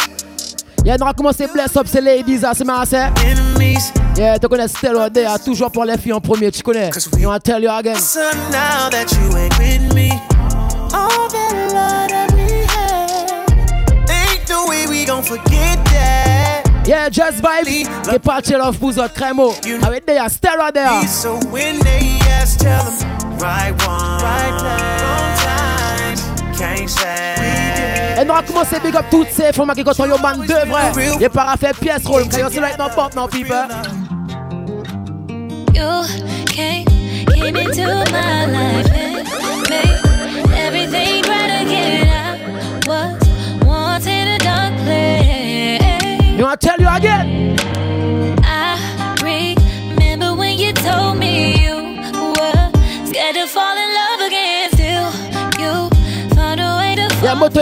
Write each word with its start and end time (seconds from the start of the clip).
Yeah, 0.84 0.98
on 1.00 1.06
va 1.06 1.14
commencer, 1.14 1.48
Bless 1.54 1.76
Up, 1.78 1.86
c'est 1.88 2.02
Ladies, 2.02 2.40
ah, 2.44 2.54
c'est 2.58 2.64
ma 2.66 2.82
Enemies. 2.84 3.92
Yeah, 4.18 4.40
tu 4.40 4.48
connais 4.48 4.68
Stello 4.68 5.08
Day, 5.10 5.26
toujours 5.46 5.70
pour 5.72 5.86
les 5.86 6.00
filles 6.00 6.14
en 6.14 6.22
premier, 6.22 6.50
tu 6.52 6.64
connais. 6.64 6.90
You 7.20 7.28
wanna 7.28 7.40
tell 7.40 7.62
you 7.64 7.70
again. 7.70 7.96
So 7.96 8.20
now 8.52 8.90
that 8.90 9.12
you 9.12 9.38
ain't 9.38 9.56
with 9.60 9.94
me, 9.94 10.10
all 10.92 11.30
that 11.30 11.56
love 11.76 12.08
that 12.08 12.32
we 12.34 12.66
had, 12.72 13.52
ain't 14.10 14.50
no 14.50 14.66
way 14.68 14.88
we 14.88 15.06
gon' 15.06 15.22
forget 15.24 15.78
that. 15.92 16.39
Yeah, 16.90 17.08
just 17.08 17.44
vibes. 17.44 17.86
Get 18.10 18.24
patch 18.24 18.50
it 18.50 18.60
off, 18.60 18.80
booze 18.80 18.98
or 18.98 19.08
cremo. 19.10 19.54
I 19.84 20.00
they 20.00 20.18
are 20.18 20.28
stare 20.28 20.72
there. 20.72 21.08
So 21.08 21.36
when 21.52 21.78
they 21.82 22.18
ask, 22.34 22.58
tell 22.60 22.84
them 22.84 23.38
right 23.38 23.72
one, 23.86 24.24
right 24.24 24.58
time. 24.58 26.18
Can't 26.58 26.90
say. 26.90 28.18
Et 28.20 28.26
nous 28.26 28.32
allons 28.34 28.42
commencer 28.42 28.80
big 28.84 28.96
up 28.96 29.06
toutes 29.12 29.30
ces 29.30 29.54
femmes 29.54 29.72
qui 29.76 29.84
sont 29.94 30.06
your 30.08 30.20
man 30.20 30.40
de 30.40 30.68
vrai. 30.68 31.16
Et 31.24 31.30
par 31.30 31.50
à 31.50 31.58
faire 31.58 31.76
pièce 31.76 32.08
rôle, 32.08 32.24
quand 32.28 32.38
you're 32.50 32.60
right 32.64 32.80
now, 32.80 32.90
pop 32.90 33.16
non, 33.16 33.28
people. 33.28 33.56
You 35.76 36.04
came 36.48 37.56
into 37.56 37.86
my 38.10 38.48
life 38.48 38.90
make 39.70 39.70
made 39.70 40.52
everything 40.66 41.22
right 41.28 41.62
again. 41.62 42.09
You 46.40 46.46
want 46.46 46.62
to 46.62 46.68
tell 46.68 46.80
you 46.80 46.88
again? 46.88 47.58
I 48.46 48.78
remember 50.02 50.36
when 50.40 50.58
you 50.58 50.72
told 50.72 51.18
me 51.20 51.52
you 51.66 51.76
were 52.16 52.72
scared 53.04 53.36
to 53.36 53.46
fall 53.46 53.76
in 53.76 53.90
love 54.00 54.22
again. 54.24 54.72
Still, 54.72 55.12
you 55.60 55.92
found 56.34 56.62
a 56.62 56.78
way 56.80 56.96
to. 56.96 57.12
Y'a 57.26 57.36
moto 57.36 57.60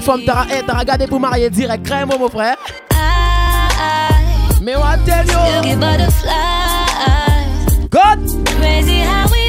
from 0.00 0.24
Tara. 0.24 0.44
Hey, 0.46 0.62
pour 1.08 1.18
marier 1.18 1.50
direct. 1.50 1.84
Crème, 1.84 2.10
mon 2.16 2.28
frère. 2.28 2.56
Mais 4.62 4.76
what 4.76 4.98
tell 5.04 5.26
you? 5.66 5.78
Crazy 8.46 9.00
how 9.00 9.26
we 9.32 9.41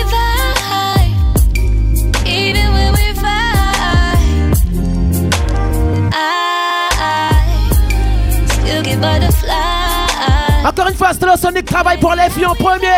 Encore 10.65 10.87
une 10.87 10.95
fois, 10.95 11.11
Stellar 11.13 11.37
Sonic 11.37 11.65
travaille 11.65 11.97
pour 11.99 12.13
les 12.13 12.29
filles 12.29 12.45
en 12.45 12.55
premier. 12.55 12.95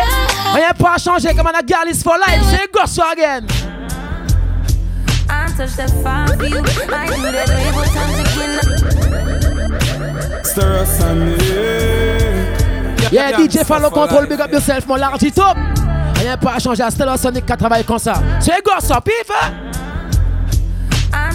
Rien 0.54 0.70
pas 0.78 0.96
changer 0.98 1.34
comme 1.34 1.46
on 1.52 1.56
a 1.56 1.62
girl 1.66 1.92
for 2.02 2.14
life. 2.16 2.42
C'est 2.50 2.70
Gosso 2.72 3.02
again. 3.12 3.46
Yeah, 13.12 13.32
DJ 13.38 13.64
Fallo 13.66 13.90
Control, 13.90 14.26
big 14.26 14.40
up 14.40 14.52
yourself, 14.52 14.86
mon 14.86 14.96
large 14.96 15.20
top. 15.34 15.56
Rien 16.20 16.36
pas 16.36 16.54
à 16.54 16.58
changer 16.60 16.84
à 16.84 17.16
Sonic 17.16 17.44
qui 17.44 17.56
travaille 17.56 17.84
comme 17.84 17.98
ça. 17.98 18.14
C'est 18.40 18.62
Gosso, 18.64 19.00
pif! 19.00 19.30
Hein. 19.30 19.65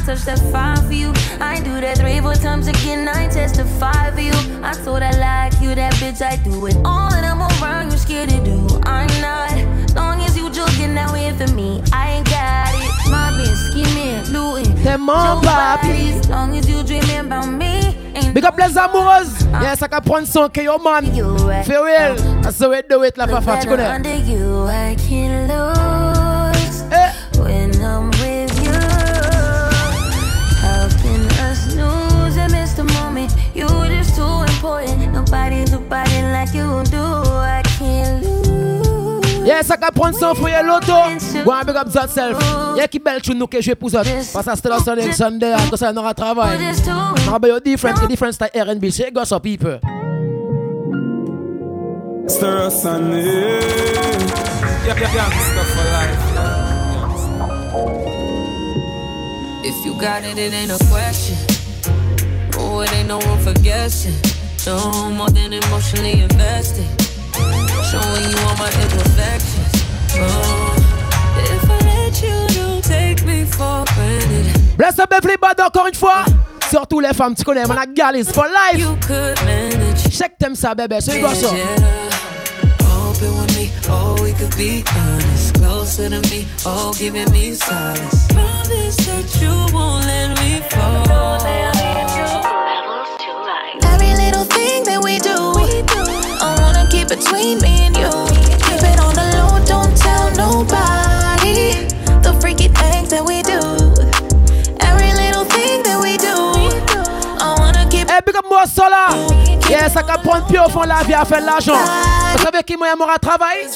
touch 0.06 0.22
that 0.25 0.39
fire 0.51 0.75
for 0.78 0.94
you. 0.94 1.13
I 1.39 1.59
do 1.62 1.79
that 1.81 1.97
three, 1.97 2.19
four 2.19 2.34
times 2.35 2.67
again. 2.67 3.07
I 3.07 3.28
testify 3.28 4.12
for 4.12 4.19
you. 4.19 4.34
I 4.63 4.73
told 4.84 5.03
I 5.03 5.12
like 5.17 5.62
you, 5.62 5.73
that 5.75 5.94
bitch. 5.95 6.22
I 6.22 6.38
do 6.44 6.66
it 6.67 6.75
all, 6.84 7.13
and 7.13 7.25
I'm 7.25 7.41
around. 7.62 7.91
You 7.91 7.97
scared 7.97 8.29
to 8.29 8.44
do? 8.44 8.66
I'm 8.84 9.07
not. 9.22 9.51
Long 9.95 10.22
as 10.22 10.38
you 10.38 10.50
joking 10.50 10.94
now 10.94 11.13
here 11.13 11.34
for 11.34 11.53
me, 11.53 11.81
I 11.94 12.11
ain't 12.17 12.29
got 12.29 12.73
it. 12.75 13.09
My 13.09 13.31
Mobbing, 13.31 13.56
scheming, 13.56 14.34
looting. 14.34 14.75
the 14.84 14.94
all 15.13 15.41
bodies. 15.41 16.28
Long 16.29 16.57
as 16.57 16.69
you 16.69 16.84
dreaming 16.84 17.19
about 17.28 17.47
me. 17.47 17.81
Big 18.34 18.45
up 18.45 18.56
les 18.57 18.78
amoureuses! 18.78 19.45
yes, 19.61 19.81
I 19.81 19.88
can 19.88 20.01
prendre 20.03 20.25
son 20.25 20.50
your 20.56 20.79
man! 20.79 21.03
real? 21.03 22.41
That's 22.41 22.57
the 22.59 22.69
way 22.69 22.81
do 22.88 23.03
it, 23.03 23.17
la 23.17 23.25
papa, 23.28 23.59
tu 23.61 23.67
connais? 23.67 23.84
Under 23.91 24.16
you, 24.16 24.63
I 24.67 24.95
can't 24.97 25.50
lose. 25.50 25.91
like 36.46 36.53
you 36.56 36.84
do, 36.90 36.97
I 37.57 37.62
can't 37.78 38.24
lose. 38.24 39.46
Yes, 39.46 39.69
I 39.69 39.75
can 39.78 39.91
prendre 39.91 40.18
sans 40.19 40.34
Go 40.34 41.52
and 41.52 41.66
big 41.66 41.75
up 41.75 41.88
yourself. 41.94 42.44
Yeah, 42.78 42.85
belle 43.03 43.22
tune 43.22 43.40
nous 43.40 43.47
je 43.59 43.74
pousse 43.74 43.96
up. 43.96 44.06
Parce 44.34 44.46
que 44.46 44.52
c'est 44.62 44.69
la 44.69 44.79
Sunday 44.79 45.12
Sunday, 45.13 45.52
à 45.53 45.59
cause 45.69 45.79
de 45.79 46.13
travail. 46.13 46.59
Now 47.25 47.40
be 47.40 47.59
different, 47.63 48.07
different 48.07 48.34
style 48.34 48.50
R&B. 48.53 48.91
Shake 48.91 49.18
us 49.19 49.31
up, 49.31 49.44
people. 49.44 49.79
Stir 52.28 52.69
for 52.69 52.97
life. 55.90 56.18
If 59.63 59.85
you 59.85 59.94
got 60.00 60.23
it, 60.23 60.38
it 60.38 60.53
ain't 60.53 60.72
a 60.72 60.78
question. 60.91 61.35
Oh, 62.58 62.81
it 62.81 62.94
ain't 62.94 63.08
no 63.08 63.18
one 63.18 63.40
for 63.40 63.53
guessing. 63.62 64.13
So 64.61 64.77
more 65.09 65.27
than 65.31 65.53
emotionally 65.53 66.22
invested. 66.22 66.85
Showing 67.89 68.29
you 68.29 68.38
all 68.45 68.55
my 68.57 68.69
imperfections. 68.69 69.85
Oh, 70.13 71.09
if 71.35 71.63
I 71.67 71.79
let 71.83 72.22
you, 72.22 72.61
don't 72.61 72.83
take 72.83 73.25
me 73.25 73.44
for 73.44 73.83
granted. 73.95 74.77
Bless 74.77 74.99
up 74.99 75.11
everybody 75.13 75.63
encore 75.63 75.88
une 75.88 75.95
fois. 75.95 76.25
Surtout 76.69 76.99
les 76.99 77.11
femmes, 77.16 77.33
tu 77.33 77.44
connais, 77.44 77.63
on 77.67 77.72
a 77.72 77.88
galé, 77.88 78.23
for 78.23 78.45
life. 78.45 78.79
You 78.79 78.95
could 79.07 79.35
manage. 79.45 80.01
Je 80.11 80.16
sais 80.16 80.29
ça, 80.53 80.75
bébé, 80.75 80.97
c'est 81.01 81.19
bonne 81.19 81.33
ça? 81.33 81.47
open 82.85 83.39
with 83.39 83.57
me, 83.57 83.69
oh, 83.89 84.22
we 84.22 84.31
could 84.33 84.55
be 84.55 84.83
honest. 84.95 85.53
Closer 85.55 86.09
to 86.09 86.17
me, 86.29 86.45
oh, 86.67 86.93
giving 86.99 87.28
me 87.31 87.55
solace. 87.55 88.28
Promise 88.29 88.95
that 89.07 89.41
you 89.41 89.49
won't 89.75 90.05
let 90.05 90.28
me 90.39 90.61
fall. 90.69 91.39
between 97.13 97.59
me 97.59 97.91
and 97.91 97.95
you. 97.97 98.07
Keep 98.63 98.88
it 98.88 98.97
on 99.03 99.11
the 99.13 99.25
low, 99.35 99.59
don't 99.67 99.91
tell 99.99 100.31
nobody. 100.31 101.75
The 102.23 102.31
freaky 102.39 102.69
things 102.72 103.09
that 103.11 103.19
we 103.19 103.44
do. 103.44 103.59
Every 104.79 105.11
little 105.19 105.44
thing 105.44 105.83
that 105.83 105.99
we 105.99 106.16
do. 106.16 106.38
I 107.44 107.55
wanna 107.59 107.83
keep 107.91 108.09
hey, 108.09 108.19
big 108.25 108.35
up 108.38 108.45
moi, 108.47 108.63
Sola. 108.66 109.11
Yes, 109.69 109.91
ça 109.94 110.03
prendre 110.03 110.45
plus 110.47 110.59
au 110.59 110.69
fond 110.69 110.83
la 110.83 111.03
vie 111.03 111.13
à 111.13 111.25
faire 111.25 111.41
l'argent. 111.41 111.79
Vous 112.38 112.44
savez 112.45 112.63
qui 112.63 112.75
à 112.75 113.19
travailler? 113.19 113.67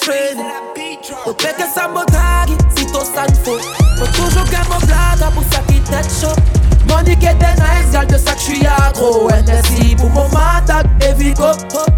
que 7.04 7.16
t'es 7.20 7.36
nice, 7.36 7.92
gal 7.92 8.08
de 8.08 8.18
sac, 8.18 8.38
j'suis 8.38 8.66
agro 8.66 9.28
NSI 9.30 9.96
pour 9.96 10.10
mon 10.12 10.28
m'attaque, 10.30 10.86
et 11.20 11.34
go 11.34 11.52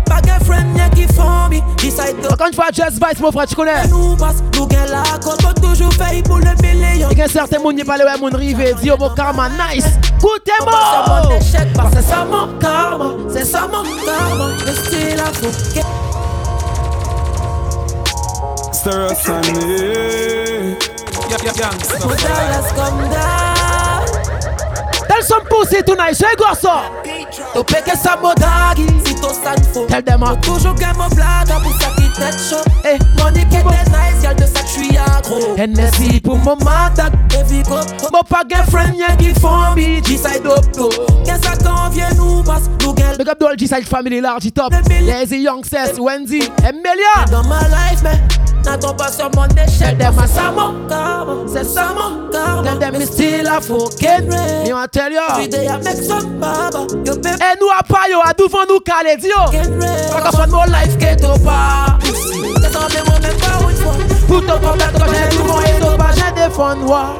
Pas 0.05 0.21
qu'un 0.21 0.39
friend, 0.45 0.75
rien 0.75 0.89
qui 0.89 1.03
fombi, 1.13 1.61
decide 1.77 2.19
to 2.23 2.33
Encore 2.33 2.47
une 2.47 2.53
fois, 2.53 2.65
Jazz 2.73 2.93
Vice, 2.93 3.19
mon 3.19 3.31
frère, 3.31 3.45
tu 3.45 3.55
connais 3.55 3.87
Nous 3.87 4.15
passe, 4.15 4.37
nous 4.55 4.67
gain 4.67 4.85
la 4.89 5.17
côte 5.19 5.39
on 5.47 5.53
toujours 5.61 5.93
fait 5.93 6.21
pour 6.23 6.37
le 6.39 6.51
million 6.61 7.09
Et 7.09 7.15
qu'un 7.15 7.27
certain 7.27 7.59
monde, 7.59 7.75
n'y 7.75 7.83
pas 7.83 7.97
le 7.97 8.05
même, 8.05 8.19
mon 8.21 8.35
rivé 8.35 8.75
Dis 8.81 8.89
au 8.91 8.97
bon 8.97 9.09
karma, 9.09 9.49
nice, 9.49 9.85
goûtez-moi 10.19 11.39
C'est 11.93 12.01
ça 12.03 12.25
mon 12.29 12.57
karma, 12.59 13.05
c'est 13.31 13.45
ça 13.45 13.61
mon 13.61 13.83
karma 14.03 14.53
Le 14.65 14.73
style 14.73 15.19
à 15.19 15.31
fou, 15.33 15.47
Stir 18.71 19.07
us 19.11 19.29
on 19.29 19.57
it 19.69 20.91
Gangsta 21.29 21.95
Put 21.99 22.23
dollars 22.23 22.73
come 22.75 23.09
down 23.09 23.46
Tell 25.19 25.23
some 25.25 25.45
pussy 25.47 25.81
tonight, 25.81 26.15
shake 26.15 26.39
us 26.47 26.63
up. 26.63 27.03
To 27.53 27.63
peke 27.63 27.95
sa 27.97 28.15
modagi, 28.17 28.85
si 29.07 29.15
to 29.17 29.29
san 29.33 29.57
fo. 29.73 29.87
Tell 29.87 30.01
them 30.03 30.21
uh. 30.23 30.33
up. 30.33 30.41
Toujou 30.45 30.75
gen 30.77 30.93
mo 30.97 31.09
blaga 31.09 31.57
pou 31.63 31.73
sa 31.81 31.89
ki 31.97 32.07
tet 32.13 32.37
chou. 32.37 32.61
Eh, 32.85 32.99
money 33.17 33.41
ki 33.49 33.63
te 33.65 33.81
nice, 33.89 34.21
gal 34.21 34.35
de 34.37 34.45
sa 34.45 34.61
chui 34.69 34.91
a 34.97 35.05
gro. 35.25 35.55
NSI 35.57 36.19
pou 36.21 36.37
mo 36.43 36.53
matak, 36.61 37.15
evi 37.39 37.63
go. 37.65 37.81
Mo 38.13 38.21
pa 38.29 38.43
gen 38.49 38.61
friend 38.69 38.93
yen 38.99 39.17
ki 39.17 39.31
fon 39.41 39.73
bi, 39.77 39.97
G-side 40.05 40.45
up 40.45 40.69
do. 40.77 40.91
Ken 41.25 41.41
sa 41.41 41.55
kan 41.63 41.89
vyen 41.97 42.13
nou 42.19 42.43
bas, 42.45 42.69
nou 42.85 42.93
gen. 42.99 43.17
Big 43.17 43.29
up 43.33 43.41
do 43.41 43.49
all 43.49 43.55
G-side 43.57 43.89
family 43.89 44.21
large 44.21 44.45
it 44.45 44.53
top. 44.53 44.69
Lazy 45.01 45.39
young 45.41 45.63
says, 45.63 45.99
Wendy, 45.99 46.41
Emelia. 46.61 47.25
Dans 47.33 47.41
my 47.47 47.57
life, 47.73 48.03
man. 48.05 48.21
N'attends 48.65 48.93
pas 48.93 49.09
your 49.17 49.29
money, 49.35 49.53
échelle. 49.65 49.97
Them 49.97 50.17
a 50.19 50.27
salmon, 50.27 50.87
karma. 50.89 51.47
Say 51.47 51.63
salmon, 51.63 52.29
karma. 52.31 52.63
Then 52.63 52.79
them 52.79 52.95
is 53.01 53.07
still 53.09 53.47
a 53.47 53.61
fucking 53.61 54.29
rain. 54.29 54.63
Me 54.63 54.73
want 54.73 54.91
to 54.91 54.99
tell 54.99 55.11
you. 55.11 55.19
Every 55.29 55.47
day 55.47 55.67
I 55.67 55.77
make 55.77 55.97
some 56.03 56.39
baba. 56.39 56.87
You 57.05 57.15
be. 57.19 57.29
Eh 57.29 57.55
nous 57.61 57.69
a 57.71 57.83
pas 57.83 58.07
yo 58.09 58.17
a 58.23 58.33
devant 58.33 58.65
nous 58.69 58.79
calé 58.81 59.15
dio. 59.17 59.31
Fuck 60.11 60.25
up 60.25 60.35
on 60.39 60.51
more 60.51 60.67
life, 60.67 60.97
get 60.99 61.23
over. 61.23 61.39
Ah. 61.47 61.97
That's 62.61 62.75
all 62.75 62.87
they 62.89 62.99
wanna 62.99 63.33
go 63.33 63.67
with 63.67 64.21
for. 64.21 64.27
Put 64.27 64.49
up 64.49 64.63
on 64.63 64.77
that 64.79 64.93
quand 64.95 65.13
j'ai 65.13 65.37
du 65.37 65.43
monde 65.43 65.61
et 65.61 65.81
ah. 65.81 65.85
tout 65.85 65.97
bas 65.97 66.11
j'ai 66.15 66.35
des 66.47 66.53
fonds 66.53 66.75
noirs. 66.77 67.15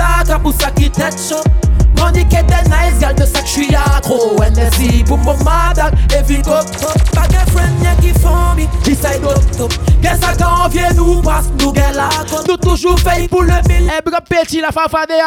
on 2.05 2.11
dit 2.11 2.27
qu'elle 2.27 2.45
était 2.45 2.63
nice, 2.65 3.01
y'a 3.01 3.13
de 3.13 3.25
ça 3.25 3.41
que 3.41 3.47
j'suis 3.47 3.75
accro. 3.75 4.37
NSI, 4.51 5.03
boum 5.05 5.21
boum, 5.23 5.37
madame, 5.45 5.93
et 6.17 6.23
vite 6.23 6.47
up, 6.49 6.65
up. 6.83 6.97
Pas 7.13 7.27
de 7.29 7.51
friend, 7.51 7.73
y'a 7.83 7.95
qui 8.01 8.11
font 8.19 8.55
mi, 8.57 8.67
qui 8.85 8.95
side 8.95 9.23
up, 9.25 9.39
top. 9.57 9.73
Bien 10.01 10.15
ça 10.21 10.29
quand 10.39 10.65
on 10.65 10.69
vient 10.69 10.93
nous, 10.95 11.21
passe 11.23 11.47
nous, 11.61 11.73
gars 11.73 11.93
la 11.95 12.09
côte. 12.31 12.47
Nous 12.49 12.57
toujours 12.57 12.97
veille 12.99 13.29
pour 13.29 13.43
le 13.43 13.53
mille. 13.69 13.91
Eh, 13.99 14.09
bro, 14.11 14.19
petit, 14.29 14.61
la 14.61 14.71
fafade, 14.73 15.09
eh. 15.11 15.23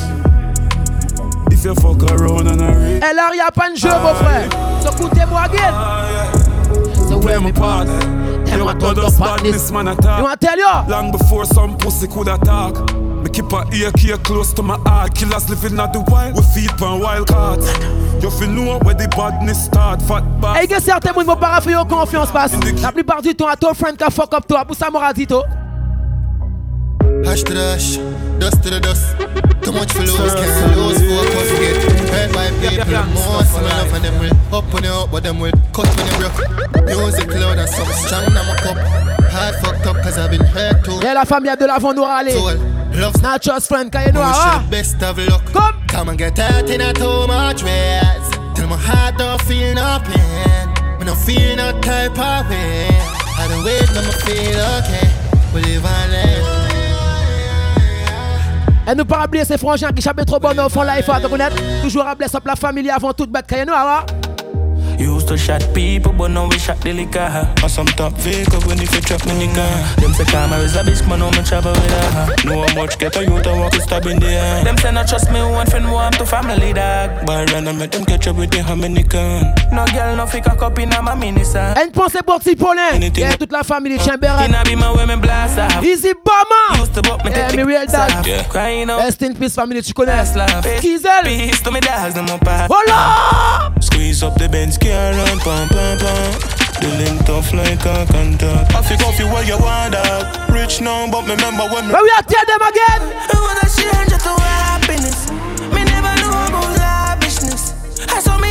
If 1.52 1.62
you 1.62 1.74
fuck 1.74 2.02
around 2.04 2.46
and 2.48 2.62
I 2.62 2.72
reach. 2.74 3.04
Et 3.04 3.14
là, 3.14 3.28
y'a 3.36 3.50
pas 3.50 3.68
de 3.70 3.76
jeu, 3.76 3.90
mon 3.90 4.14
frère. 4.14 4.48
So 4.80 4.92
écoutez-moi 4.92 5.42
again. 5.42 7.04
So 7.10 7.18
when 7.18 7.44
me 7.44 7.52
party. 7.52 7.90
Them 8.46 8.66
a 8.68 8.74
told 8.76 8.98
us 9.00 9.18
badness, 9.18 9.70
man 9.70 9.88
attack. 9.88 10.16
You 10.16 10.24
want 10.24 10.40
tell 10.40 10.56
you? 10.56 10.90
Long 10.90 11.12
before 11.12 11.44
some 11.44 11.76
pussy 11.76 12.08
could 12.08 12.26
attack. 12.26 12.72
Me 13.22 13.28
keep 13.28 13.52
a 13.52 13.66
ear 13.74 13.90
here 13.98 14.16
close 14.24 14.54
to 14.54 14.62
my 14.62 14.78
heart. 14.86 15.14
Killers 15.14 15.50
living 15.50 15.78
out 15.78 15.92
the 15.92 16.00
wild. 16.10 16.36
We 16.36 16.42
feed 16.54 16.82
on 16.82 17.00
wild 17.00 17.28
cards. 17.28 17.70
You 18.22 18.30
feel 18.30 18.48
know 18.48 18.78
where 18.78 18.94
the 18.94 19.08
badness 19.14 19.62
start. 19.62 20.00
Fat 20.00 20.22
bad. 20.40 20.56
Hey, 20.56 20.66
que 20.66 20.80
certains 20.80 21.12
moun 21.12 21.26
vont 21.26 21.36
pas 21.36 21.60
yo 21.68 21.84
confiance, 21.84 22.30
passe. 22.30 22.52
La 22.80 22.92
plupart 22.92 23.20
du 23.20 23.34
temps, 23.34 23.46
à 23.46 23.56
toi 23.56 23.74
friend 23.74 23.98
qui 23.98 24.10
fuck 24.10 24.32
up 24.32 24.46
toi. 24.48 24.64
Pour 24.64 24.74
sa 24.74 24.88
m'aura 24.88 25.12
dit 25.12 25.26
Hash 27.24 27.42
to 27.44 27.54
the 27.54 27.74
hash, 27.74 27.96
dust 28.38 28.62
to 28.62 28.70
the 28.70 28.80
dust. 28.80 29.16
Too 29.64 29.72
much 29.72 29.92
for 29.92 30.02
lose, 30.06 30.34
can't 30.34 30.78
lose 30.78 30.98
focus. 31.02 31.50
Get 31.58 31.76
hurt 32.08 32.32
by 32.32 32.50
people, 32.62 32.94
most 33.12 33.54
and 33.56 33.66
enough 33.66 33.92
of 33.94 34.02
them 34.02 34.18
will 34.20 34.54
up 34.54 34.64
when 34.72 34.82
they 34.82 34.88
up, 34.88 35.10
but 35.10 35.22
them 35.24 35.40
will 35.40 35.52
cut 35.74 35.88
when 35.98 36.06
they 36.06 36.16
broke. 36.16 36.40
Music 36.86 37.28
loud 37.34 37.58
and 37.58 37.68
some 37.68 37.88
strong 38.06 38.26
now 38.34 38.46
my 38.46 38.54
cup. 38.62 38.76
Hard 39.34 39.54
fucked 39.56 39.86
up 39.86 39.96
cause 40.02 40.16
I've 40.16 40.30
been 40.30 40.44
hurt 40.44 40.84
too. 40.84 40.98
Yeah, 41.02 41.14
la 41.14 41.24
famille 41.24 41.50
a 41.50 41.56
de 41.56 41.66
l'avant 41.66 41.92
nous 41.92 42.04
râler. 42.04 42.34
Love's 42.94 43.20
not 43.20 43.42
just 43.42 43.68
friend, 43.68 43.90
can 43.90 44.06
you 44.06 44.12
know 44.12 44.22
how. 44.22 44.62
Ah? 44.62 44.66
best 44.70 45.02
of 45.02 45.18
luck. 45.18 45.44
Come. 45.52 45.74
Come 45.88 46.08
and 46.10 46.18
get 46.18 46.38
out 46.38 46.70
in 46.70 46.80
a 46.80 46.92
too 46.92 47.26
much 47.26 47.62
ways. 47.64 48.26
Till 48.54 48.68
my 48.68 48.76
heart 48.76 49.18
don't 49.18 49.40
feel 49.42 49.74
no 49.74 49.98
pain. 50.04 50.68
Me 51.00 51.04
no 51.06 51.14
feel 51.14 51.56
no 51.56 51.72
type 51.80 52.12
of 52.16 52.48
way. 52.48 52.86
I 53.40 53.46
don't 53.48 53.64
wait, 53.64 53.88
no 53.92 54.02
me 54.02 54.12
feel 54.22 54.58
okay. 54.78 55.10
We 55.52 55.62
live 55.62 55.84
and 55.84 56.12
live. 56.12 56.57
Et 58.90 58.94
nous 58.94 59.04
pas 59.04 59.24
oublier 59.26 59.44
ces 59.44 59.58
frangins 59.58 59.92
qui 59.92 60.00
chapent 60.00 60.24
trop 60.24 60.38
bon 60.40 60.50
faut 60.70 60.82
être 60.82 61.32
honnête 61.32 61.52
Toujours 61.82 62.06
à 62.06 62.14
blesser 62.14 62.38
la 62.44 62.56
famille 62.56 62.88
avant 62.90 63.12
toute 63.12 63.30
bataille. 63.30 63.64
Nous, 63.66 63.72
alors. 63.74 64.06
Used 64.98 65.28
to 65.28 65.38
shot 65.38 65.62
people, 65.74 66.12
but 66.12 66.28
now 66.32 66.48
we 66.48 66.58
shot 66.58 66.80
the 66.80 66.92
liquor. 66.92 67.22
On 67.62 67.68
some 67.68 67.86
top 67.86 68.14
vehicle, 68.14 68.60
when 68.66 68.80
if 68.82 68.92
you 68.92 69.00
trap 69.00 69.24
me, 69.26 69.46
nigga. 69.46 69.62
Them 70.02 70.12
say 70.12 70.24
karma 70.24 70.56
is 70.58 70.74
a 70.74 70.82
bitch, 70.82 71.06
man, 71.08 71.20
how 71.20 71.30
much 71.30 71.48
travel 71.48 71.70
with 71.70 71.88
her. 71.90 72.34
Know 72.44 72.66
how 72.66 72.74
much 72.74 72.98
get 72.98 73.14
a 73.16 73.22
youth, 73.22 73.46
I 73.46 73.58
walk 73.60 73.74
stab 73.76 74.06
in 74.06 74.18
the 74.18 74.26
eye. 74.26 74.64
Them 74.64 74.76
say 74.78 74.90
not 74.90 75.06
trust 75.06 75.30
me, 75.30 75.38
one 75.40 75.66
friend, 75.66 75.88
warm 75.92 76.12
to 76.14 76.26
family, 76.26 76.72
dog. 76.72 77.24
But 77.24 77.48
run, 77.52 77.68
I 77.68 77.72
make 77.72 77.92
them 77.92 78.04
catch 78.06 78.26
up 78.26 78.34
with 78.36 78.50
the 78.50 78.62
Dominican. 78.64 79.54
No 79.70 79.86
girl, 79.86 80.16
no 80.16 80.26
fi 80.26 80.38
a 80.44 80.50
up 80.58 80.76
in 80.80 80.92
a 80.92 81.00
ma 81.00 81.14
mini, 81.14 81.44
sir. 81.44 81.74
Elle 81.78 81.92
pensait 81.92 82.22
pour 82.26 82.40
Tipolin. 82.40 82.98
Yeah, 83.16 83.36
toute 83.36 83.52
la 83.52 83.62
famille 83.62 83.98
Chamberlain. 84.00 84.50
In 84.50 84.54
a 84.56 84.64
be 84.64 84.74
my 84.74 84.90
women 84.90 85.20
blast 85.20 85.58
off. 85.60 85.84
Easy 85.84 86.10
bomber. 86.24 86.80
Used 86.80 86.94
to 86.94 87.02
bop 87.02 87.24
me 87.24 87.30
yeah, 87.30 87.46
eh, 87.52 87.56
me 87.56 87.62
real 87.62 87.86
dad. 87.86 88.26
Yeah. 88.26 88.42
Crying 88.50 88.90
out. 88.90 88.98
Rest 88.98 89.22
in 89.22 89.36
peace, 89.36 89.54
family, 89.54 89.80
tu 89.80 89.92
connais. 89.92 90.24
Kizel. 90.80 91.22
Peace 91.22 91.60
to 91.62 91.70
me 91.70 91.78
dogs, 91.80 92.16
no 92.16 92.22
more 92.24 92.38
pass. 92.38 92.68
up. 92.68 93.87
Grease 94.08 94.22
up 94.22 94.40
the 94.40 94.48
Benz 94.48 94.78
car 94.78 94.88
and 95.28 95.38
pam 95.40 95.68
pam 95.68 95.98
pam. 95.98 96.32
The 96.80 96.88
link 96.96 97.26
tough 97.26 97.52
like 97.52 97.84
a 97.84 98.08
contact. 98.10 98.74
I 98.74 98.80
think 98.80 99.02
off 99.04 99.18
you 99.18 99.26
what 99.28 99.46
you 99.46 99.58
want 99.60 99.94
up. 99.94 100.48
Rich 100.48 100.80
now, 100.80 101.04
but 101.12 101.28
remember 101.28 101.68
when. 101.68 101.88
we 101.88 101.92
are 101.92 102.22
tell 102.24 102.46
them 102.48 102.62
again? 102.72 103.02
I 103.04 103.36
wanna 103.36 103.68
see 103.68 103.84
hundreds 103.84 104.24
of 104.24 104.40
happiness. 104.40 105.28
Me 105.76 105.84
never 105.84 106.12
know 106.24 106.30
about 106.32 106.72
lavishness. 106.80 107.74
I 108.08 108.20
saw 108.24 108.38
me 108.38 108.48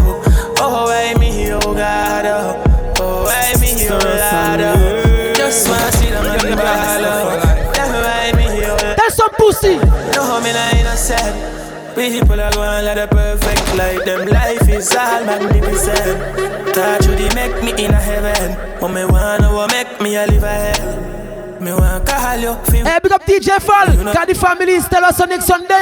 Oh 0.60 0.91
why 0.91 1.13
me 1.18 1.48
your 1.48 1.62
God 1.62 2.25
up 2.25 3.00
Oh 3.00 3.24
why 3.24 3.53
me 3.62 3.82
your 3.82 3.98
ladder 3.98 5.34
Just 5.38 5.70
wanna 5.70 5.89
see 5.94 6.10
the 6.10 6.18
on 6.18 6.36
the 6.51 6.56
ball 6.58 6.68
up 6.68 7.74
Tell 7.74 7.88
me 7.94 8.00
why 8.03 8.32
me 8.36 8.60
your 8.60 8.75
That's 8.77 9.15
some 9.15 9.32
pussy 9.39 9.77
No 9.77 10.36
I 10.36 10.44
me 10.44 10.51
not 10.51 10.74
innocent 10.84 11.96
People 11.96 12.41
are 12.41 12.51
going 12.51 12.86
like 12.86 12.96
the 12.96 13.08
perfect 13.12 13.75
life. 13.75 14.06
Them 14.06 14.25
life 14.29 14.70
is 14.70 14.89
all 14.96 15.25
magnificent. 15.25 16.72
Touch 16.74 17.06
you, 17.08 17.15
they 17.18 17.27
make 17.36 17.62
me 17.62 17.72
in 17.84 17.91
a 17.91 18.00
heaven. 18.00 18.56
But 18.79 18.88
me 18.89 19.03
wanna 19.03 19.51
what 19.53 19.70
make 19.74 19.88
me 20.01 20.15
a 20.15 20.25
live 20.25 20.44
a 20.44 20.50
hell. 20.51 21.60
Me 21.62 21.74
want 21.74 22.06
call 22.08 22.38
you 22.39 22.56
fi 22.65 22.77
Hey, 22.77 23.00
big 23.03 23.12
up 23.12 23.22
DJ 23.25 23.62
Fall 23.62 23.94
you 23.94 24.01
Got 24.03 24.27
the 24.29 24.34
family 24.36 24.72
is 24.74 24.88
tell 24.88 25.03
us 25.03 25.20
on 25.20 25.27
next 25.27 25.46
Sunday 25.46 25.75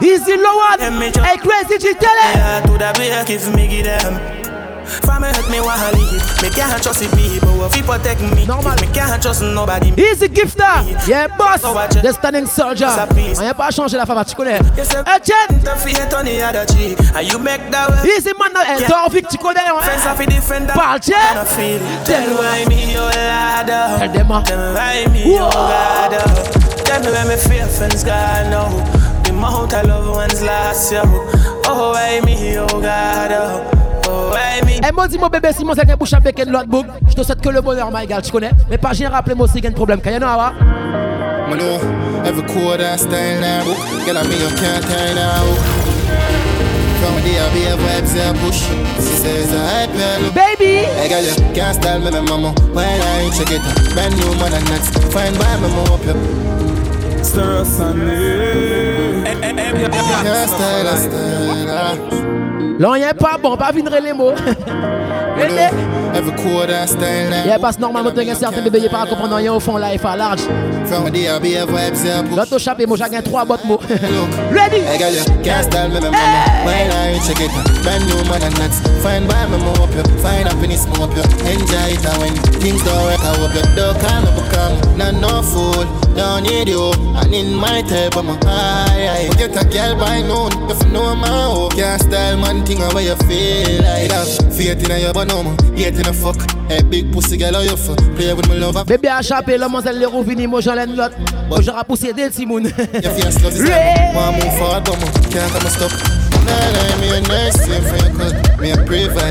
He's 0.00 0.24
the 0.24 0.36
low 0.38 0.56
one 0.56 0.80
Hey, 1.22 1.36
crazy 1.36 1.76
G 1.76 1.92
tell 1.94 2.10
it 2.10 2.34
Yeah, 2.34 2.60
to 2.62 2.72
the 2.72 2.94
beer, 2.96 3.24
give 3.26 3.54
me 3.54 3.68
give 3.68 3.84
them 3.84 4.37
from 5.04 5.22
me 5.22 5.28
hurt 5.28 5.50
me 5.50 5.60
wanna 5.60 5.92
leave. 5.92 6.22
Make 6.42 6.54
can't 6.54 6.82
trust 6.82 7.00
the 7.02 7.08
people 7.14 7.62
if 7.64 7.76
you 7.76 7.82
protect 7.82 8.20
me. 8.34 8.46
Normal. 8.46 8.74
Make 8.80 8.94
can't 8.94 9.20
trust 9.22 9.42
nobody. 9.42 9.92
Easy 10.00 10.28
gift 10.28 10.58
now 10.58 10.86
Yeah 11.06 11.28
boss. 11.36 11.62
The 11.62 12.12
standing 12.12 12.46
soldier. 12.46 12.86
On 12.88 13.42
n'a 13.42 13.50
ah, 13.50 13.54
pas 13.54 13.70
changé 13.70 13.96
la 13.96 14.06
femme, 14.06 14.24
tu 14.26 14.34
connais. 14.34 14.58
Etienne. 14.58 15.60
Easy 18.04 18.32
man 18.38 18.52
là. 18.54 18.86
Toi 18.86 19.06
Vic, 19.12 19.28
tu 19.28 19.36
connais. 19.38 19.60
Parle 20.74 21.00
tiens. 21.00 21.16
Tell 22.04 22.24
why 22.32 22.66
me 22.66 22.92
your 22.94 23.04
ladder. 23.04 23.98
Tell 23.98 24.12
them. 24.12 24.32
Ah. 24.32 24.42
Tell 24.44 24.58
why 24.74 25.06
me 25.12 25.28
your 25.28 25.48
ladder. 25.48 26.24
Tell 26.84 27.00
me 27.02 27.06
where 27.10 27.26
me 27.26 27.36
fear 27.36 27.66
friends 27.66 28.02
got 28.02 28.46
no. 28.50 28.68
The 29.22 29.30
amount 29.30 29.74
I 29.74 29.82
love 29.82 30.08
one's 30.08 30.42
last 30.42 30.90
year. 30.90 31.02
Oh 31.06 31.92
why 31.94 32.20
me 32.24 32.54
your 32.54 32.66
oh, 32.72 32.78
ladder. 32.78 33.76
Elle 34.82 34.94
m'a 34.94 35.06
dis 35.08 35.18
mon 35.18 35.28
bébé, 35.28 35.50
si 35.56 35.64
mon 35.64 35.72
c'est 35.74 35.88
bouche 35.98 36.12
à 36.12 36.20
bacon, 36.20 36.48
l'autre 36.50 36.66
bouc, 36.66 36.84
je 37.08 37.14
te 37.14 37.22
souhaite 37.22 37.40
que 37.40 37.48
le 37.48 37.60
bonheur, 37.62 37.90
my 37.92 38.06
girl, 38.06 38.22
tu 38.22 38.30
connais. 38.30 38.50
Mais 38.70 38.78
pas 38.78 38.92
j'ai 38.92 39.06
rappelé 39.08 39.34
moi 39.34 39.46
aussi, 39.46 39.60
un 39.66 39.70
problème. 39.72 40.00
Kayano, 40.00 40.26
awa. 40.26 40.52
Mano, 41.48 41.80
every 42.24 42.44
quarter, 42.44 42.96
Baby 50.34 50.84
n'y 62.78 63.02
est 63.02 63.14
pas 63.14 63.36
bon, 63.40 63.56
pas 63.56 63.72
venir 63.72 63.90
les 64.00 64.12
mots. 64.12 64.32
Yeah, 67.46 67.58
parce 67.60 67.78
normalement, 67.78 68.10
tu 68.10 68.28
as 68.28 68.34
certains 68.34 68.60
bébés 68.62 68.88
pas 68.90 69.06
comprendre 69.06 69.36
rien 69.36 69.54
au 69.54 69.60
fond, 69.60 69.76
là, 69.76 69.88
il 69.94 70.00
large. 70.02 70.40
L'autre 72.36 72.58
chapé, 72.58 72.86
moi, 72.86 72.96
j'ai 72.96 73.22
trois 73.22 73.44
bottes 73.44 73.64
mots. 73.64 73.78
Ready? 74.52 74.78
Hey. 74.78 74.98
normal. 95.28 95.54
Yet 95.76 96.00
a 96.06 96.12
fuck. 96.12 96.36
A 96.70 96.82
big 96.82 97.10
pussy 97.12 97.36
girl 97.36 97.56
on 97.56 97.64
your 97.64 97.76
Play 98.16 98.32
with 98.34 98.48
my 98.48 98.54
love. 98.54 98.84
Baby 98.86 99.08
a 99.08 99.20
chapé, 99.22 99.56
la 99.56 99.66
mademoiselle 99.68 100.00
le 100.00 100.08
moi 100.46 100.60
j'en 100.60 100.76
ai 100.76 100.86
Moi 100.86 101.10
d'elle, 102.16 102.32
Simon. 102.32 102.62
mon 102.64 102.68
stop. 105.68 106.17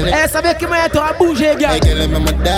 Eh, 0.09 0.27
ça 0.31 0.41
veut 0.41 0.53
que 0.59 0.65
moi 0.65 0.77
tu 0.91 0.97
as 0.97 1.13
bougé, 1.17 1.55
gars. 1.59 1.75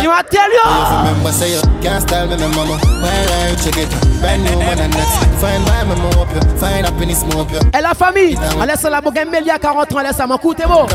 You 0.02 0.10
want 0.10 0.30
tell 0.30 0.50
you? 0.52 0.66
Remember 0.66 1.32
say 1.32 1.52
you 1.54 1.62
can't 1.82 2.02
style 2.02 2.28
me, 2.28 2.36
my 2.38 2.48
mama. 2.56 2.78
Where 3.02 3.10
I 3.52 3.56
check 3.56 3.78
it, 3.78 3.90
brand 4.22 4.44
new 4.44 4.58
one 4.58 4.80
and 4.80 4.94
next. 4.94 5.18
Find 5.42 5.64
why 5.66 5.84
me 5.84 5.96
move 5.96 6.30
you, 6.36 6.42
find 6.60 6.86
happiness 6.86 7.24
move 7.26 7.50
you. 7.52 7.60
Eh 7.76 7.82
la 7.82 7.94
famille, 7.94 8.38
allez 8.62 8.76
ça 8.76 8.90
la 8.90 9.02
bogaine 9.02 9.30
melia 9.30 9.58
40 9.58 9.92
ans, 9.94 9.98
allez 9.98 10.14
ça 10.14 10.28
m'écoute 10.28 10.60
bon. 10.68 10.86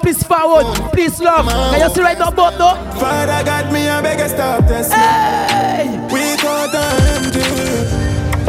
please 0.01 0.21
forward, 0.23 0.65
please 0.91 1.19
love. 1.21 1.45
Can 1.45 1.79
you 1.79 1.95
see 1.95 2.01
right 2.01 2.17
now, 2.17 2.31
both 2.31 2.57
though? 2.57 2.75
Father 2.99 3.43
got 3.45 3.71
me 3.71 3.87
a 3.87 4.01
bigger 4.01 4.27
stop 4.27 4.61
test. 4.65 4.91
Hey. 4.91 5.85
We 6.11 6.37
caught 6.41 6.71
the 6.71 6.85
empty. 7.13 7.45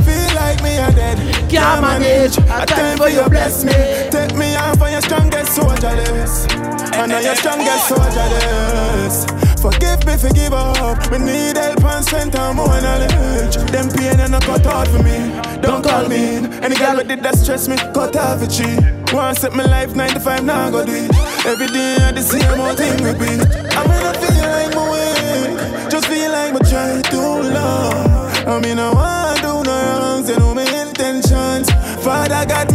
Feel 0.02 0.34
like 0.36 0.62
me 0.62 0.78
are 0.78 0.90
dead. 0.92 1.18
Can't 1.50 1.82
manage. 1.82 2.38
I 2.50 2.64
thank 2.64 2.98
for 3.00 3.08
your 3.08 3.28
bless 3.28 3.64
me. 3.64 3.72
Take 4.10 4.34
me 4.34 4.54
out 4.54 4.78
for 4.78 4.88
your 4.88 5.00
strongest 5.02 5.54
soldier. 5.54 5.88
I 5.88 7.06
know 7.06 7.18
your 7.18 7.34
strongest 7.36 7.88
soldier. 7.88 9.51
Forgive 9.62 10.04
me, 10.06 10.16
forgive 10.16 10.52
up. 10.52 11.08
We 11.12 11.18
need 11.18 11.56
help 11.56 11.84
and 11.84 12.04
sent 12.04 12.34
and 12.34 12.56
more 12.56 12.66
knowledge. 12.66 13.54
Them 13.70 13.88
pain 13.90 14.18
and 14.18 14.34
I 14.34 14.40
cut 14.40 14.66
out 14.66 14.88
for 14.88 15.00
me. 15.04 15.14
Don't 15.62 15.84
call 15.84 16.08
me. 16.08 16.42
Any 16.66 16.74
girl 16.74 16.96
that 16.96 17.06
did 17.06 17.22
that 17.22 17.36
stress 17.36 17.68
me, 17.68 17.76
cut 17.76 18.16
off 18.16 18.40
for 18.40 18.48
cheat. 18.48 18.82
One 19.14 19.36
set 19.36 19.52
my 19.52 19.64
life 19.64 19.94
95, 19.94 20.42
now 20.42 20.66
I 20.66 20.70
go 20.72 20.84
do 20.84 20.92
it. 20.92 21.46
Every 21.46 21.68
day 21.68 21.94
I 22.00 22.10
the 22.10 22.22
same 22.22 22.58
old 22.58 22.76
thing 22.76 23.04
repeat. 23.04 23.46
I'm 23.78 23.88
in 23.88 24.04
a 24.04 24.14
feeling 24.18 24.50
like 24.50 24.74
my 24.74 24.90
way. 24.90 25.88
Just 25.88 26.08
feel 26.08 26.32
like 26.32 26.54
my 26.54 26.60
try 26.68 27.00
too 27.02 27.48
long. 27.54 28.48
I 28.50 28.58
mean, 28.60 28.80
I 28.80 28.90
want 28.92 29.36
to 29.42 29.42
do 29.42 29.62
no 29.62 30.00
wrongs, 30.00 30.28
you 30.28 30.38
know 30.40 30.54
my 30.56 30.62
intentions. 30.64 31.70
Father 32.02 32.44
God, 32.48 32.71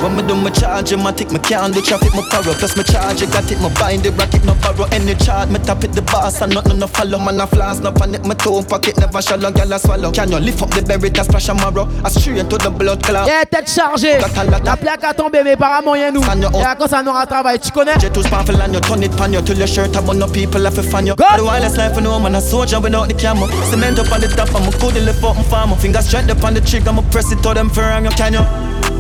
When 0.03 0.15
me 0.15 0.23
do 0.27 0.35
my 0.37 0.51
charge, 0.51 0.95
my 0.97 1.11
take 1.13 1.31
my 1.33 1.39
can 1.39 1.73
traffic, 1.73 2.13
my 2.15 2.23
power 2.31 2.53
Plus 2.57 2.77
my 2.77 2.85
I 3.01 3.15
got 3.33 3.51
it, 3.51 3.61
my 3.63 3.73
bind 3.81 4.03
the 4.05 4.13
rocket, 4.13 4.45
no 4.45 4.53
borrow 4.61 4.85
Any 4.93 5.15
charge. 5.17 5.49
me 5.49 5.59
tap 5.61 5.85
it 5.85 5.93
the 5.93 6.03
boss, 6.03 6.43
and 6.43 6.53
nothing 6.55 6.79
no 6.79 6.87
follow 6.87 7.19
Man, 7.19 7.41
I 7.41 7.47
flash, 7.47 7.79
no 7.81 7.93
panic, 7.93 8.25
my 8.27 8.35
fuck 8.35 8.69
pocket, 8.69 8.99
never 8.99 9.23
shallow, 9.23 9.51
gal 9.51 9.73
I 9.73 9.79
swallow 9.79 10.13
Can 10.13 10.31
you 10.33 10.39
lift 10.39 10.61
up 10.61 10.71
the 10.71 10.83
berry, 10.83 11.09
that 11.11 11.25
splash 11.25 11.49
marrow 11.49 11.89
I 12.05 12.11
straight 12.11 12.45
to 12.51 12.57
the 12.59 12.69
blood 12.69 13.03
clot 13.03 13.27
Yeah, 13.27 13.45
tête 13.45 13.71
chargée, 13.75 14.19
la 14.61 14.77
plaque 14.77 15.05
a 15.05 15.15
tombé, 15.15 15.41
mais 15.43 15.57
par 15.57 15.79
un 15.81 15.83
moyen 15.83 16.13
nous 16.13 16.23
Et 16.23 16.63
à 16.65 16.75
cause 16.75 16.91
ça 16.91 17.03
nous 17.03 17.13
travail, 17.27 17.59
tu 17.59 17.71
connais 17.71 17.93
J'ai 17.99 18.11
tout 18.11 18.23
spaffle 18.23 18.57
and 18.57 18.75
you 18.75 18.81
turn 18.81 19.03
it 19.03 19.17
pan 19.17 19.33
you 19.33 19.41
Till 19.41 19.57
your 19.57 19.69
shirt 19.69 19.97
up 19.97 20.05
on 20.09 20.19
the 20.19 20.31
people, 20.31 20.61
left 20.61 20.77
feel 20.79 20.85
fan 20.91 21.07
you 21.07 21.15
Go! 21.17 21.25
The 21.37 21.45
wireless 21.45 21.77
life, 21.79 21.99
no 22.03 22.19
man, 22.21 22.35
a 22.35 22.41
soldier 22.43 22.81
without 22.81 23.09
the 23.09 23.15
camera 23.15 23.49
Cement 23.71 23.99
up 23.99 24.13
on 24.13 24.21
the 24.21 24.29
top, 24.29 24.49
I'm 24.55 24.69
a 24.69 24.79
good 24.79 25.03
lift 25.03 25.25
up, 25.25 25.37
I'm 25.39 25.45
farmer 25.45 25.77
Fingers 25.77 26.07
straight 26.07 26.29
up 26.29 26.45
on 26.45 26.53
the 26.53 26.61
trigger, 26.61 26.91
I'm 26.91 26.99
a 26.99 27.03
press 27.11 27.33
it 27.33 27.43
to 27.43 27.55
them 27.55 27.71
for 27.71 27.81
I'm 27.81 28.05
you, 28.05 28.11
can 28.11 28.35
you 28.35 28.41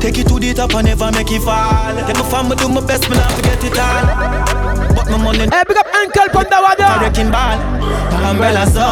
Take 0.00 0.18
it 0.18 0.28
to 0.28 0.38
the 0.38 0.52
top 0.52 0.74
and 0.74 0.86
never 0.86 1.10
make 1.10 1.32
it 1.32 1.40
fall. 1.40 1.94
Get 2.04 2.16
my 2.18 2.28
family 2.28 2.56
do 2.56 2.68
my 2.68 2.84
best, 2.84 3.08
me 3.08 3.16
not 3.16 3.32
forget 3.32 3.64
it 3.64 3.78
all. 3.78 4.04
But 4.92 5.08
my 5.08 5.16
money. 5.16 5.48
Hey, 5.48 5.64
big 5.66 5.76
up 5.80 5.88
Uncle 5.88 6.28
Pondawada. 6.36 7.00
Breaking 7.00 7.32
ball. 7.32 7.56
Umbrella 8.28 8.66
so. 8.68 8.84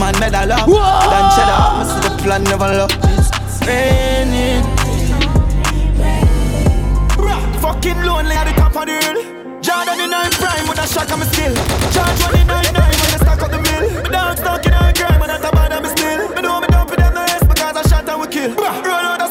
Man, 0.00 0.16
medal 0.18 0.52
up. 0.56 0.64
Whoa. 0.64 0.80
Dan 1.12 1.24
cheddar. 1.36 1.60
I 1.60 1.84
see 1.84 2.00
the 2.00 2.10
plan 2.24 2.42
never 2.44 2.70
look. 2.72 2.92
It's 2.96 3.60
raining. 3.68 4.64
Bruh, 7.20 7.42
fucking 7.60 8.02
lonely 8.04 8.34
at 8.34 8.44
the 8.48 8.54
top 8.56 8.72
of 8.80 8.86
the 8.88 8.96
hill. 8.96 9.18
Jordan 9.60 10.00
in 10.00 10.08
nine 10.10 10.32
prime 10.40 10.66
with 10.68 10.80
a 10.80 10.86
shot 10.88 11.12
on 11.12 11.20
me 11.20 11.26
still. 11.36 11.52
Charge 11.92 12.20
one 12.24 12.40
in 12.40 12.46
nine 12.46 12.72
nine 12.72 12.96
when 12.96 13.12
I 13.12 13.18
stack 13.20 13.42
up 13.44 13.50
the 13.52 13.60
mill. 13.60 13.86
Me 14.02 14.08
dogs 14.08 14.40
stuck 14.40 14.64
in 14.64 14.72
a 14.72 14.88
grime 14.96 15.20
and 15.20 15.32
I 15.32 15.36
top 15.36 15.52
of 15.52 15.68
them 15.68 15.84
still. 15.92 16.32
Me 16.32 16.40
know 16.40 16.60
me 16.60 16.66
done 16.68 16.88
for 16.88 16.96
them 16.96 17.12
no 17.12 17.20
yes 17.28 17.44
because 17.44 17.76
I 17.76 17.82
shot 17.92 18.08
and 18.08 18.20
we 18.22 18.26
kill. 18.28 18.52
Bruh, 18.56 18.82
run 18.82 19.04
out 19.20 19.25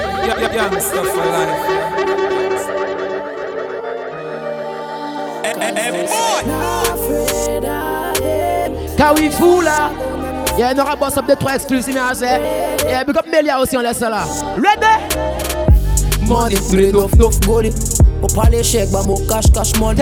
Quand 0.21 0.35
eh, 0.37 0.47
eh, 0.51 1.35
eh, 9.25 9.29
for 9.31 9.63
là, 9.63 9.89
il 10.55 10.59
y 10.59 10.63
a 10.63 10.67
un 10.69 10.77
aura 10.77 10.95
boss 10.95 11.15
de 11.15 11.33
trois 11.33 11.55
exclusif, 11.55 11.95
mais 11.95 12.41
Il 12.87 13.31
Melia 13.31 13.59
aussi, 13.59 13.75
on 13.77 13.81
laisse 13.81 13.97
ça 13.97 14.09
là. 14.09 14.23
Ready? 14.55 15.17
Money, 16.27 16.55
three, 16.55 16.91
On 18.23 18.27
parle 18.27 18.63
shake, 18.63 18.91
mon 18.91 19.15
cash, 19.27 19.45
cash 19.53 19.73
money. 19.79 20.01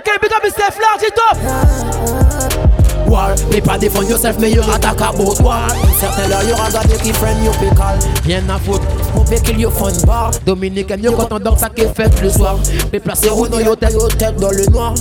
mais 0.43 0.49
c'est 0.49 0.59
large 0.61 1.03
et 1.07 1.11
top 1.11 1.37
Mais 3.51 3.61
pas 3.61 3.77
défendre 3.77 4.09
yourself, 4.09 4.37
mais 4.39 4.49
y'aura 4.51 4.79
ta 4.79 4.93
cabot 4.93 5.33
war. 5.43 5.67
Certains 5.99 6.27
là, 6.27 6.43
y'aura 6.43 6.69
gardé 6.71 6.95
qui 6.95 7.13
freine 7.13 7.37
yo 7.43 7.51
pécal. 7.51 7.99
Rien 8.25 8.41
à 8.49 8.57
foutre, 8.57 8.81
on 9.15 9.21
peut 9.23 9.35
kill 9.43 9.59
your 9.59 9.71
fun 9.71 9.91
bar. 10.05 10.31
Dominique 10.45 10.89
aime 10.91 11.01
mieux 11.01 11.11
quand 11.11 11.31
on 11.31 11.39
dort 11.39 11.57
à 11.63 11.69
qui 11.69 11.83
fait 11.93 12.11
le 12.21 12.29
soir. 12.29 12.57
Mais 12.91 12.99
placez-vous 12.99 13.47
dans 13.47 13.59
yo 13.59 13.75
tête 13.75 13.95
dans 14.37 14.51
le 14.51 14.65
noir. 14.67 14.93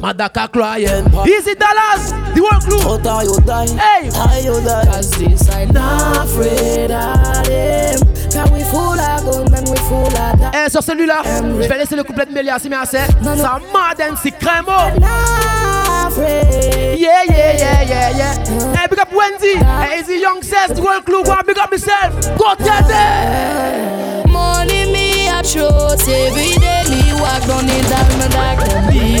Madaka 0.00 0.50
crying. 0.52 1.04
Easy 1.26 1.54
dollars, 1.54 2.12
the 2.32 2.40
one 2.40 2.60
clue. 2.62 2.78
But 2.78 3.06
I 3.08 3.22
you 3.24 3.40
die, 3.42 3.68
hey. 3.74 4.10
I 4.14 4.38
you 4.38 5.72
not 5.72 6.24
afraid 6.24 6.90
of 6.92 7.44
them. 7.46 8.52
we 8.52 8.62
full 8.64 8.94
of 9.00 9.24
gold, 9.24 9.50
man, 9.50 9.64
we 9.68 9.76
full 9.90 10.06
of 10.06 10.14
that. 10.38 10.54
Eh, 10.66 10.70
sur 10.70 10.82
celui-là, 10.82 11.22
je 11.26 11.66
vais 11.66 11.78
laisser 11.78 11.96
le 11.96 12.04
couplet 12.04 12.26
de 12.26 12.32
Mélia, 12.32 12.58
si 12.60 12.68
mais 12.68 12.76
assez. 12.76 12.98
Ça 13.22 13.34
m'adène, 13.72 14.14
si 14.22 14.30
crémo. 14.30 14.68
Oh. 14.70 16.18
Yeah, 16.20 17.24
yeah, 17.28 17.54
yeah, 17.56 17.82
yeah, 17.84 18.10
yeah. 18.12 18.32
Hey, 18.74 18.84
eh, 18.84 18.88
big 18.88 18.98
up 19.00 19.08
Wendy. 19.12 19.54
Eh, 19.58 19.64
hey, 19.94 20.00
Easy 20.00 20.20
Young 20.20 20.42
says, 20.42 20.76
the 20.76 20.80
world 20.82 21.04
clue, 21.04 21.22
one, 21.22 21.44
big 21.46 21.58
up 21.58 21.70
myself. 21.70 22.14
Go 22.38 22.54
get 22.64 22.84
it. 22.88 24.26
Money 24.30 24.92
me, 24.92 25.28
I 25.28 25.42
trust 25.42 26.08
every 26.08 26.54
day. 26.58 26.87
Agonidal 27.28 28.08
man 28.18 28.56
combi 28.56 29.20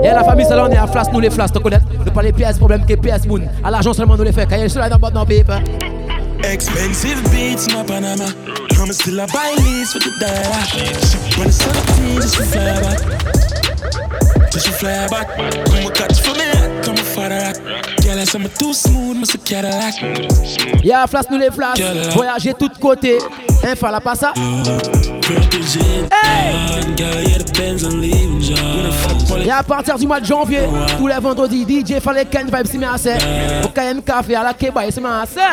Et 0.09 0.13
la 0.15 0.25
famille, 0.25 0.47
celle-là, 0.47 0.67
on 0.67 0.71
est 0.73 0.77
à 0.77 0.87
flas, 0.87 1.03
nous 1.13 1.21
les 1.21 1.29
flas, 1.29 1.49
tu 1.51 1.61
connais. 1.61 1.81
Ne 2.07 2.11
pas 2.11 2.23
les 2.23 2.33
pièces, 2.33 2.57
problème 2.57 2.87
que 2.87 2.95
PS 2.95 3.27
moon. 3.27 3.43
À 3.63 3.71
l'argent 3.71 3.93
seulement, 3.93 4.17
nous 4.17 4.23
les 4.25 4.33
fait. 4.33 4.47
Quand 4.47 4.57
il 4.57 4.63
y 4.63 4.65
a 4.65 4.69
soleil 4.71 4.89
dans 4.91 4.97
le 4.97 5.05
hein. 5.15 5.27
Expensive 6.45 7.21
beats, 7.25 7.67
my 7.77 7.83
Panama. 7.85 8.25
I'ma 8.81 8.93
still 8.95 9.21
a 9.21 9.27
buy 9.27 9.55
for 9.85 9.99
the 9.99 10.09
when 11.39 11.51
fly 11.51 11.75
back. 12.81 13.03
Just 14.53 14.69
fly 14.79 15.07
back. 15.09 15.27
for 16.23 16.35
me, 16.35 16.51
come 16.83 16.95
on 17.19 17.29
Girl, 19.45 19.67
Y'a 20.85 20.89
yeah, 20.89 21.07
flas, 21.07 21.27
nous 21.31 21.39
les 21.39 21.51
flas. 21.51 21.75
Voyager 22.15 22.55
tout 22.59 22.71
côté, 22.81 23.19
Info, 23.63 23.87
hein, 23.87 23.91
la 23.93 24.01
pas 24.01 24.15
ça. 24.15 24.33
Et 29.45 29.51
à 29.51 29.63
partir 29.63 29.99
du 29.99 30.07
mois 30.07 30.21
de 30.21 30.25
janvier, 30.27 30.61
tous 30.97 31.07
les 31.07 31.19
vendredis, 31.21 31.65
DJ 31.87 32.01
Fallait 32.01 32.25
Ken 32.25 32.47
Vibes 32.47 32.67
Simassé. 32.67 33.15
Pour 33.63 33.73
KM 33.73 34.03
Café, 34.05 34.37
à 34.37 34.43
la 34.43 34.55
Keba 34.55 34.83
sœur 34.91 35.45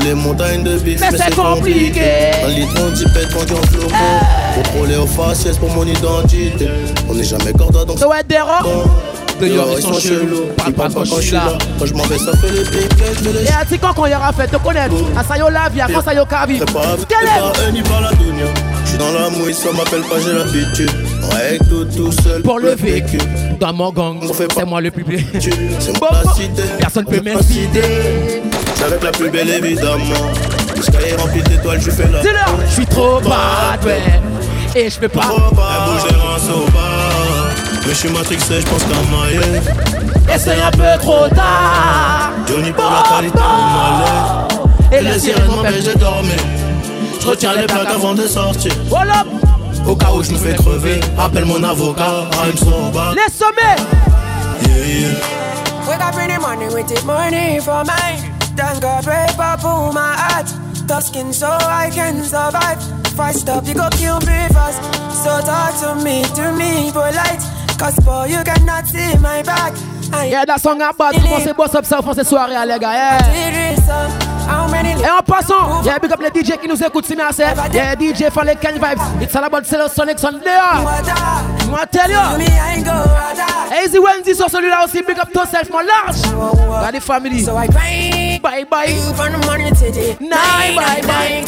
les 0.00 0.14
montagnes 0.14 0.62
de 0.62 0.78
bif, 0.78 1.00
mais, 1.00 1.18
c'est 1.18 1.34
compliqué. 1.34 2.02
Un 2.44 2.48
litre, 2.50 2.72
on 2.86 2.90
dit 2.92 3.04
pète, 3.12 3.28
on 3.38 3.44
dit 3.44 3.52
en 3.52 3.62
flot. 3.62 3.88
Contrôlé 4.56 4.94
eh. 4.96 4.96
aux 4.96 5.06
faciès 5.06 5.56
pour 5.56 5.72
mon 5.74 5.84
identité. 5.84 6.68
On 7.08 7.14
n'est 7.14 7.24
jamais 7.24 7.52
corda 7.52 7.84
donc. 7.84 7.98
Ouais, 7.98 8.22
des 8.28 8.36
D'ailleurs, 9.40 9.66
ils 9.76 9.82
sont 9.82 10.00
chelous. 10.00 10.46
Parle 10.56 10.72
pas 10.72 10.88
quand 10.92 11.04
je 11.04 11.20
suis 11.22 11.30
là. 11.32 11.46
Quand 11.78 11.86
je 11.86 11.94
m'en 11.94 12.02
vais, 12.04 12.18
ça 12.18 12.32
fait 12.38 12.50
les 12.50 12.62
piquets. 12.62 13.44
Et 13.44 13.48
à 13.52 13.64
ti 13.64 13.78
quand 13.78 14.06
y 14.06 14.14
aura 14.14 14.32
fait, 14.32 14.48
te 14.48 14.56
connaître. 14.56 14.94
À 15.16 15.22
ça 15.22 15.36
la 15.48 15.68
vie, 15.68 15.80
à 15.80 15.86
quand 15.86 16.02
ça 16.02 16.12
yo 16.12 16.24
kavi. 16.26 16.58
Quel 17.08 17.18
est 17.76 17.88
par 17.88 18.00
la 18.00 18.10
J'suis 18.84 18.98
dans 18.98 19.12
la 19.12 19.28
mouille, 19.30 19.54
ça 19.54 19.70
m'appelle 19.72 20.02
pas, 20.02 20.16
j'ai 20.24 20.32
l'habitude. 20.32 20.90
Ouais, 21.32 21.58
tout, 21.68 21.84
tout 21.84 22.10
seul. 22.10 22.42
Pour 22.42 22.58
le 22.58 22.70
vécu. 22.74 23.18
Dans 23.60 23.72
mon 23.72 23.92
gang, 23.92 24.16
c'est 24.56 24.64
moi 24.64 24.80
le 24.80 24.90
public. 24.90 25.24
C'est 25.38 25.92
mon 26.00 26.08
Personne 26.80 27.04
peut 27.04 27.20
m'inciter. 27.20 28.42
J'suis 28.78 28.92
avec 28.92 29.02
la 29.02 29.10
plus 29.10 29.28
belle 29.28 29.50
évidemment. 29.50 30.04
Le 30.76 30.80
sky 30.82 30.96
est 31.08 31.16
rempli 31.20 31.42
d'étoiles, 31.42 31.80
je 31.84 31.90
fais 31.90 32.04
la. 32.06 32.22
là, 32.22 32.30
je 32.68 32.74
suis 32.74 32.86
trop 32.86 33.18
bad, 33.20 33.84
ouais. 33.84 33.98
Et 34.76 34.88
je 34.88 35.00
peux 35.00 35.08
pas. 35.08 35.22
Trop 35.22 35.52
bad. 35.52 35.64
Elle 35.88 36.04
bouge 36.04 36.10
des 36.10 36.54
Mais 37.84 37.90
je 37.90 37.94
suis 37.94 38.08
matrixé, 38.10 38.60
je 38.60 38.66
pense 38.68 38.84
qu'à 38.84 38.94
maillet. 39.10 40.32
Et 40.32 40.38
c'est 40.38 40.62
un 40.62 40.70
peu 40.70 40.96
trop 41.02 41.26
tard. 41.28 42.30
Johnny 42.46 42.70
pour 42.70 42.84
la 42.84 43.16
qualité 43.18 43.38
en 43.42 44.92
Et 44.94 45.00
les 45.02 45.18
sirènes 45.18 45.42
mais 45.64 45.70
de 45.72 45.98
dormir. 45.98 46.38
Je 47.20 47.26
retiens 47.26 47.54
les 47.54 47.66
plaques 47.66 47.88
avant 47.92 48.14
de 48.14 48.28
sortir. 48.28 48.70
Au 49.88 49.96
cas 49.96 50.12
où 50.14 50.22
je 50.22 50.34
fais 50.36 50.54
crever, 50.54 51.00
appelle 51.18 51.46
mon 51.46 51.64
avocat, 51.64 52.28
I'm 52.44 52.56
so 52.56 52.70
bad. 52.94 53.16
Les 53.16 53.32
sommets! 53.32 53.82
Yeah, 54.66 54.86
yeah. 54.86 55.08
We 55.90 55.96
got 55.98 56.12
pretty 56.14 56.38
money, 56.40 56.72
we 56.72 57.04
money 57.04 57.58
for 57.58 57.82
mine 57.84 58.27
my 58.58 60.44
so 61.32 61.46
I 61.50 61.90
can 61.92 62.22
survive. 62.22 62.80
you 63.66 63.90
kill 63.96 64.18
me 64.20 64.48
So 65.12 65.40
talk 65.44 65.74
to 65.80 66.04
me, 66.04 66.22
to 66.34 66.52
me, 66.52 66.90
light 66.92 67.40
Cause 67.78 67.96
boy, 68.00 68.24
you 68.24 68.42
cannot 68.42 68.86
see 68.88 69.16
my 69.18 69.42
back. 69.42 69.74
Yeah, 70.10 70.44
that 70.46 70.60
song 70.60 70.80
up 70.80 70.96
Et 74.84 75.10
en 75.10 75.22
passant, 75.22 75.82
yeah, 75.84 75.98
big 75.98 76.10
up 76.10 76.20
les 76.22 76.42
DJ 76.42 76.56
qui 76.58 76.66
nous 76.68 76.82
écoutent, 76.82 77.04
c'est 77.06 77.14
merci. 77.14 77.42
Yeah, 77.72 77.92
DJ 77.94 78.30
fan 78.32 78.46
les 78.46 78.56
Ken 78.56 78.74
Vibes, 78.74 79.02
it's 79.22 79.36
all 79.36 79.44
about 79.44 79.62
Cello 79.64 79.86
Sonic 79.88 80.18
Sunday. 80.18 80.46
Moi, 81.68 81.80
tell 81.90 82.10
you. 82.10 82.18
Easy 83.84 83.98
Wednesday 83.98 84.32
sur 84.34 84.48
celui-là 84.48 84.84
aussi, 84.86 85.02
big 85.02 85.18
up 85.20 85.28
yourself, 85.34 85.68
mon 85.70 85.80
large. 85.80 86.52
Regardez, 86.70 87.00
family. 87.00 87.46
Bye 88.42 88.62
bye 88.62 88.86
bye. 88.86 88.94
from 89.18 89.34
morning 89.50 89.74
to 89.74 89.90
bye. 90.18 90.26
Night 90.26 90.74
bye 90.78 91.00
bye. 91.02 91.44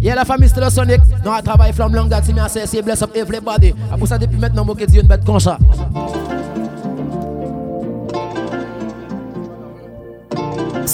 Yeah, 0.00 0.14
la 0.16 0.24
famille 0.24 0.50
bye. 0.56 0.68
Sonic, 0.70 1.00
non, 1.24 1.40
travail 1.42 1.72
travaille 1.72 2.08
Bye 2.08 2.08
longue, 2.08 2.10
Bye 2.10 2.20
bye. 2.20 2.48
Bye 2.48 2.80
bless 2.82 3.02
up 3.02 3.10
everybody. 3.16 3.74
pour 3.98 4.08
ça, 4.08 4.18
depuis 4.18 4.38
maintenant, 4.38 4.64
moi, 4.64 4.74
Bye 4.74 4.96
une 5.00 5.06
bête 5.06 5.24
comme 5.24 5.40
ça. 5.40 5.58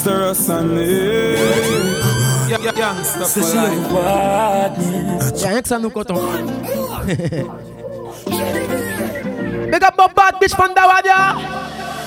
Yeah, 0.05 0.35
yeah, 2.65 2.73
yeah. 2.77 2.95
C'est 3.25 3.41
Y'a 3.41 5.49
rien 5.49 5.63
que 5.63 5.69
ça 5.69 5.79
nous 5.79 5.91
coton. 5.91 6.17
Hein. 6.17 6.43
Big 9.73 9.81
up 9.83 9.97
bye 9.97 10.09
bad 10.15 10.35
bitch 10.41 10.55
from 10.55 10.75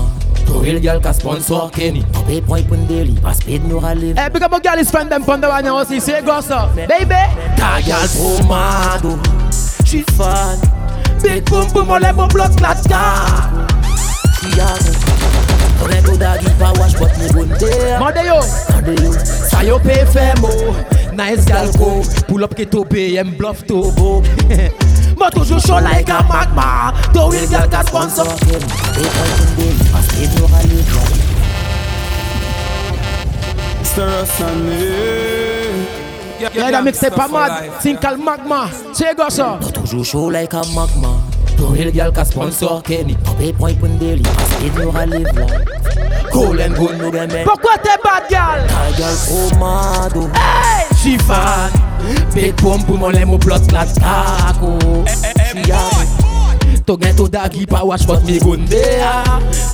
Real 0.62 0.80
girl 0.80 0.98
ka 1.00 1.12
sponsor 1.12 1.70
Kenny 1.70 2.02
Papi 2.12 2.40
point 2.40 2.62
pun 2.62 2.78
daily 2.88 3.12
Pas 3.22 3.34
speed 3.34 3.68
nous 3.68 3.78
ralive 3.78 4.16
Eh 4.18 4.30
big 4.30 4.42
up 4.42 4.50
mon 4.50 4.58
girl 4.58 4.80
is 4.80 4.86
friend 4.90 5.08
them 5.10 5.22
Panda 5.22 5.46
wanya 5.46 5.72
aussi 5.74 6.00
C'est 6.00 6.24
gosse 6.24 6.48
Baby 6.88 7.14
Ta 7.54 7.80
girl 7.82 8.08
trop 8.08 8.42
mado 8.48 9.18
She's 9.84 10.06
fun 10.16 10.56
Big 11.22 11.44
boom 11.44 11.66
boom 11.72 11.90
On 11.90 11.98
lève 11.98 12.16
mon 12.16 12.26
bloc 12.28 12.48
la 12.62 12.74
ta 12.74 12.74
Tiago 12.76 14.72
On 15.84 15.88
est 15.90 16.08
au 16.08 16.16
dagi 16.16 16.46
Pa 16.58 16.72
wash 16.80 16.94
But 16.94 17.16
me 17.18 17.28
gun 17.28 17.54
there 17.58 17.98
Mande 18.00 18.16
yo 18.16 18.40
Mande 18.74 19.00
yo 19.04 19.12
Sa 19.50 19.62
yo 19.62 19.78
pe 19.78 20.06
fe 20.06 20.32
mo 20.40 20.48
nice 21.18 21.44
gal 21.44 21.70
go. 21.72 22.00
Pull 22.28 22.44
up 22.44 22.54
get 22.56 22.74
obey 22.74 23.16
and 23.16 23.36
bluff 23.36 23.66
to 23.66 23.76
go. 23.98 24.22
But 25.18 25.34
toujours 25.34 25.62
show 25.66 25.74
like 25.82 26.08
a 26.08 26.22
magma. 26.22 26.94
The 27.12 27.20
real 27.28 27.50
gal 27.50 27.68
got 27.68 27.86
sponsor. 27.86 28.24
Yeah, 36.54 36.70
that 36.70 36.84
makes 36.86 37.02
it 37.02 37.12
pas 37.12 37.26
mad. 37.28 37.66
Think 37.82 37.98
al 38.06 38.16
magma. 38.16 38.70
Check 38.94 39.18
us 39.18 39.40
out. 39.40 39.58
But 39.60 39.74
toujours 39.74 40.06
show 40.06 40.30
like 40.30 40.52
a 40.54 40.62
magma. 40.70 41.18
The 41.58 41.66
real 41.66 41.90
girl 41.90 42.12
can 42.14 42.26
sponsor. 42.26 42.78
Kenny, 42.86 43.16
pay 43.38 43.52
point 43.52 43.82
when 43.82 43.98
daily. 43.98 44.22
Cause 44.22 44.62
it 44.62 44.70
no 44.78 44.86
live 44.90 45.26
like. 45.34 45.66
Cool 46.30 46.60
and 46.62 46.76
good 46.78 46.96
no 46.98 47.10
them. 47.10 47.28
Pourquoi 47.44 47.74
t'es 47.82 47.98
bad 48.06 48.22
girl? 48.30 48.60
Ta 48.70 48.82
girl 48.96 49.16
trop 49.26 49.58
oh, 49.58 49.58
mad. 49.58 50.14
Hey! 50.38 50.87
G-Fan 51.08 51.70
Big 52.36 52.52
boom 52.62 52.82
pou 52.84 52.98
moun 53.00 53.14
lè 53.16 53.22
mou 53.24 53.38
blot 53.40 53.64
plat 53.70 53.88
tako 53.96 54.74
To 56.88 56.96
gen 57.00 57.16
to 57.16 57.24
dagi 57.32 57.64
pa 57.68 57.80
wach 57.86 58.04
pot 58.08 58.20
mi 58.28 58.36
gonde 58.42 58.76
ya 58.98 59.24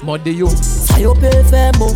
Mode 0.06 0.30
yo, 0.34 0.46
sayo 0.60 1.10
pe 1.18 1.32
fe 1.50 1.66
mo 1.80 1.90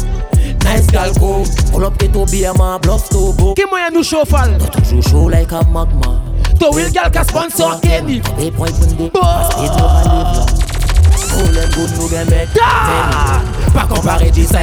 Nice 0.66 0.90
gal 0.90 1.14
go, 1.22 1.42
kolop 1.72 1.94
te 2.03 2.09
to 2.14 2.27
biye 2.33 2.51
ma 2.59 2.77
blof 2.83 3.07
to 3.14 3.31
bo 3.38 3.55
Ki 3.59 3.66
mwen 3.70 3.92
nou 3.94 4.03
chofal? 4.07 4.57
To 4.59 4.74
toujou 4.77 5.07
chou 5.07 5.24
like 5.31 5.55
a 5.55 5.62
magma 5.79 6.18
To 6.59 6.72
wil 6.74 6.90
gal 6.94 7.11
ka 7.14 7.22
sponsor 7.31 7.79
Kenny 7.85 8.18
E 8.42 8.51
point 8.51 8.74
mwen 8.74 8.98
de, 9.07 9.11
maske 9.18 9.68
to 9.79 9.87
valè 9.90 10.24
blan 10.33 10.58
par 11.29 11.38
gout 11.71 11.87
nous 11.97 12.03
nous 12.03 12.09
que 12.09 12.47
Pas 13.73 13.88
nous 14.25 14.31
dis 14.31 14.47
ça 14.47 14.59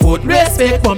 pour 0.00 0.18
respect 0.24 0.80
pour 0.84 0.96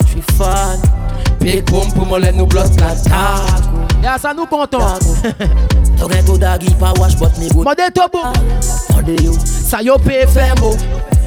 J'suis 0.07 0.23
fan. 0.37 0.81
Big 1.41 1.65
boom 1.65 1.91
pour 1.93 2.07
moi, 2.07 2.19
nous 2.33 2.47
bloque 2.47 2.75
la 2.81 2.95
taco. 2.95 4.03
Et 4.03 4.19
ça 4.21 4.35
nous 4.35 4.47
content. 4.47 4.99
T'as 5.39 6.07
rien 6.07 6.23
tout 6.25 6.37
d'agui, 6.39 6.71
pas 6.75 6.93
wash, 7.01 7.17
bot 7.17 7.27
ni 7.39 7.49
goût. 7.49 7.63
Mandez-toi, 7.63 8.09
boum. 8.13 8.33
Mandez-you. 8.95 9.35
Ça 9.67 9.81
yo, 9.83 9.97
PFM, 9.99 10.55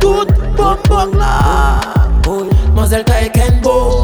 Tout 0.00 0.26
bon 0.56 0.76
bon 0.88 1.10
la 1.16 1.80
Mazel 2.74 3.04
ka 3.04 3.16
e 3.24 3.30
ken 3.30 3.60
bon 3.62 4.02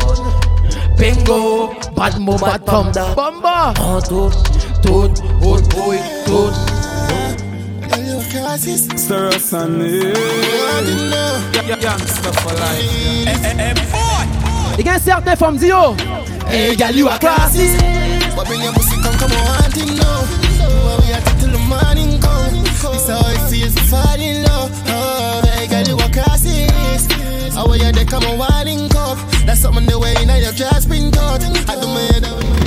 Bingo 0.98 1.70
Bad 1.96 2.18
mo 2.20 2.36
bad 2.38 2.64
pom 2.66 2.90
da 2.92 3.12
Bomba 3.14 3.72
An 3.78 3.98
oh, 3.98 4.00
tout 4.00 4.36
Tout 4.82 5.12
Out 5.42 5.68
boy 5.74 5.98
Tout 6.26 6.54
Stir 8.96 9.28
us 9.28 9.52
on 9.52 9.80
it 9.80 10.16
Gangsta 11.80 12.30
for 12.40 12.54
life 12.54 13.26
Eh 13.26 13.38
eh 13.44 13.70
eh 13.70 13.74
boy 13.92 14.78
E 14.78 14.82
gen 14.82 15.00
certain 15.00 15.36
fom 15.36 15.56
di 15.58 15.68
yo 15.68 15.94
E 16.50 16.74
gal 16.76 16.94
you 16.96 17.08
a 17.08 17.18
classes 17.18 17.78
But 18.36 18.46
bring 18.46 18.62
your 18.62 18.72
pussy 18.72 18.96
come 19.02 19.16
come 19.18 19.32
on 19.32 19.70
thing 19.70 19.96
now 19.96 20.26
Why 20.86 20.96
we 21.06 21.12
a 21.12 21.20
till 21.38 21.50
the 21.52 21.58
morning 21.68 22.20
come 22.20 22.62
This 22.92 23.08
how 23.08 23.22
it 23.28 23.50
feels 23.50 23.74
to 23.74 23.82
fall 23.84 24.18
in 24.20 24.42
love 24.44 24.83
classics. 26.24 27.04
How 27.54 27.68
are 27.68 27.76
you 27.76 27.92
come 28.06 28.24
on 28.24 28.38
winding 28.38 28.88
cup? 28.88 29.18
That's 29.46 29.60
something 29.60 29.86
the 29.86 29.98
way 29.98 30.14
now 30.26 30.36
you 30.36 30.52
just 30.52 30.88
been 30.88 31.10
cut. 31.12 31.44
I 31.68 31.74
do 31.76 31.88
it. 32.08 32.64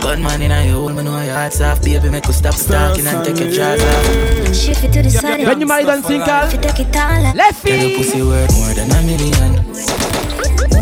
Good 0.00 0.20
man 0.20 0.40
in 0.40 0.50
your 0.50 0.80
hole, 0.80 0.88
me 0.90 1.02
know 1.02 1.20
your 1.22 1.34
heart's 1.34 1.60
off 1.60 1.82
Baby, 1.84 2.08
make 2.08 2.26
you 2.26 2.32
stop 2.32 2.54
stalking 2.54 3.06
and 3.06 3.26
take 3.26 3.38
your 3.38 3.50
jaws 3.52 3.82
off 3.82 4.56
Shift 4.56 4.84
it 4.84 4.92
to 4.94 5.02
the 5.02 5.10
side 5.10 5.46
When 5.46 5.60
you 5.60 5.66
married 5.66 5.86
and 5.88 6.02
single 6.02 6.26
Left 6.26 7.62
feet 7.62 7.72
Girl, 7.72 7.88
your 7.88 7.98
pussy 7.98 8.22
worth 8.22 8.54
more 8.54 8.72
than 8.72 8.90
a 8.90 9.02
million 9.02 10.17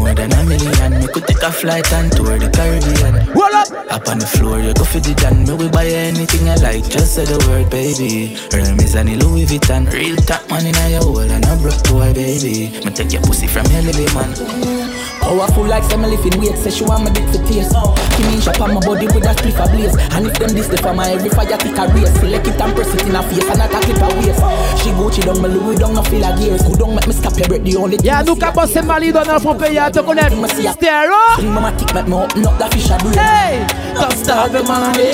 more 0.07 0.15
than 0.15 0.33
a 0.33 0.45
million. 0.45 1.01
We 1.01 1.09
could 1.09 1.27
take 1.27 1.43
a 1.43 1.51
flight 1.51 1.91
and 1.93 2.11
tour 2.13 2.39
the 2.39 2.49
Caribbean. 2.51 3.27
Roll 3.35 3.55
up! 3.55 3.67
Up 3.93 4.09
on 4.09 4.19
the 4.19 4.27
floor, 4.27 4.61
you 4.61 4.73
go 4.75 4.85
for 4.85 5.01
the 5.01 5.15
dan. 5.15 5.45
Me 5.45 5.53
we 5.55 5.69
buy 5.69 5.87
anything 5.87 6.49
I 6.49 6.55
like, 6.57 6.89
just 6.89 7.15
say 7.17 7.25
the 7.25 7.39
word, 7.49 7.69
baby. 7.71 8.39
Hermes 8.53 8.95
and 8.95 9.09
the 9.09 9.17
Louis 9.17 9.47
Vuitton. 9.47 9.93
Real 9.93 10.17
top 10.17 10.49
money 10.49 10.69
in 10.71 10.91
your 10.91 11.03
hole 11.03 11.19
and 11.19 11.45
a 11.45 11.57
broke 11.57 11.83
boy, 11.91 12.15
baby. 12.15 12.71
Me 12.85 12.91
take 12.93 13.13
your 13.13 13.23
pussy 13.23 13.47
from 13.49 13.67
your 13.73 13.83
living 13.83 14.13
man. 14.15 14.86
Powerful 15.27 15.67
like 15.67 15.83
some 15.83 16.03
living 16.03 16.39
weight, 16.41 16.55
say 16.55 16.71
she 16.71 16.85
want 16.85 17.03
me 17.03 17.11
dick 17.11 17.27
for 17.35 17.43
taste. 17.51 17.73
Kimmy 18.15 18.39
shop 18.41 18.61
on 18.63 18.75
my 18.75 18.81
body 18.87 19.07
with 19.11 19.27
a 19.27 19.35
spliff 19.35 19.59
a 19.59 19.67
blaze. 19.75 19.91
And 20.15 20.29
if 20.31 20.39
them 20.39 20.55
this 20.55 20.69
the 20.69 20.79
my 20.95 21.11
every 21.11 21.31
fire 21.31 21.59
tick 21.59 21.75
a 21.75 21.83
race. 21.91 22.15
Select 22.23 22.47
it 22.47 22.55
and 22.61 22.73
press 22.77 22.95
it 22.95 23.03
in 23.11 23.11
her 23.11 23.23
face, 23.27 23.43
and 23.43 23.59
not 23.59 23.75
a 23.75 23.81
clip 23.83 23.99
a 24.07 24.09
waist. 24.23 24.39
She 24.79 24.91
Gucci 24.95 25.27
down 25.27 25.43
my 25.43 25.49
Louis 25.49 25.75
down, 25.83 25.95
no 25.95 26.03
feel 26.07 26.23
a 26.23 26.31
gears. 26.39 26.63
Who 26.63 26.77
don't 26.77 26.95
make 26.95 27.09
me 27.09 27.13
stop 27.13 27.37
your 27.37 27.49
breath, 27.49 27.65
the 27.65 27.75
only 27.75 27.97
thing. 27.97 28.07
Yeah, 28.07 28.23
nous 28.23 28.37
qu'à 28.37 28.53
penser 28.53 28.83
malido 28.83 29.19
dans 29.27 29.41
son 29.43 29.57
pays, 29.57 29.77
à 29.79 29.91
te 29.91 29.99
connaître. 29.99 30.37
Stéro. 30.47 31.19
Bring 31.43 31.55
my 31.55 31.73
kick, 31.77 31.93
make 31.93 32.07
me 32.07 32.15
open 32.15 32.47
up 32.47 32.59
that 32.61 32.73
fish 32.73 32.89
a 32.93 32.97
breeze. 32.99 33.17
Hey, 33.19 33.67
don't 33.99 34.13
starve 34.13 34.53
me, 34.55 34.63
mommy. 34.63 35.11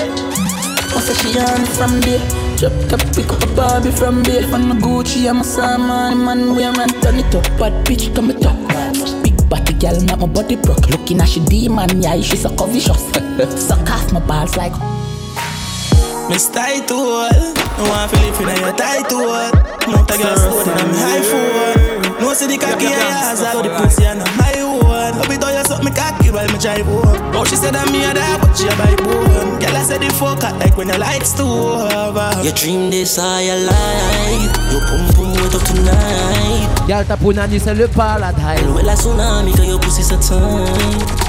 I 0.95 1.01
say 1.01 1.15
she 1.25 1.41
on 1.41 1.65
from 1.73 2.01
there. 2.03 2.21
Drop 2.61 2.73
top, 2.91 3.01
pick 3.17 3.33
up 3.33 3.43
a 3.43 3.47
Barbie 3.57 3.91
from 3.91 4.23
there. 4.25 4.43
From 4.47 4.69
the 4.69 4.75
Gucci, 4.77 5.27
I'm 5.27 5.41
a 5.41 5.43
Sam, 5.45 5.89
man, 5.89 6.23
man, 6.23 6.55
we 6.55 6.69
man, 6.69 6.89
turn 7.01 7.17
it 7.19 7.35
up. 7.35 7.49
Bad 7.59 7.73
bitch, 7.87 8.15
come 8.15 8.29
it 8.29 8.45
up. 8.45 9.22
But 9.53 9.67
the 9.67 9.75
girl 9.75 10.01
make 10.01 10.17
my 10.17 10.25
body 10.27 10.57
broke. 10.57 10.89
Looking 10.89 11.21
at 11.21 11.29
she 11.29 11.41
demon, 11.45 12.01
yeah, 12.03 12.19
she 12.23 12.37
so 12.39 12.49
covetous. 12.57 13.13
Suck 13.69 13.87
off 13.91 14.11
my 14.11 14.21
balls 14.21 14.57
like. 14.57 14.73
Miss 16.31 16.49
title, 16.49 17.21
no 17.77 17.85
one 17.93 18.09
feel 18.09 18.25
it 18.49 18.59
in 18.59 18.65
your 18.65 18.73
title. 18.73 19.29
Mount 19.93 20.11
a 20.11 20.17
girl 20.17 20.37
road 20.49 20.69
and 20.69 20.81
I'm 20.81 20.95
high 20.97 21.21
for. 22.17 22.23
No 22.23 22.33
see 22.33 22.47
the 22.47 22.57
cocky 22.57 22.87
eyes, 22.87 23.43
all 23.43 23.63
the 23.63 23.69
pussy 23.77 24.07
and 24.07 24.23
I'm 24.23 24.29
high 24.41 24.82
Love 25.23 25.31
it 25.37 25.45
how 25.45 25.51
you 25.57 25.65
suck 25.65 25.85
me 25.85 25.91
cocky 25.93 26.31
while 26.35 26.49
me 26.51 26.59
drive 26.59 26.85
home. 26.85 27.07
Oh, 27.39 27.45
she 27.47 27.55
said 27.55 27.79
that 27.79 27.87
me 27.95 28.03
a 28.03 28.11
dog, 28.11 28.43
but 28.43 28.51
she 28.59 28.67
a 28.67 28.75
buy 28.75 28.91
bone. 29.07 29.63
Girl, 29.63 29.77
I 29.79 29.83
said 29.87 30.03
the 30.03 30.11
fuck 30.19 30.43
out 30.43 30.59
like 30.59 30.75
when 30.77 30.89
the 30.91 30.99
lights 30.99 31.31
too 31.31 31.47
over. 31.47 32.27
You 32.43 32.51
dream 32.51 32.91
this 32.91 33.23
all 33.23 33.39
your 33.39 33.55
life. 33.63 34.51
Your 34.75 34.83
pum 34.83 35.03
pum 35.15 35.31
wet 35.39 35.55
up 35.55 35.63
tonight. 35.63 36.67
Girl, 36.91 37.05
ta 37.07 37.15
punani 37.15 37.61
c'est 37.61 37.75
le 37.75 37.87
paradise. 37.87 38.67
Elle 38.81 38.85
la 38.85 38.97
tsunami 38.97 39.53
quand 39.53 39.63
your 39.63 39.79
pussy's 39.79 40.11
a 40.11 40.19
tight. 40.19 40.43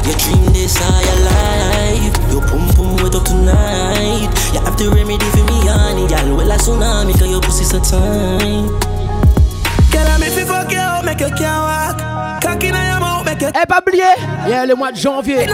You 0.09 0.13
dream 0.17 0.45
this 0.57 0.73
all 0.81 0.97
your 1.05 1.19
life. 1.29 2.13
Your 2.33 2.41
pum 2.49 2.65
pum 2.73 2.97
wet 2.97 3.13
up 3.13 3.25
tonight. 3.29 4.25
You 4.57 4.61
have 4.65 4.73
the 4.75 4.89
remedy 4.89 5.25
for 5.37 5.45
me, 5.45 5.69
honey. 5.69 6.07
Girl, 6.09 6.33
Well, 6.41 6.49
a 6.49 6.57
tsunami 6.57 7.13
quand 7.13 7.29
your 7.29 7.41
pussy's 7.41 7.69
a 7.75 7.79
tight. 7.79 8.41
Girl, 9.93 10.07
I'm 10.09 10.23
if 10.25 10.33
you 10.35 10.47
fuck 10.49 10.71
you, 10.73 10.81
make 11.05 11.19
you 11.21 11.29
can't 11.37 11.61
walk. 11.61 12.41
Cocky 12.41 12.71
now 12.71 13.02
Et 13.43 13.49
eh, 13.61 13.65
pas 13.65 13.79
oublié, 13.85 14.03
il 14.47 14.69
le 14.69 14.73
mois 14.75 14.91
de 14.93 14.95
janvier. 14.97 15.47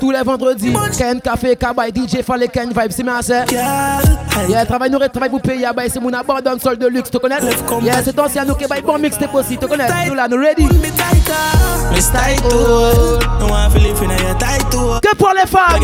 Tous 0.00 0.10
les 0.10 0.22
vendredis, 0.22 0.72
Ken 0.96 1.20
Café, 1.20 1.56
by 1.56 1.90
DJ, 1.94 2.16
Ken 2.52 2.68
Vibe, 2.68 2.90
c'est 2.90 3.02
ma 3.04 3.22
sœur. 3.22 3.44
Il 3.50 4.54
travail, 4.66 4.90
travail 5.08 5.80
c'est 5.88 6.00
mon 6.00 6.12
abandon, 6.12 6.58
sol 6.60 6.76
de 6.76 6.86
luxe, 6.88 7.08
tu 7.10 7.18
connais? 7.20 7.36
Hier 7.82 7.96
ancien, 8.18 8.44
nous 8.44 8.54
qui 8.56 8.64
bon 8.84 8.98
mix, 8.98 9.16
c'est 9.18 9.30
possible, 9.30 9.60
tu 9.62 9.68
connais? 9.68 9.86
Nous 10.08 10.14
nous 10.36 10.44
ready. 10.44 10.66
Que 15.02 15.16
pour 15.16 15.30
les 15.40 15.46
femmes? 15.46 15.78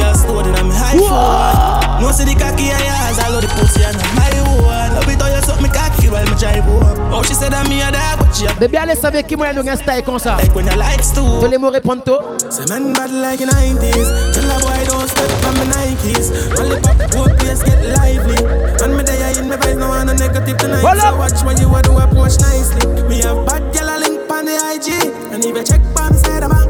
tell 5.24 5.34
you 5.34 5.42
something 5.42 5.72
cocky 5.72 6.08
while 6.08 6.24
me 6.26 6.34
drive 6.36 6.66
up. 6.84 6.98
Oh, 7.12 7.22
she 7.24 7.32
said 7.34 7.52
that 7.56 7.64
me 7.68 7.80
a 7.80 7.88
dog, 7.90 8.20
but 8.20 8.30
she 8.34 8.44
a... 8.46 8.52
Baby, 8.60 8.76
allez 8.76 8.96
savoir 8.96 9.22
qui 9.24 9.36
moi 9.36 9.52
nous 9.52 9.66
un 9.66 9.76
style 9.76 10.02
comme 10.04 10.18
ça. 10.18 10.36
Like 10.36 10.54
when 10.54 10.66
your 10.66 10.76
likes 10.76 11.10
to... 11.14 11.22
Tous 11.40 11.50
les 11.50 11.58
mots 11.58 11.70
répondent 11.70 12.04
tôt. 12.04 12.20
C'est 12.50 12.68
man 12.68 12.92
bad 12.92 13.10
like 13.10 13.40
in 13.40 13.46
90s. 13.46 14.34
Tell 14.34 14.50
a 14.50 14.58
boy 14.60 14.80
don't 14.88 15.08
step 15.08 15.46
on 15.48 15.54
my 15.56 15.64
Nikes. 15.72 16.30
All 16.60 16.68
the 16.68 16.76
pop, 16.82 16.96
poor 17.12 17.30
place 17.38 17.62
get 17.62 17.80
lively. 17.98 18.36
And 18.84 18.96
me 18.96 19.02
day 19.04 19.18
I 19.24 19.38
in 19.40 19.48
my 19.48 19.56
vibes, 19.56 19.78
no 19.78 19.88
one 19.88 20.08
a 20.08 20.14
negative 20.14 20.58
tonight. 20.58 20.84
Hold 20.84 21.00
so 21.00 21.08
up. 21.08 21.18
watch 21.18 21.42
when 21.44 21.58
you 21.60 21.72
a 21.74 21.82
do 21.82 21.96
approach 21.98 22.36
nicely. 22.40 22.84
Me 23.08 23.20
have 23.22 23.46
bad 23.46 23.62
girl 23.72 23.88
a 23.88 23.96
link 24.00 24.20
on 24.28 24.44
the 24.44 24.52
IG. 24.76 25.10
And 25.32 25.44
if 25.44 25.56
you 25.56 25.64
check 25.64 25.80
by 25.96 26.10
me, 26.10 26.16
say 26.18 26.40
the 26.40 26.48
man. 26.48 26.63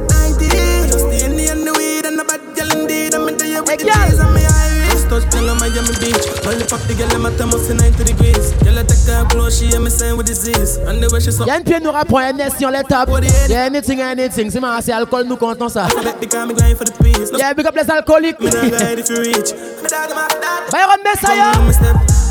Miami 5.74 5.90
Beach. 5.98 6.30
Only 6.46 6.62
fuck 6.70 6.86
the 6.86 6.94
girl 6.94 7.10
in 7.14 7.20
my 7.22 7.30
thermos 7.34 7.68
into 7.70 7.82
90 7.82 8.04
degrees. 8.06 8.52
Girl, 8.62 8.78
I 8.78 8.82
take 8.86 9.02
her 9.10 9.24
close, 9.26 9.58
she 9.58 9.66
hear 9.66 9.80
me 9.80 9.90
saying 9.90 10.16
with 10.16 10.26
disease. 10.26 10.76
And 10.86 11.02
the 11.02 11.10
way 11.10 11.18
she 11.18 11.32
so. 11.34 11.42
Y'a 11.46 11.56
une 11.58 11.64
pied 11.64 11.80
nous 11.82 11.90
rapproche, 11.90 12.32
NS 12.32 12.54
si 12.58 12.64
on 12.66 12.70
les 12.70 12.84
tape. 12.84 13.10
Y'a 13.50 13.64
anything, 13.66 14.00
anything. 14.00 14.50
Si 14.52 14.60
man, 14.60 14.80
c'est 14.82 14.92
alcool, 14.92 15.24
nous 15.26 15.36
comptons 15.36 15.68
ça. 15.68 15.88
Yeah, 17.36 17.54
big 17.54 17.66
up 17.66 17.74
les 17.74 17.90
alcooliques. 17.90 18.38
Byron 18.38 18.60
Messiah. 21.02 21.52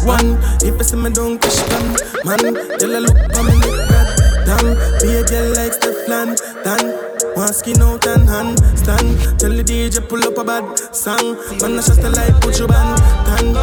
One, 0.06 0.38
if 0.64 0.80
I 0.80 0.84
see 0.84 0.96
me 0.98 1.10
don't 1.10 1.40
push 1.40 1.56
them, 1.56 1.96
man, 2.26 2.38
tell 2.78 2.94
I 2.94 2.98
look 3.00 3.18
for 3.34 3.44
me 3.44 3.54
look 3.56 3.88
bad. 3.88 4.20
Damn, 4.46 4.76
be 5.02 5.16
a 5.16 5.24
girl 5.24 5.50
like 5.54 5.74
Teflon, 5.80 6.36
damn. 6.64 7.13
Masking 7.44 7.82
out 7.82 8.08
and 8.08 8.30
hand 8.30 8.58
stand. 8.80 9.20
Tell 9.38 9.50
the 9.52 9.66
DJ 9.68 10.08
pull 10.08 10.24
up 10.24 10.38
a 10.38 10.46
bad 10.46 10.80
song. 10.96 11.36
Man, 11.60 11.74
I 11.74 11.84
just 11.84 12.00
the 12.02 12.10
light, 12.10 12.40
put 12.42 12.58
your 12.58 12.70
band 12.70 12.98
tan. 13.28 13.58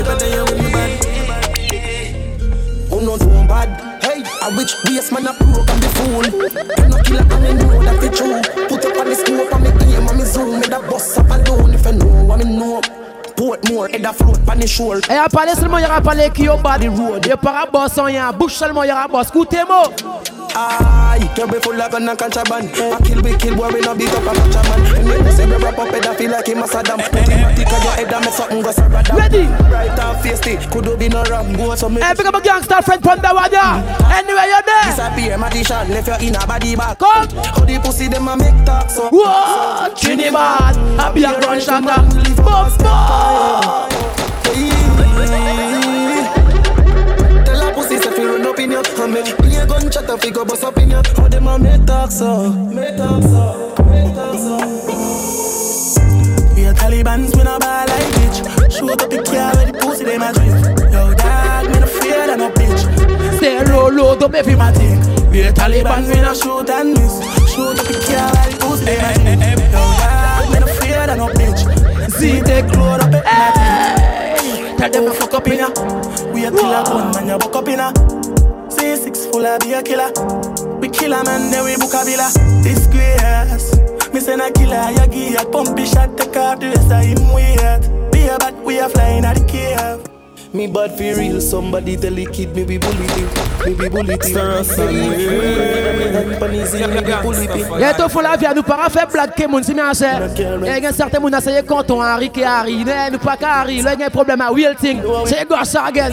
Every 0.00 0.16
day 0.16 0.32
you 0.32 0.44
with 0.48 0.64
me 0.64 0.72
bad. 0.72 2.46
Who 2.88 3.02
knows 3.04 3.20
who 3.20 3.28
bad? 3.46 4.02
Hey, 4.02 4.24
A 4.40 4.48
witch 4.56 4.72
waste 4.86 5.12
man 5.12 5.26
a 5.26 5.34
broke 5.44 5.68
and 5.68 5.82
the 5.82 5.88
fool 5.96 6.24
I'm 6.80 6.88
not 6.88 7.04
killer 7.04 7.20
and 7.20 7.32
I 7.32 7.52
know 7.52 7.82
that 7.82 8.00
the 8.00 8.08
true. 8.08 8.66
Put 8.66 8.86
up 8.86 8.96
on 8.96 9.06
the 9.10 9.14
scope 9.14 9.52
and 9.52 9.62
me 9.76 9.94
aim 9.94 10.08
and 10.08 10.16
me 10.20 10.24
zoom 10.24 10.60
Me 10.60 10.66
that 10.68 10.88
boss 10.88 11.18
up 11.18 11.28
alone 11.28 11.74
if 11.74 11.86
I 11.86 11.90
know 11.90 12.24
what 12.24 12.38
me 12.38 12.44
know 12.46 12.80
boat 13.48 13.68
more, 13.70 13.88
head 13.88 14.04
a 14.04 14.12
pan 14.12 14.58
the 14.60 14.66
shore. 14.66 15.00
Et 15.08 15.14
à 15.14 15.28
parler 15.28 15.52
seulement, 15.54 15.78
y'aura 15.78 16.00
parlé 16.00 16.30
qui 16.30 16.48
au 16.48 16.56
bas 16.56 16.78
du 16.78 16.88
road. 16.88 17.26
Et 17.26 17.36
par 17.36 17.54
rapport 17.54 17.88
sans 17.90 18.08
y'en 18.08 18.32
bouche 18.32 18.54
seulement, 18.54 18.84
y'aura 18.84 19.08
boss, 19.08 19.28
écoutez-moi. 19.28 19.84
Aye, 21.14 21.28
can 21.36 21.46
be 21.46 21.62
full 21.62 21.78
of 21.78 21.90
gun 21.90 22.08
and 22.08 22.16
contraband. 22.16 22.68
I 22.72 22.96
kill, 23.04 23.20
we 23.22 23.36
kill, 23.36 23.54
boy, 23.54 23.68
we 23.72 23.80
no 23.82 23.94
beat 23.94 24.10
up 24.12 24.22
a 24.22 24.22
macho 24.22 24.62
man. 24.64 24.96
And 24.96 25.08
when 25.08 25.24
you 25.24 25.32
say 25.32 25.46
we 25.46 25.52
rap 25.62 25.78
up, 25.78 25.92
I 25.92 26.14
feel 26.16 26.30
like 26.32 26.46
him 26.48 26.58
a 26.58 26.62
Saddam. 26.66 26.98
Put 27.02 27.28
him 27.28 27.44
a 27.44 27.54
tick 27.54 27.68
on 27.70 27.82
your 27.82 27.92
head 27.92 28.12
and 28.12 28.24
me 28.24 28.30
something 28.32 28.62
go 28.62 28.70
Saddam. 28.70 29.16
Ready? 29.16 29.44
Right 29.70 29.96
and 29.98 30.22
face 30.22 30.44
it, 30.46 30.70
could 30.72 30.84
do 30.84 30.96
be 30.96 31.08
no 31.10 31.22
ram. 31.24 31.52
Go 31.52 31.74
so 31.76 31.88
me. 31.88 32.00
Hey, 32.00 32.14
pick 32.16 32.26
up 32.26 32.34
a 32.34 32.40
gangster 32.40 32.80
friend 32.82 33.02
from 33.02 33.18
the 33.20 33.30
water. 33.30 34.08
Anyway, 34.10 34.48
you're 34.48 34.64
there. 34.64 34.96
Disappear, 34.96 35.38
magician, 35.38 35.88
left 35.90 36.08
your 36.08 36.18
inner 36.20 36.44
body 36.46 36.74
back. 36.74 36.98
Come. 36.98 37.28
How 37.28 37.64
the 37.64 37.78
pussy 37.84 38.08
them 38.08 38.26
a 38.26 38.36
make 38.36 38.64
talk 38.64 38.90
so. 38.90 39.10
What? 39.10 39.96
Trinidad, 39.98 40.74
a 40.98 41.12
be 41.12 41.24
a 41.24 41.40
gunshot. 41.40 41.84
Bump, 41.84 42.78
bump 42.78 43.37
bust 50.46 50.62
up 50.62 50.76
in 50.78 50.90
ya, 50.90 51.02
them 51.28 51.44
make 51.62 51.84
talk 51.84 52.10
so, 52.12 52.52
make 52.72 52.96
talk 52.96 53.20
so, 53.22 53.74
make 53.86 54.14
talk 54.14 54.34
so. 54.34 54.56
We 56.54 56.64
are 56.64 56.74
Taliban's, 56.74 57.34
we 57.36 57.42
no 57.42 57.58
buy 57.58 57.84
like 57.84 58.06
bitch. 58.20 58.72
Shoot 58.78 58.90
up 59.02 59.10
the 59.10 59.20
car 59.24 59.50
with 59.56 59.72
the 59.72 59.78
pussy, 59.80 60.04
they 60.04 60.16
my 60.16 60.28
Yo, 60.30 61.14
dog, 61.14 61.66
me 61.66 61.80
no 61.80 61.86
fear 61.86 62.36
no 62.36 62.50
bitch. 62.50 63.38
Say 63.40 63.64
roll 63.64 63.90
load 63.92 64.22
up 64.22 64.34
every 64.34 64.54
matic. 64.54 64.98
We 65.32 65.40
Taliban, 65.52 66.06
we 66.08 66.20
no 66.20 66.32
shoot 66.34 66.70
and 66.70 66.94
miss. 66.94 67.18
Shoot 67.52 67.78
up 67.78 67.86
the 67.86 68.04
car 68.06 68.32
with 68.32 68.58
the 68.58 68.66
pussy, 68.66 68.84
they 68.84 68.96
my 68.96 69.12
Yo, 69.12 69.84
dad, 69.98 70.52
me 70.52 70.60
no 70.60 70.66
fear 70.68 71.16
no 71.16 71.28
bitch. 71.30 71.77
See, 72.06 72.40
take 72.40 72.66
clone 72.72 73.00
up 73.00 73.10
it. 73.12 74.78
Tell 74.78 74.90
them 74.90 75.04
to 75.06 75.10
fuck 75.12 75.34
up 75.34 75.46
in 75.48 75.56
We 76.32 76.44
a 76.46 76.50
killer 76.50 76.84
gun, 76.84 77.10
man, 77.10 77.26
you 77.26 77.38
buck 77.38 77.56
up 77.56 77.66
in 77.68 77.78
ya. 77.78 77.92
See, 78.70 78.96
six 78.96 79.26
full 79.26 79.44
of 79.44 79.60
be 79.60 79.72
a 79.74 79.82
killer. 79.82 80.08
We 80.78 80.88
kill 80.88 81.12
a 81.12 81.24
man, 81.24 81.50
then 81.50 81.64
we 81.64 81.76
book 81.76 81.92
a 81.92 82.04
villa. 82.04 82.30
Disgrace. 82.62 84.14
Me 84.14 84.20
send 84.20 84.40
a 84.40 84.50
killer, 84.52 84.90
you 84.92 85.06
give 85.08 85.42
a 85.42 85.44
pumpy 85.44 85.86
shot, 85.92 86.16
take 86.16 86.36
off 86.36 86.60
the 86.60 86.68
rest 86.68 86.90
of 86.90 87.04
him 87.04 87.32
weird. 87.34 88.12
Be 88.12 88.26
a 88.28 88.38
bat, 88.38 88.54
we 88.62 88.78
a 88.78 88.88
flying 88.88 89.24
at 89.24 89.36
the 89.36 89.44
cave. 89.46 90.08
Me 90.54 90.66
bad 90.66 90.96
for 90.96 91.40
somebody 91.42 91.94
tell 91.96 92.10
me 92.14 92.24
be 92.24 92.78
bully 92.78 93.06
Me 93.66 93.74
be 93.74 93.88
bully 93.90 94.16
Les 97.76 98.22
la 98.22 98.36
vie 98.36 98.46
nous 98.56 98.62
para 98.62 98.88
fait 98.88 99.06
blague 99.12 99.34
que 99.34 99.46
mon 99.46 99.60
Il 99.60 99.76
y 100.82 100.86
un 100.86 100.92
certain 100.92 101.20
mon 101.20 101.28
quand 101.66 101.90
on 101.90 102.00
Harry 102.00 102.30
qui 102.30 102.42
Harry, 102.42 102.82
nous 103.12 103.18
pas 103.18 103.36
Harry, 103.42 103.76
il 103.76 103.82
y 103.84 104.02
a 104.02 104.06
un 104.06 104.08
problème 104.10 104.40
à 104.40 104.50
wheel 104.50 104.74
C'est 105.26 105.44
quoi 105.46 105.64
ça 105.64 105.84
again. 105.84 106.12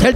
Tell 0.00 0.14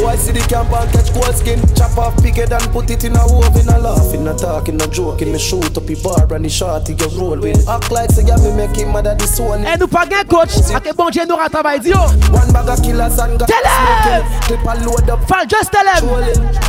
Boy, 0.00 0.16
see 0.16 0.32
the 0.32 0.40
camp 0.48 0.72
and 0.72 0.88
catch 0.96 1.12
cold 1.12 1.36
skin. 1.36 1.60
Chop 1.76 1.92
off 2.00 2.16
picket 2.24 2.48
and 2.56 2.64
put 2.72 2.88
it 2.88 3.04
in 3.04 3.12
a 3.12 3.20
oven. 3.20 3.68
A 3.68 3.76
laughing, 3.76 4.24
a 4.24 4.32
talking, 4.32 4.80
a 4.80 4.88
joking. 4.88 5.28
Me 5.28 5.36
shoot 5.38 5.76
up 5.76 5.84
the 5.84 5.92
bar 6.00 6.24
and 6.32 6.40
the 6.48 6.48
shorty 6.48 6.96
get 6.96 7.12
roll 7.20 7.36
with. 7.36 7.68
Act 7.68 7.92
like 7.92 8.08
say, 8.08 8.24
yeah, 8.24 8.40
me 8.40 8.48
make 8.56 8.72
him 8.72 8.96
mad 8.96 9.04
at 9.04 9.20
this 9.20 9.36
one. 9.36 9.60
Hey, 9.60 9.76
eh, 9.76 9.76
nous 9.76 9.86
pas 9.92 10.08
gain 10.08 10.24
coach. 10.24 10.56
A 10.72 10.80
que 10.80 10.96
bon 10.96 11.12
Dieu 11.12 11.28
nous 11.28 11.36
travail, 11.52 11.84
Yo, 11.84 12.00
One 12.32 12.48
bag 12.48 12.70
of 12.72 12.80
killers 12.80 13.18
and 13.20 13.36
got 13.36 13.48
Tell 13.52 13.66
him! 13.68 14.24
Clip 14.48 14.64
a 14.64 14.74
load 14.88 15.04
up. 15.12 15.20
Fall, 15.28 15.44
just 15.44 15.68
tell 15.68 15.84
him. 15.84 16.08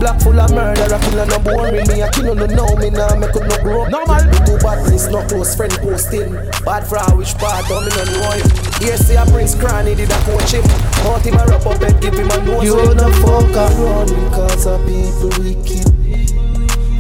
Black 0.04 0.20
full 0.20 0.36
of 0.36 0.52
murder, 0.52 0.91
a 0.91 1.00
killer 1.00 1.24
no 1.32 1.39
boring. 1.39 1.88
Me 1.88 2.04
a 2.04 2.12
killer 2.12 2.36
no 2.36 2.44
know 2.52 2.76
me 2.76 2.89
now, 2.91 3.15
me 3.15 3.32
could 3.32 3.48
no 3.48 3.56
grow 3.63 3.88
up. 3.88 3.96
Normal. 3.96 4.28
Do 4.44 4.60
bad 4.60 4.84
place, 4.84 5.08
no 5.08 5.24
close 5.32 5.56
friend 5.56 5.72
posting. 5.80 6.36
Bad 6.67 6.84
for 6.84 7.00
wish 7.15 7.32
part, 7.39 7.63
don't 7.72 7.88
me 7.88 7.96
no 7.96 8.04
know 8.12 8.32
him. 8.36 8.44
Here 8.84 8.98
see 9.00 9.15
a 9.15 9.24
prince 9.32 9.56
cranny 9.56 9.96
did 9.96 10.12
a 10.12 10.20
coach 10.28 10.52
him. 10.52 10.67
Hunt 11.08 11.24
him 11.24 11.39
a 11.39 11.46
rub 11.48 11.63
up 11.63 11.80
and 11.80 11.96
give 12.04 12.20
him 12.20 12.28
a 12.28 12.38
nose. 12.44 12.65
You 12.67 12.76
know 12.91 13.20
fuck 13.21 13.53
around 13.55 14.10
because 14.10 14.65
of 14.67 14.79
people 14.85 15.29
wicked. 15.41 15.87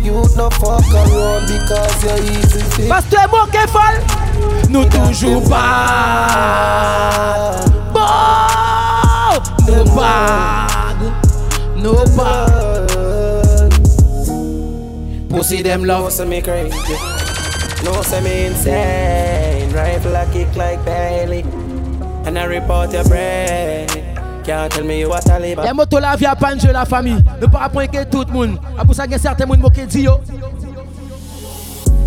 You 0.05 0.13
no 0.35 0.49
fuck 0.49 0.85
around 0.93 1.43
because 1.49 1.95
you're 2.03 2.21
easy. 2.37 2.87
Parce 2.89 3.05
que 3.09 3.19
mon 3.29 3.47
fall, 3.67 3.95
nous 4.69 4.85
toujours 4.89 5.43
bad. 5.49 7.57
Bon, 7.93 8.09
no 9.67 9.83
bad, 9.95 10.97
no 11.77 11.93
bad. 12.17 13.71
Pussy 15.29 15.59
them 15.61 15.83
love 15.83 16.13
to 16.15 16.25
me 16.25 16.41
crazy. 16.41 16.77
No, 17.83 18.01
say 18.03 18.21
me 18.21 18.45
insane. 18.45 19.71
Rifle 19.71 20.15
I 20.15 20.25
kick 20.31 20.55
like 20.55 20.83
Bailey, 20.85 21.43
and 22.25 22.37
I 22.37 22.45
report 22.45 22.91
your 22.93 23.03
brain. 23.05 24.00
Les 25.65 25.73
motos 25.73 25.99
la 25.99 26.15
vie 26.15 26.25
à 26.25 26.35
panne 26.35 26.59
la 26.73 26.85
famille. 26.85 27.23
Ne 27.41 27.47
pas 27.47 27.61
apprendre 27.65 27.89
tout 28.09 28.23
le 28.27 28.33
monde. 28.33 28.57
A 28.77 28.81
ah, 28.81 28.85
pour 28.85 28.95
ça 28.95 29.05
y 29.05 29.13
a 29.13 29.19
certains 29.19 29.45
gens 29.45 29.69
qui 29.69 29.85
disent 29.85 30.03
yo. 30.03 30.13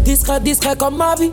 Discret, 0.05 0.41
discret 0.41 0.77
comme 0.77 0.97
ma 0.97 1.15
vie. 1.15 1.31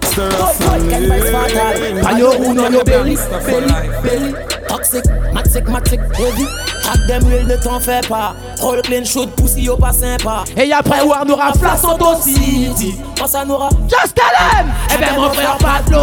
Ayo 2.08 2.34
ou 2.40 2.54
non 2.54 2.70
yo 2.72 2.84
belly, 2.84 3.18
belly, 3.46 3.74
belly. 4.04 4.34
Toxic, 4.70 5.04
maxic, 5.34 5.68
maxic, 5.68 6.00
heavy. 6.16 6.46
Track 6.84 7.00
them 7.08 7.24
real, 7.30 7.48
ne 7.48 7.56
t'en 7.58 7.80
fais 7.80 8.08
pas. 8.08 8.34
Roll 8.62 8.82
clean 8.84 9.04
shoot, 9.04 9.30
poussy 9.32 9.68
pas 9.80 9.94
sympa. 9.94 10.44
Et 10.56 10.72
après 10.72 11.00
on 11.02 11.30
aura 11.30 11.52
place 11.54 11.84
en 11.84 12.22
City. 12.22 12.96
Quand 13.18 13.28
ça 13.28 13.44
Nora, 13.44 13.70
Just 13.90 14.16
tell 14.16 14.26
them! 14.38 14.68
Eh 14.94 14.98
ben, 15.00 15.08
eh 15.12 15.16
ben 15.16 15.22
mon 15.22 15.30
frère 15.32 15.58
Pablo 15.58 16.00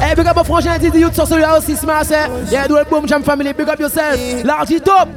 Hey, 0.00 0.14
big 0.14 0.26
up 0.26 0.36
my 0.36 0.42
franchise, 0.42 0.80
the 0.80 0.98
youth 0.98 1.14
so 1.14 1.24
sorry, 1.24 1.60
see 1.60 1.76
smart, 1.76 2.10
Yeah, 2.10 2.66
do 2.66 2.76
it, 2.78 2.88
boom, 2.88 3.06
jam 3.06 3.22
family, 3.22 3.52
big 3.52 3.68
up 3.68 3.78
yourself. 3.78 4.44
Large 4.44 4.70
it 4.70 4.88
up. 4.88 5.08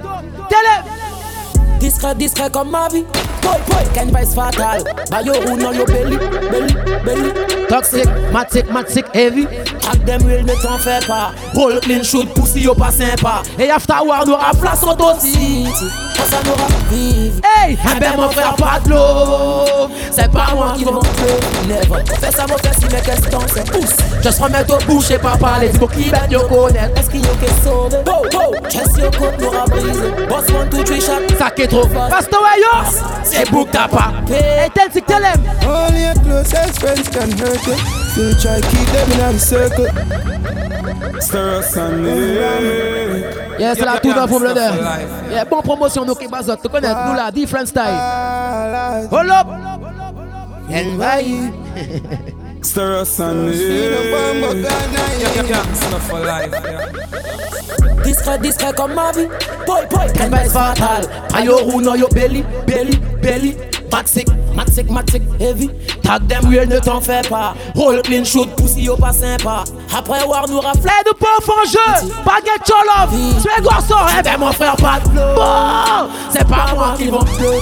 Tell 0.50 0.82
him. 0.82 1.80
This 1.80 1.96
Discret, 2.00 2.16
discret 2.18 2.50
comme 2.52 2.72
ma 2.72 2.88
vie. 2.90 3.06
boy, 3.46 3.58
boy, 3.70 3.86
can 3.94 4.10
vice 4.10 4.34
fatal. 4.36 4.84
By 5.10 5.22
your 5.22 5.38
own 5.50 5.60
your 5.62 5.86
belly, 5.86 6.18
belly, 6.18 6.74
belly. 7.06 7.68
Toxic, 7.68 8.08
matic, 8.34 8.66
matic, 8.74 9.08
heavy. 9.14 9.46
Ak 9.88 9.98
them 10.06 10.22
real 10.26 10.44
me 10.44 10.54
t'en 10.62 10.78
fais 10.80 11.06
pas. 11.08 11.32
Roll 11.54 11.80
clean 11.82 12.04
shoot, 12.04 12.28
pussy 12.34 12.62
yo 12.62 12.74
pas 12.74 12.92
sympa. 12.94 13.44
Et 13.60 13.70
after 13.70 14.02
war, 14.06 14.26
nous 14.26 14.34
rafla 14.36 14.76
son 14.76 14.96
dossier 14.96 15.70
ça 16.24 16.38
m'aura 16.46 16.62
rend 16.64 16.70
Hey, 16.92 17.76
eh 17.76 18.00
ben 18.00 18.12
mon 18.16 18.30
frère, 18.30 18.56
pas 18.56 18.80
de 18.86 18.92
l'eau. 18.92 19.90
C'est 20.12 20.32
pas 20.32 20.48
moi 20.56 20.74
qui 20.78 20.86
monte 20.86 21.08
le 21.68 22.06
Fais 22.20 22.32
ça, 22.32 22.46
mon 22.48 22.58
frère, 22.58 22.74
si 22.80 22.86
mes 22.86 23.02
questions 23.02 23.40
c'est 23.54 23.70
pousse. 23.70 23.96
Je 24.24 24.30
serai 24.30 24.50
mettre 24.52 24.76
au 24.78 24.86
bouche 24.86 25.10
et 25.12 25.18
pas 25.18 25.36
parler. 25.36 25.70
Dis-moi 25.70 25.90
qui 25.94 26.10
va 26.10 26.20
yo' 26.30 26.42
connaître. 26.48 26.98
Est-ce 27.00 27.10
qu'il 27.10 27.22
y 27.22 27.26
a 27.26 27.28
qui 27.28 27.52
sauve? 27.64 27.92
Wow, 28.06 28.24
wow. 28.34 28.54
Chess, 28.70 28.88
yo, 28.98 29.06
ah, 29.12 29.18
compte 29.18 29.42
nous 29.42 29.50
rabrise. 29.50 30.28
Boss, 30.30 30.50
one, 30.56 30.70
two, 30.70 30.84
three, 30.84 31.02
shot. 31.02 31.22
Ça 31.38 31.50
qui 31.50 31.64
est 31.64 31.68
trop 31.68 31.88
fort. 31.88 32.08
Pastor 32.10 32.42
Wayos, 32.44 32.98
c'est 33.24 33.50
bouc 33.50 33.68
t'as 33.72 33.88
pas. 33.88 34.12
Et 34.30 34.70
tel, 34.70 34.90
si 34.94 35.02
que 35.02 35.08
t'aimes. 35.08 35.24
Only 35.68 36.04
your 36.04 36.24
closest 36.24 36.80
friends 36.80 37.10
can 37.12 37.32
hurt 37.44 37.66
you. 37.66 37.74
try 38.40 38.62
try 38.62 38.70
keep 38.70 38.92
them 38.92 39.12
in 39.12 39.36
a 39.36 39.40
circle. 39.40 40.64
Yes, 43.58 43.78
c'est 43.80 43.86
la 43.86 43.98
tout 44.00 44.14
d'un 44.14 44.28
pour 44.28 44.40
l'honneur. 44.40 44.74
Yeah, 45.30 45.46
Bon 45.46 45.62
promotion, 45.62 46.06
nous 46.06 46.16
qui 46.16 46.28
basons. 46.28 46.56
Tu 46.62 46.68
connais, 46.70 46.90
nous 46.90 47.14
la, 47.16 47.32
different 47.32 47.66
style. 47.68 47.84
Hold 49.12 49.30
up! 49.30 49.48
Envahit. 50.70 51.54
Stir 52.62 53.02
us 53.04 53.20
on 53.20 53.46
Discret, 58.04 58.38
discret 58.40 58.74
comme 58.74 58.94
ma 58.94 59.12
vie. 59.12 59.28
Boy, 59.66 59.82
boy, 59.90 60.06
can 60.14 60.30
fatal. 60.50 61.06
Ayo, 61.36 61.58
ou 61.74 61.82
non, 61.82 61.96
yo, 61.96 62.08
belly, 62.10 62.44
belly, 62.68 63.00
belly. 63.22 63.56
toxic. 63.90 64.28
Matic, 64.56 64.88
matic, 64.90 65.22
heavy. 65.40 65.68
Tag 66.02 66.28
them 66.30 66.50
ne 66.50 66.80
t'en 66.80 67.02
fais 67.02 67.22
pas. 67.28 67.54
Roll 67.76 68.02
clean, 68.04 68.24
shoot, 68.24 68.48
pussy, 68.56 68.84
yo 68.84 68.96
pas 68.96 69.12
sympa. 69.12 69.66
Après 69.94 70.20
avoir 70.24 70.48
nous 70.48 70.60
de 70.60 71.14
pauvres 71.14 71.52
en 71.52 71.66
jeu. 71.70 72.14
Baguette 72.26 72.70
love, 72.70 73.14
tu 73.42 73.50
es 73.50 73.52
eh 73.60 74.22
ben 74.24 74.38
mon 74.40 74.52
frère, 74.54 74.76
pas 74.78 75.00
de 75.00 75.20
c'est 76.32 76.48
pas 76.48 76.68
moi 76.74 76.94
qui 76.98 77.08
vont 77.08 77.26
flow. 77.26 77.54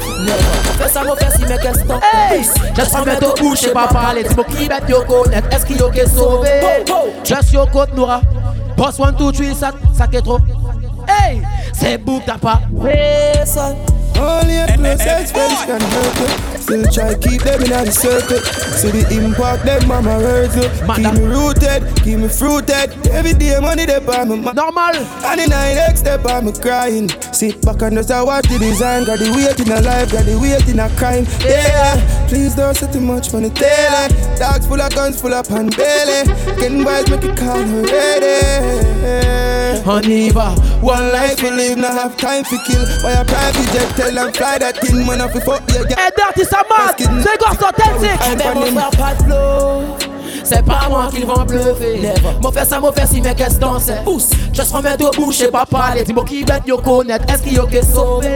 Fais 0.77 0.89
ça, 0.89 1.03
mon 1.03 1.15
frère, 1.15 1.31
si 1.35 1.41
mes 1.41 1.57
questions. 1.57 1.99
Hey, 2.11 2.41
je 2.77 2.81
te 2.81 3.03
bientôt 3.03 3.31
au 3.39 3.43
bouche, 3.43 3.71
pas 3.73 3.87
parler. 3.87 4.23
Dis-moi 4.23 4.45
qui 4.45 4.67
bête, 4.67 4.83
yo 4.87 5.01
connaître, 5.03 5.47
est-ce 5.55 5.65
qu'il 5.65 5.77
y 5.77 5.81
a 5.81 5.89
qui 5.89 6.09
sauvé? 6.09 6.49
Just 7.23 7.53
yo 7.53 7.65
côte, 7.71 7.93
Noura. 7.95 8.21
Boss 8.77 8.99
one 8.99 9.15
2, 9.15 9.31
three 9.31 9.55
ça, 9.55 9.71
ça 9.97 10.05
qui 10.07 10.21
trop. 10.21 10.37
Hey, 11.07 11.41
c'est 11.73 11.97
bouc, 11.97 12.21
t'as 12.25 12.37
pas. 12.37 12.59
All 14.19 14.45
your 14.45 14.67
close 14.67 14.99
ex 15.01 15.31
friends 15.31 15.63
can 15.65 15.81
hurt 15.81 16.19
you. 16.19 16.61
Still 16.63 16.85
try 16.91 17.13
keep 17.15 17.41
them 17.41 17.61
in 17.61 17.69
the 17.69 17.91
circle. 17.91 18.39
See 18.79 18.91
the 18.91 19.03
impact 19.21 19.65
them 19.65 19.87
mama 19.87 20.15
hurts 20.19 20.55
you. 20.55 20.67
Keep 20.69 21.13
me 21.19 21.25
rooted, 21.25 21.81
keep 22.03 22.19
me 22.19 22.27
fruited. 22.27 22.93
Every 23.11 23.33
day 23.33 23.59
money 23.59 23.85
they 23.85 23.99
buy 23.99 24.23
me 24.25 24.37
normal. 24.41 24.95
And 24.97 25.39
the 25.39 25.47
nine 25.49 25.77
X 25.77 26.01
they 26.01 26.17
buy 26.17 26.41
me 26.41 26.51
crying. 26.53 27.09
Sit 27.33 27.61
back 27.63 27.81
and 27.81 27.95
just 27.97 28.11
watch 28.11 28.45
the 28.47 28.59
design. 28.59 29.05
Got 29.05 29.19
the 29.19 29.31
weight 29.33 29.59
in 29.59 29.71
a 29.71 29.81
life, 29.81 30.11
got 30.11 30.25
the 30.25 30.37
weight 30.39 30.67
in 30.67 30.79
a 30.79 30.89
crime. 30.97 31.25
Yeah, 31.43 31.99
please 32.27 32.55
don't 32.55 32.75
say 32.75 32.91
too 32.91 33.01
much 33.01 33.33
money. 33.33 33.49
Tell 33.49 34.07
her. 34.07 34.37
Dog 34.37 34.62
guns 34.93 35.21
full 35.21 35.33
up 35.33 35.49
on 35.51 35.69
belly. 35.69 36.25
Getting 36.59 36.83
wise, 36.83 37.09
make 37.09 37.23
it 37.23 37.37
call 37.37 37.59
her 37.61 37.83
ready. 37.83 39.81
Honey, 39.83 40.31
one 40.31 41.11
life 41.11 41.41
we 41.41 41.51
live, 41.51 41.77
not 41.77 41.93
have 41.93 42.17
time 42.17 42.43
to 42.45 42.57
kill. 42.67 42.85
Why 43.03 43.11
a 43.13 43.25
private 43.25 43.67
jet 43.73 43.89
tell 43.95 44.11
them 44.13 44.31
fly 44.33 44.57
that 44.59 44.77
thing, 44.77 45.05
man, 45.05 45.21
if 45.21 45.33
we 45.33 45.41
fuck 45.41 45.61
your 45.73 45.83
girl. 45.85 45.97
Hey, 45.97 46.09
that 46.15 46.37
is 46.37 46.51
a 46.51 46.63
man. 46.69 47.21
They 47.23 47.37
got 47.37 47.61
authentic. 47.61 48.17
I'm 48.21 48.57
on 48.57 48.73
the 49.17 49.23
flow. 49.23 50.02
C'est 50.45 50.63
pas 50.63 50.87
moi 50.89 51.07
qu'ils 51.09 51.25
vont 51.25 51.43
bluffer. 51.45 52.01
Mon 52.41 52.51
fait 52.51 52.65
ça, 52.65 52.79
mon 52.79 52.91
fait 52.91 53.07
si 53.07 53.21
mes 53.21 53.33
questions 53.33 53.79
c'est 53.79 54.03
Pousse, 54.03 54.31
Je 54.51 54.61
from 54.61 54.83
mes 54.83 54.97
deux 54.97 55.09
bouches 55.11 55.41
et 55.41 55.47
pas 55.47 55.65
parler. 55.65 56.03
Dis-moi 56.03 56.25
qui 56.25 56.43
bête, 56.43 56.63
yo 56.67 56.77
connaître. 56.77 57.33
Est-ce 57.33 57.43
qu'il 57.43 57.53
y 57.53 57.59
a 57.59 57.65
que 57.65 57.83
sauvé? 57.85 58.29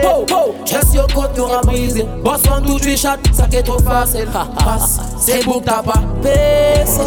Je 0.64 0.96
yo 0.96 1.02
côté 1.14 1.38
nous 1.40 1.52
a 1.52 1.60
brisé. 1.60 2.04
Boss 2.24 2.40
en 2.50 2.78
suis 2.78 2.96
chat, 2.96 3.18
ça 3.32 3.46
qui 3.46 3.56
est 3.56 3.62
trop 3.62 3.78
facile. 3.82 4.26
Passe, 4.32 4.98
c'est 5.20 5.40
pour 5.44 5.62
t'as 5.62 5.82
pas 5.82 6.00
baissé 6.22 7.04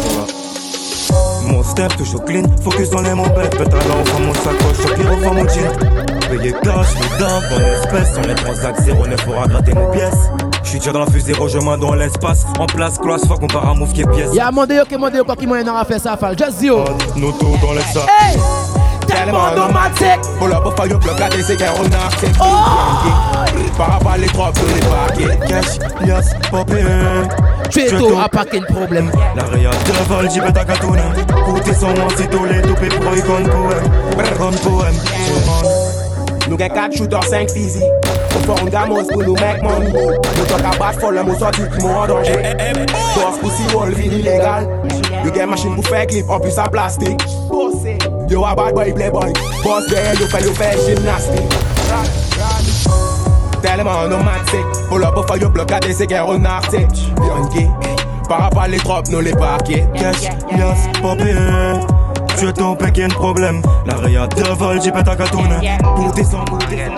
mon 1.48 1.62
step, 1.62 1.94
toujours 1.96 2.24
clean, 2.24 2.44
focus 2.62 2.90
dans 2.90 3.02
les 3.02 3.14
m'embêtes, 3.14 3.56
pète 3.56 3.72
alors 3.72 3.96
on 4.00 4.04
prend 4.04 4.20
mon 4.20 4.34
sacoche, 4.34 4.90
au 4.90 4.94
pire 4.94 5.06
on 5.12 5.20
prend 5.20 5.34
mon 5.34 5.48
jean. 5.48 6.28
Payé 6.30 6.54
cash, 6.62 6.86
les 7.00 7.18
dames, 7.18 7.42
en 7.54 7.60
espèces, 7.60 8.16
on 8.18 8.26
les 8.26 8.34
transac 8.34 8.76
09 8.86 9.24
pour 9.24 9.34
gratter 9.48 9.72
nos 9.74 9.86
pièces. 9.90 10.30
J'suis 10.64 10.78
déjà 10.78 10.92
dans 10.92 11.00
la 11.00 11.06
fusée, 11.06 11.34
main 11.64 11.76
dans 11.76 11.94
l'espace. 11.94 12.46
En 12.58 12.66
place, 12.66 12.96
classe, 12.98 13.26
fuck, 13.26 13.40
on 13.42 13.46
part 13.46 13.68
à 13.68 13.74
move 13.74 13.92
qui 13.92 14.02
est 14.02 14.10
pièce. 14.10 14.30
Y'a 14.32 14.50
Mondeo 14.50 14.84
qui 14.88 14.96
Mondeo, 14.96 15.24
quoi 15.24 15.36
qui 15.36 15.46
m'en 15.46 15.54
a 15.76 15.84
fait 15.84 15.98
ça, 15.98 16.16
fall. 16.16 16.36
Just 16.38 16.60
zio 16.60 16.84
Nous 17.16 17.32
tous 17.32 17.58
dans 17.60 17.72
les 17.72 17.80
sacs. 17.80 18.04
Hey! 18.18 18.38
Tellement 19.06 19.50
automatique. 19.52 20.30
Pour 20.38 20.48
la 20.48 20.56
fire, 20.74 20.98
bloc 20.98 21.18
la 21.18 21.28
DC, 21.28 21.60
y'a 21.60 21.72
on 21.78 21.84
a 21.86 22.10
fait 22.10 22.30
Oh! 22.40 23.74
Par 23.76 23.92
rapport 23.92 24.12
à 24.12 24.16
les 24.18 24.26
trois, 24.28 24.52
pour 24.52 24.64
les 24.68 25.26
paquets. 25.26 25.38
Cash, 25.46 25.76
yes, 26.06 26.32
popé. 26.50 26.82
Peto 27.74 28.18
a 28.20 28.28
pas 28.28 28.44
qu'un 28.44 28.60
problème. 28.62 29.10
La 29.34 29.44
réal 29.44 29.72
j'y 30.30 30.40
vais 30.40 30.46
beta 30.46 30.64
katouna. 30.64 31.04
Koute 31.46 31.72
son 31.74 31.88
c'est 32.18 32.28
tout 32.28 32.44
les 32.44 32.60
toupé 32.60 32.88
pour 32.88 33.16
y 33.16 33.20
un 33.20 33.22
poème. 33.22 33.48
Kon 34.36 34.50
poème. 34.62 34.94
Nous 36.48 36.56
gagnons 36.56 36.74
4 36.74 36.96
shooters, 36.96 37.24
5 37.24 37.48
easy. 37.56 37.78
Nous 37.80 38.44
for 38.44 38.58
un 38.60 38.66
gamos 38.66 39.04
pou 39.06 39.20
make 39.40 39.62
money. 39.62 39.90
à 39.92 40.76
battre 40.76 41.00
folle, 41.00 41.16
bat 41.16 41.22
fol, 41.22 41.22
mou 41.24 41.38
soti, 41.38 41.62
mou 41.80 41.88
nous 41.88 42.06
danje. 42.08 42.88
Dos 43.14 43.38
pou 43.40 43.50
si 43.56 43.64
wol 43.74 43.90
vin 43.94 44.18
illégal 44.20 44.66
machine 45.48 45.74
pour 45.74 45.86
faire 45.86 46.06
clip 46.06 46.28
En 46.28 46.38
plus 46.38 46.56
a 46.58 46.64
plastique 46.68 47.22
Yo 48.28 48.44
a 48.44 48.54
bad 48.54 48.74
boy, 48.74 48.92
playboy. 48.92 49.32
Boss 49.64 49.88
girl, 49.88 50.20
yo 50.20 50.26
fe 50.26 50.42
yo 50.44 50.52
fe 50.54 50.74
gymnastique 50.84 52.21
tellement 53.62 54.06
nomatique. 54.08 54.86
Pour 54.88 54.98
up 55.04 55.16
for 55.26 55.38
your 55.38 55.50
bloc 55.50 55.70
à 55.72 55.80
des 55.80 55.94
cigares 55.94 56.28
au 56.28 56.36
nartique. 56.36 57.12
par 58.28 58.40
rapport 58.42 58.62
à 58.62 58.68
les 58.68 58.78
drops, 58.78 59.10
nous 59.10 59.20
les 59.20 59.32
parquets. 59.32 59.86
Cash, 59.94 60.22
yes, 60.22 60.88
papier. 61.00 61.34
Tu 62.36 62.48
es 62.48 62.52
ton 62.52 62.74
pékin 62.76 63.08
problème. 63.08 63.62
La 63.86 63.96
rayade 63.96 64.34
de 64.34 64.48
vol, 64.54 64.80
J'y 64.82 64.90
pète 64.90 65.08
à 65.08 65.14
gatoune. 65.16 65.60
Pour 65.96 66.12
descendre 66.12 66.52
embouts, 66.54 66.66
rien 66.68 66.90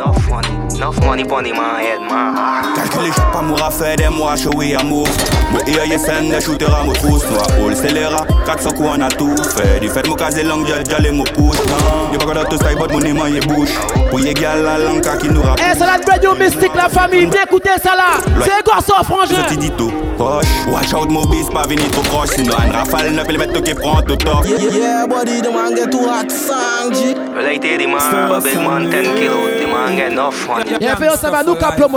Enough 0.73 0.99
money 1.03 1.25
pon 1.25 1.43
my 1.51 1.83
head, 1.83 2.01
man 2.01 2.35
Calculé, 2.75 3.09
je 3.09 3.21
pas 3.37 3.43
moura, 3.43 3.71
fait 3.71 3.97
des 3.97 4.09
mois, 4.09 4.35
show 4.37 4.51
et 4.63 4.75
amour 4.75 5.07
Moi 5.53 5.61
hier, 5.67 5.85
y'a 5.85 5.99
scène, 5.99 6.31
des 6.31 6.41
shooters 6.41 6.75
à 6.75 6.83
me 6.85 6.93
pousse 6.95 7.23
Moi, 7.31 7.43
Paul, 7.59 7.77
scélérat, 7.77 8.27
400 8.47 8.71
coups, 8.71 8.89
on 8.97 9.01
a 9.03 9.09
tout 9.09 9.35
fait 9.57 9.81
Du 9.81 9.89
fait, 9.91 10.07
mon 10.09 10.15
casé 10.15 10.43
langue, 10.43 10.67
j'ai 10.67 10.83
déjà 10.83 10.99
les 11.01 11.11
mots 11.11 11.25
pousse 11.35 11.59
hein. 11.59 12.13
Y'a 12.13 12.19
pas 12.19 12.25
qu'on 12.41 12.49
tout 12.49 12.57
style, 12.57 12.77
but 12.79 12.93
mon 12.93 13.01
aimant, 13.03 13.27
y'a 13.27 13.41
bouche 13.41 13.75
Pour 14.09 14.21
y'a 14.21 14.33
gars, 14.33 14.57
la 14.57 14.79
langue, 14.79 15.03
qui 15.21 15.29
nous 15.29 15.43
rappelle. 15.43 15.65
Eh, 15.75 15.79
ça 15.79 15.85
la 15.87 16.13
radio 16.13 16.35
mystique, 16.35 16.73
la 16.75 16.89
famille, 16.89 17.29
écoutez 17.47 17.71
ça 17.83 17.93
là 17.95 18.19
C'est 18.43 18.65
quoi 18.65 18.81
ça, 18.81 19.05
frangin 19.05 19.55
dis 19.57 19.71
tout. 19.71 19.93
poche 20.17 20.47
Watch 20.73 20.95
out, 20.95 21.11
mobis, 21.11 21.45
pas 21.53 21.63
venir 21.67 21.91
trop 21.91 22.03
proche 22.03 22.31
Sinon, 22.37 22.55
un 22.57 22.73
rafale, 22.73 23.13
ne 23.13 23.23
peut 23.23 23.33
le 23.33 23.39
mettre 23.39 23.63
qui 23.63 23.75
prend 23.75 24.01
tout 24.01 24.17
top 24.17 24.47
Yeah, 24.47 24.59
yeah, 24.71 25.07
body, 25.07 25.43
de 25.43 25.49
man 25.51 25.77
get 25.77 25.91
too 25.91 26.09
hot, 26.09 26.31
sang, 26.31 26.91
G 26.91 27.15
Related, 27.37 27.81
the 27.81 28.45
big 28.45 28.57
man, 28.67 28.89
10 28.91 28.97
kilos 29.19 29.61
Demande, 29.61 29.73
man 29.75 29.97
get 29.97 30.13
enough, 30.13 30.49
Minha 30.79 30.97
filha, 30.97 31.11
você 31.13 31.17
ça 31.19 31.31
va 31.31 31.43
nous 31.43 31.55
você 31.55 31.67
je 31.67 31.77
pas 31.77 31.89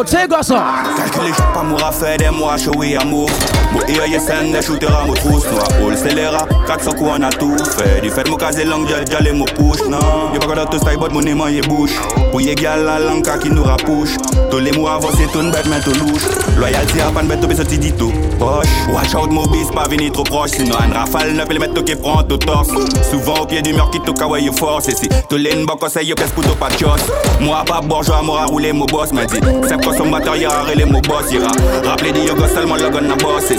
mourra, 1.64 1.92
des 1.92 2.64
je 2.64 2.72
suis 2.72 2.98
amour. 2.98 3.30
Mon 3.78 3.86
IAIS 3.86 4.28
de 4.52 4.60
shooter 4.60 4.88
à 4.88 5.06
mon 5.06 5.14
trousse, 5.14 5.46
noir 5.52 5.68
le 5.92 5.96
scélérat 5.96 6.48
400 6.66 6.92
coups 6.94 7.12
on 7.16 7.22
a 7.22 7.30
tout 7.30 7.56
fait 7.78 8.02
Du 8.02 8.10
fait 8.10 8.28
mon 8.28 8.36
casé 8.36 8.66
langue, 8.66 8.88
j'allais 9.12 9.32
mon 9.34 9.46
push, 9.46 9.84
non 9.88 10.00
Y'a 10.34 10.40
pas 10.40 10.56
d'autre 10.56 10.80
style, 10.80 10.98
bot 10.98 11.10
mon 11.12 11.22
aimant 11.22 11.48
y'a 11.48 11.62
bouche 11.62 11.92
Pour 12.32 12.42
y'a 12.42 12.56
la 12.76 12.98
langue 12.98 13.28
qui 13.40 13.50
nous 13.52 13.64
rapproche 13.64 14.18
Tous 14.50 14.58
les 14.58 14.72
mots 14.72 14.88
avancés, 14.88 15.28
tout 15.32 15.42
une 15.42 15.52
bête 15.52 15.68
mais 15.70 15.80
tout 15.82 15.94
louche 16.00 16.24
Loyalty 16.58 17.02
à 17.02 17.12
panne 17.12 17.28
bête, 17.28 17.40
tout 17.40 17.48
petit 17.48 17.78
dit 17.78 17.92
tout 17.94 18.12
Poche, 18.40 18.68
watch 18.92 19.14
out 19.16 19.30
mon 19.32 19.44
bis, 19.46 19.70
pas 19.74 19.84
venir 19.88 20.12
trop 20.12 20.24
proche 20.24 20.52
Sinon 20.56 20.76
un 20.80 20.98
rafale 20.98 21.34
neuf, 21.34 21.48
mètres 21.48 21.60
mettre 21.62 21.86
qui 21.86 21.96
prend 21.96 22.24
tout 22.24 22.38
torse 22.38 22.70
Souvent 23.12 23.42
au 23.42 23.46
pied 23.46 23.62
du 23.62 23.74
mur 23.74 23.92
qui 23.92 24.00
tout 24.00 24.14
kawaii 24.14 24.46
y'a 24.48 24.52
force 24.54 24.90
Et 24.90 24.96
si 24.96 25.08
tous 25.30 25.38
l'en 25.38 25.66
bon 25.66 25.76
conseil 25.76 26.08
y'a 26.08 26.16
qu'est-ce 26.16 26.32
pour 26.32 26.44
tout 26.44 26.56
pas 26.56 26.70
de 26.70 26.78
chose 26.80 27.02
Moi 27.40 27.64
pas 27.68 27.82
bourgeois, 27.82 28.22
moi 28.24 28.42
à 28.42 28.46
rouler 28.46 28.74
mon 28.74 28.86
boss 28.86 29.12
m'a 29.14 29.26
dit 29.26 29.40
C'est 29.68 29.84
consommateur 29.86 30.36
y'a 30.36 30.50
les 30.76 30.86
mon 30.86 31.00
boss 31.02 31.32
ira 31.32 31.52
Rappelez 31.86 32.12
des 32.12 32.26
yogos 32.26 32.48
seulement 32.56 32.76
le 32.76 32.90
gun 32.90 33.10
à 33.12 33.16
boss 33.18 33.44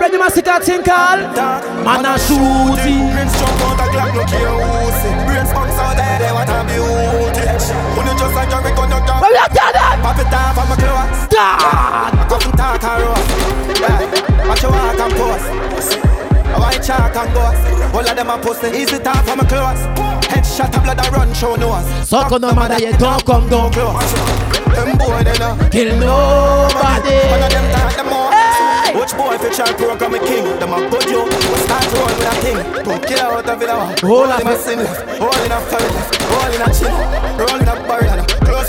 bread, 0.00 0.12
you 0.14 0.18
must 0.18 0.34
see 0.34 0.42
cats 0.42 0.68
in 0.68 0.82
call. 0.82 1.18
Man 1.84 2.06
a 2.08 2.16
shooting. 2.24 3.12
Brains 3.12 3.36
jump 3.36 3.60
out 3.68 3.76
a 3.84 3.86
clock, 3.92 4.12
look 4.16 4.30
here 4.32 4.48
who 4.48 4.88
see. 4.98 5.14
Brains 5.28 5.52
bounce 5.52 5.76
out 5.76 5.92
they 6.00 6.32
want 6.32 6.48
a 6.48 6.58
beauty. 6.64 7.44
When 7.94 8.04
you 8.08 8.14
just 8.16 8.34
like 8.34 8.48
Jerry, 8.48 8.72
gun 8.72 8.88
your 8.88 9.04
gun. 9.04 9.20
Well, 9.20 9.34
you 9.36 9.46
tell 9.52 9.70
them. 9.76 9.96
Pop 10.00 10.16
it 10.24 10.32
off, 10.32 10.56
I'm 10.56 10.72
a 10.72 10.74
clower. 10.80 11.06
Stop. 11.28 12.28
Come 12.32 12.52
talk 12.56 12.82
a 12.88 12.92
roast. 13.04 13.28
Yeah. 13.78 14.48
Watch 14.48 14.62
your 14.64 14.72
walk 14.72 15.00
and 15.04 15.12
pose 15.20 16.19
white 16.58 16.82
shark 16.84 17.14
and 17.16 17.30
go 17.34 17.42
All 17.94 18.02
of 18.08 18.16
them 18.16 18.30
a 18.30 18.38
pussy 18.38 18.68
Easy 18.78 18.98
talk 18.98 19.22
from 19.24 19.40
a 19.40 19.44
close 19.46 19.84
Headshot 20.26 20.74
a 20.76 20.80
blood 20.82 20.98
a 21.06 21.10
run 21.10 21.32
show 21.34 21.54
no 21.56 21.70
nose 21.78 22.08
Suck 22.08 22.32
on 22.32 22.40
no 22.40 22.52
matter 22.54 22.82
you 22.82 22.92
don't 22.96 23.24
come 23.24 23.48
down 23.48 23.70
close 23.72 24.12
Them 24.74 24.96
boy 24.98 25.22
they 25.22 25.36
know 25.38 25.54
Kill 25.70 25.90
nobody 25.98 27.16
One 27.30 27.42
of 27.46 27.52
them 27.52 27.66
talk 27.74 27.94
them 27.94 28.08
all. 28.10 28.30
Watch 28.90 29.12
boy 29.14 29.34
if 29.38 29.42
you 29.42 29.52
try 29.54 29.66
to 29.66 29.74
program 29.74 30.14
a 30.14 30.18
king 30.18 30.44
Them 30.58 30.72
a 30.74 30.90
good 30.90 31.04
yo, 31.06 31.24
We 31.24 31.56
start 31.62 31.86
roll 31.94 32.06
with 32.06 32.26
a 32.26 32.32
thing 32.42 32.58
Two 32.82 32.98
killer 33.06 33.30
out 33.38 33.48
of 33.48 33.62
it 33.62 33.68
all 33.68 33.94
All 34.10 34.38
in 34.40 34.46
a 34.46 34.56
sin 34.58 34.78
left 34.80 35.20
All 35.20 35.36
in 35.44 35.52
a 35.52 35.60
family 35.70 35.94
left 35.94 36.30
All 36.34 36.50
in 36.50 36.62
a 36.62 36.74
chin 36.74 37.38
Roll 37.38 37.54
in 37.60 37.68
a 37.68 37.74
barrel 37.86 38.09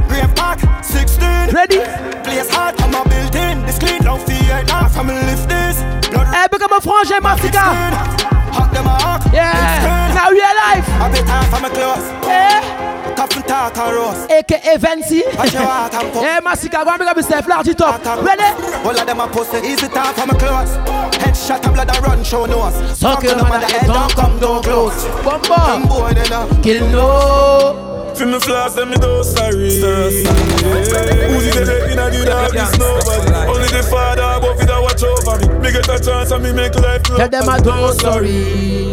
Grave 0.08 0.34
park 0.36 0.60
16. 0.84 1.50
Ready? 1.52 1.80
Place 2.24 2.50
hard 2.50 2.80
on 2.80 2.90
my 2.92 3.04
building. 3.04 3.64
This 3.66 3.78
clean 3.78 4.02
no 4.04 4.18
fear. 4.18 4.64
Now 4.64 4.88
family 4.88 5.20
lift 5.28 5.48
this. 5.48 5.80
Blood. 6.10 6.26
Hey, 6.32 6.44
eh, 6.44 6.48
become 6.48 6.72
a 6.72 6.80
frangin, 6.80 7.22
ma 7.22 7.36
cigar. 7.36 8.32
Hot 8.54 8.70
them 8.72 8.86
a 8.86 9.34
Yeah. 9.34 10.14
Now 10.14 10.30
real 10.30 10.54
life. 10.66 10.86
I 11.00 11.10
bit 11.10 11.26
time 11.26 11.44
for 11.50 11.56
eh? 11.56 11.60
my 11.64 11.68
clothes. 11.68 12.08
Yeah. 12.24 12.60
AKA 13.14 14.76
Vency. 14.78 15.22
hey, 16.20 16.40
Masika, 16.40 16.84
go 16.84 16.90
and 16.90 16.98
bring 16.98 17.08
up 17.08 17.16
yourself, 17.16 17.46
large 17.48 17.68
it 17.68 17.80
up. 17.80 18.02
Ready? 18.24 18.42
All 18.86 18.98
of 18.98 19.06
them 19.06 19.20
are 19.20 19.28
pussy. 19.28 19.58
easy 19.66 19.88
time 19.88 20.14
for 20.14 20.26
my 20.26 20.34
clothes. 20.34 20.76
Headshot 21.16 21.64
and 21.64 21.74
blood 21.74 21.96
a 21.96 22.00
run, 22.02 22.22
show 22.24 22.44
nose. 22.46 22.98
Suck 22.98 23.22
your 23.22 23.36
mother, 23.36 23.66
head 23.66 23.86
don't 23.86 24.10
come, 24.12 24.38
don't 24.40 24.62
close. 24.62 25.04
Bumbo. 25.24 26.62
Kill 26.62 26.86
no. 26.90 27.93
Feel 28.16 28.28
me 28.28 28.38
flaws, 28.38 28.76
then 28.76 28.88
me 28.90 28.94
do 28.96 29.24
sorry. 29.24 29.56
Who's 29.56 29.80
the 31.50 31.86
in 31.90 31.96
nobody. 31.96 33.50
Only 33.50 33.68
the 33.68 33.88
father 33.90 34.22
above 34.22 34.60
it 34.60 34.66
that 34.66 34.80
watch 34.80 35.02
over 35.02 35.52
me. 35.52 35.58
Me 35.58 35.72
get 35.72 35.88
a 35.88 35.98
chance 35.98 36.30
and 36.30 36.44
me 36.44 36.52
make 36.52 36.76
life 36.76 37.02
Tell 37.02 37.28
them 37.28 37.48
I 37.48 37.58
don't 37.58 37.94
sorry. 37.94 38.92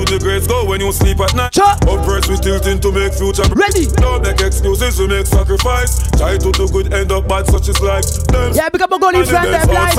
the 0.09 0.17
grades 0.17 0.47
go 0.47 0.65
when 0.65 0.81
you 0.81 0.91
sleep 0.91 1.19
at 1.21 1.33
night. 1.37 1.53
Cha. 1.53 1.77
Upwards 1.87 2.27
we 2.27 2.35
still 2.35 2.59
tend 2.59 2.81
to 2.81 2.91
make 2.91 3.13
future. 3.13 3.45
Ready. 3.53 3.85
Don't 4.01 4.21
make 4.25 4.41
excuses, 4.41 4.97
we 4.97 5.05
make 5.07 5.27
sacrifice. 5.29 6.01
Try 6.17 6.37
to 6.41 6.49
do 6.51 6.65
good, 6.73 6.91
end 6.93 7.11
up 7.13 7.27
bad, 7.29 7.45
such 7.47 7.69
is 7.69 7.77
life. 7.79 8.03
Them 8.33 8.53
yeah, 8.57 8.67
become 8.69 8.91
a 8.97 8.97
goalie 8.97 9.23
friend, 9.27 9.53
them 9.53 9.69
life. 9.69 9.95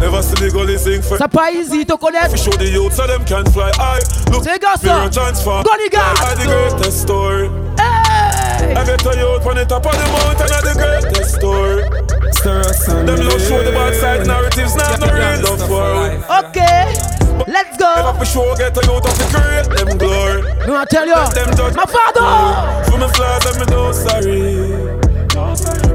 Never 0.00 0.22
see 0.24 0.36
the 0.40 0.48
goalie 0.48 0.78
sing 0.80 1.02
for. 1.04 1.18
Sapa 1.20 1.52
easy 1.52 1.84
to 1.84 1.96
connect. 2.00 2.32
We 2.32 2.38
show 2.40 2.56
the 2.56 2.68
youth 2.68 2.94
so 2.96 3.06
them 3.06 3.22
can 3.28 3.44
not 3.44 3.52
fly 3.52 3.70
high. 3.76 4.00
Look, 4.32 4.44
take 4.48 4.64
us 4.64 4.84
up. 4.88 5.12
transfer. 5.12 5.60
Goalie 5.62 5.90
gas. 5.92 6.16
I 6.24 6.34
the 6.40 6.46
greatest 6.48 7.02
story. 7.04 7.48
Hey. 7.76 8.72
I 8.72 8.80
get 8.88 9.04
a 9.04 9.12
youth 9.16 9.44
on 9.44 9.56
the 9.56 9.64
top 9.68 9.84
of 9.84 9.92
the 9.92 10.06
mountain, 10.08 10.48
I 10.56 10.60
the 10.64 10.72
greatest 10.80 11.36
story. 11.36 11.84
Sarah 12.40 13.04
Them 13.04 13.20
no 13.28 13.36
show 13.36 13.60
the 13.62 13.72
bad 13.76 13.94
side 14.00 14.26
narratives, 14.26 14.74
not 14.74 14.96
yeah, 15.00 15.04
no 15.04 15.08
real 15.12 15.38
love 15.44 15.62
for. 15.68 15.92
Okay. 16.48 17.28
Let's 17.46 17.76
go. 17.76 17.92
Never 17.96 18.18
for 18.18 18.24
sure 18.24 18.56
get 18.56 18.76
a 18.76 18.80
youth 18.80 19.04
of 19.04 19.16
the 19.16 19.84
them 19.84 19.98
glory. 19.98 20.42
No, 20.66 20.76
I 20.76 20.84
tell 20.84 21.06
you, 21.06 21.14
them 21.32 21.74
my 21.74 21.86
father. 21.86 22.90
For 22.90 22.98
me 22.98 23.08
flaws 23.14 23.46
I'm 23.46 23.66
no 23.70 23.92
sorry. 23.92 24.70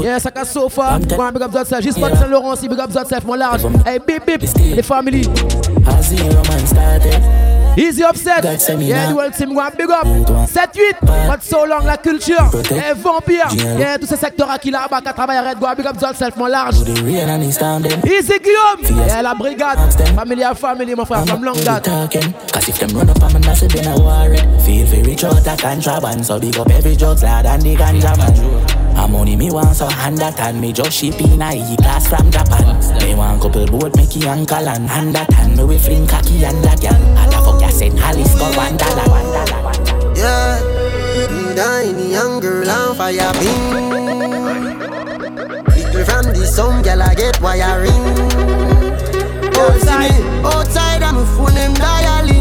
Yeah, 0.01 0.21
ça 0.21 0.31
casse 0.31 0.53
sofa. 0.53 0.99
Moi, 1.17 1.33
big 1.33 1.43
up 1.43 1.53
Zotsef 1.53 1.83
Juste 1.83 2.01
pas 2.01 2.11
de 2.11 2.17
Saint-Laurent, 2.17 2.55
si 2.57 2.69
big 2.69 2.79
up 2.79 2.91
mon 3.27 3.35
large. 3.35 3.63
Hey, 3.85 3.99
bip 3.99 4.25
bip, 4.25 4.51
les 4.77 4.83
familles. 4.83 5.25
I 5.37 6.03
see 6.03 6.21
romance 6.29 6.69
started. 6.71 7.42
Easy 7.77 8.03
upset. 8.05 8.45
Yeah, 8.81 9.09
the 9.11 9.17
world 9.17 9.33
team 9.35 9.55
one 9.55 9.73
big 9.77 9.89
up. 9.89 10.05
7-8. 10.07 11.01
But 11.01 11.43
so 11.43 11.65
long 11.65 11.87
la 11.87 11.97
culture. 11.97 12.37
Et 12.71 12.77
eh, 12.77 12.93
vampire. 12.95 13.49
Yeah, 13.79 13.97
tous 13.99 14.07
ces 14.07 14.17
secteurs 14.17 14.51
à 14.51 14.59
qui 14.59 14.71
là-bas 14.71 15.01
qui 15.01 15.13
travaillent 15.13 15.39
arrête. 15.39 15.59
Go 15.59 15.67
big 15.77 15.87
up 15.87 15.95
self 16.15 16.37
mon 16.37 16.47
large. 16.47 16.77
Easy 16.77 18.39
Guillaume. 18.39 19.07
Yeah, 19.07 19.23
la 19.23 19.35
brigade. 19.35 19.79
Family 20.15 20.45
à 20.45 20.55
family, 20.55 20.95
mon 20.95 21.07
frère, 21.07 21.25
from 21.27 21.43
long 21.45 21.53
date. 21.65 21.89
Cause 22.53 22.69
if 22.69 22.79
them 22.79 22.91
run 22.95 23.09
up 23.09 23.19
on 23.23 23.33
me, 23.33 23.41
that's 23.41 23.63
been 23.63 23.87
a 23.87 23.97
war. 23.97 24.29
Feel 24.65 24.87
very 24.87 25.17
short, 25.17 25.47
I 25.49 25.57
can't 25.57 25.83
travel. 25.83 26.23
so 26.23 26.39
big 26.39 26.57
up 26.59 26.69
every 26.71 26.95
drugs 26.97 27.23
lad 27.23 27.47
and 27.47 27.63
the 27.63 27.75
ganja 27.77 28.17
man. 28.19 28.69
A 29.03 29.09
money 29.09 29.35
me 29.35 29.51
want 29.51 29.75
so 29.75 29.87
hand 29.87 30.17
that 30.19 30.39
and 30.39 30.61
me 30.61 30.73
just 30.73 30.93
ship 30.93 31.21
in 31.21 31.43
a 31.43 31.51
E-class 31.73 32.07
from 32.09 32.31
Japan 32.31 32.71
Me 33.03 33.17
want 33.17 33.43
couple 33.43 33.67
boat 33.67 33.97
make 33.97 34.15
it 34.17 34.27
ankle 34.27 34.69
and 34.69 34.89
hand 34.89 35.13
that 35.17 35.29
and 35.41 35.57
me 35.57 35.65
we 35.65 35.77
fling 35.77 36.07
cocky 36.07 36.45
and 36.45 36.63
that 36.63 36.79
girl 36.81 36.93
Had 37.19 37.35
a 37.35 37.43
fuck 37.43 37.61
ya 37.61 37.69
send 37.69 37.99
Alice 37.99 38.31
go 38.39 38.47
one 38.55 38.77
dollar 38.79 39.09
Yeah, 40.15 40.55
dying 41.59 42.11
young 42.13 42.39
girl 42.39 42.71
on 42.71 42.95
fire 42.95 43.33
ping 43.43 43.89
Little 45.75 46.05
from 46.07 46.25
the 46.39 46.47
sun 46.49 46.83
girl 46.85 47.03
I 47.03 47.13
get 47.17 47.41
wiring 47.41 48.07
Outside, 49.59 50.23
outside 50.47 51.03
I'm 51.03 51.17
a 51.17 51.27
full 51.27 51.51
name 51.51 51.75
dialing 51.75 52.32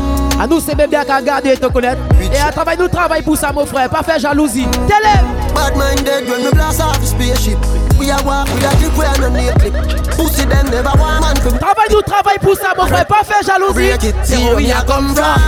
À 0.44 0.48
nous, 0.48 0.60
c'est 0.60 0.74
bébé 0.74 0.98
qui 1.06 1.12
a 1.12 1.22
gardé 1.22 1.56
te 1.56 1.68
connaître. 1.68 2.02
Et 2.34 2.40
à 2.40 2.52
travail, 2.52 2.76
nous 2.80 2.88
travaillons 2.88 3.24
pour 3.24 3.38
ça, 3.38 3.52
mon 3.54 3.64
frère. 3.64 3.88
Pas 3.92 4.02
faire 4.02 4.18
jalousie. 4.18 4.66
Télé. 4.88 5.20
Bad 5.54 5.76
minded 5.78 6.28
when 6.28 6.44
we 6.44 6.52
blast 6.52 6.80
off 6.82 7.00
the 7.00 7.06
spaceship. 7.06 7.60
We 8.00 8.10
are 8.10 8.18
walk, 8.26 8.48
we 8.48 8.66
are 8.66 8.74
drip, 8.78 8.98
we 8.98 9.06
are 9.06 9.18
not 9.20 9.38
need 9.38 9.54
clip. 9.62 9.74
Pussy 10.18 10.46
them 10.48 10.66
never 10.72 10.90
want 10.98 11.22
man 11.22 11.36
from. 11.36 11.60
Travail, 11.60 11.86
nous 11.92 12.02
travaillons 12.02 12.42
pour 12.42 12.56
ça, 12.56 12.74
mon 12.76 12.88
frère. 12.88 13.06
Pas 13.06 13.24
faire 13.24 13.44
jalousie. 13.46 13.92
Break 13.92 14.04
it, 14.04 14.16
see 14.24 14.44
where 14.44 14.56
we 14.56 14.72
are 14.72 14.84
come 14.84 15.14
from. 15.14 15.42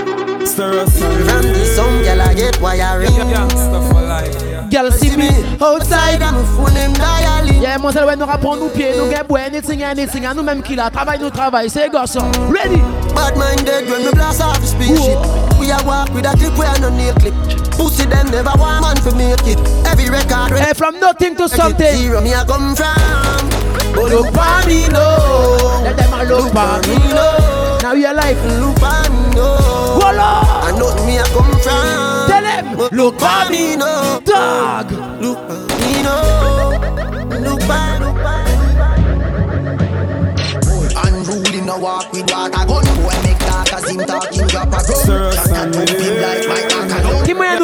Stir 0.45 0.84
us 0.84 1.01
up. 1.01 1.09
From 1.26 1.41
the 1.53 1.65
song, 1.76 2.03
girl 2.03 2.22
I 2.22 2.34
get 2.36 2.59
wiring. 2.61 3.09
for 3.11 4.01
life. 4.01 4.70
Girl 4.72 4.91
see 4.91 5.15
me 5.15 5.30
outside 5.61 6.22
I'm 6.22 6.36
a 6.36 6.43
full 6.43 6.68
name 6.74 6.91
dialy 6.93 7.57
Yeah, 7.61 7.78
mon 7.78 7.89
ouais 7.91 8.15
nous 8.18 8.26
rapprend 8.26 8.57
nous 8.57 8.68
pieds, 8.68 8.91
nous 8.97 9.09
gain 9.09 9.24
boy 9.28 9.39
anything 9.41 9.84
anything. 9.84 10.24
Nous 10.36 10.43
même 10.43 10.61
qui 10.61 10.76
la 10.76 10.89
travail 10.89 11.20
nous 11.22 11.30
travail. 11.30 11.70
C'est 11.70 11.89
garçon. 11.89 12.26
Ready. 12.51 12.82
Bad 13.15 13.36
minded 13.38 13.89
when 13.89 14.05
me 14.05 14.11
blast 14.11 14.41
off 14.41 14.57
speed 14.65 14.97
shit. 14.97 15.18
We 15.59 15.72
are 15.72 15.82
walk 15.86 16.13
with 16.13 16.26
a 16.26 16.36
clip, 16.38 16.57
we 16.57 16.65
a 16.65 16.80
no 16.80 16.89
nail 16.89 17.13
clip. 17.20 17.34
Pussy 17.78 18.06
them 18.08 18.26
never 18.32 18.52
want 18.58 18.82
man 18.82 18.96
for 19.06 19.14
make 19.16 19.46
it. 19.46 19.60
Every 19.86 20.10
record. 20.10 20.52
Hey, 20.58 20.72
eh, 20.74 20.76
from 20.76 21.00
nothing 21.00 21.36
to 21.38 21.48
something. 21.48 21.96
Zero 21.96 22.20
me 22.22 22.34
I 22.34 22.44
come 22.44 22.76
from. 22.76 22.94
But 23.94 24.10
look 24.12 24.34
for 24.34 24.60
me 24.68 24.88
no. 24.90 25.80
Let 25.86 25.96
them 25.96 26.12
all 26.14 26.26
look 26.26 26.50
for 26.52 26.78
me 26.90 26.98
no. 27.14 27.28
Now 27.84 27.94
you're 27.94 28.16
life. 28.16 28.42
Look 28.60 28.78
for 28.82 29.00
me 29.14 29.30
no. 29.38 29.96
Walla. 30.02 30.42
I 30.68 30.72
know 30.78 30.90
me 31.06 31.20
I 31.22 31.24
come 31.30 31.54
from. 31.62 31.98
Tell 32.26 32.42
them. 32.42 32.90
Look 32.98 33.20
for 33.22 33.42
me 33.54 33.76
no. 33.78 34.18
Dog. 34.26 34.88
Look 35.22 35.38
for 35.38 35.70
me 35.78 36.02
no. 36.02 36.82
Look 37.46 37.62
for 37.62 38.02
look 38.02 38.18
for. 38.26 40.98
Unruly 41.06 41.62
no 41.62 41.78
walk 41.78 42.10
with 42.12 42.26
water 42.32 42.66
gun. 42.66 42.84
Boy 43.02 43.14
make 43.24 43.38
talk 43.38 43.72
as 43.72 43.84
him 43.88 44.00
talking 44.02 44.48
drop 44.48 44.68
a 44.74 44.80
gun. 44.82 44.82
Chant 45.46 45.76
and 45.76 45.90
like 46.26 46.48
my 46.50 46.77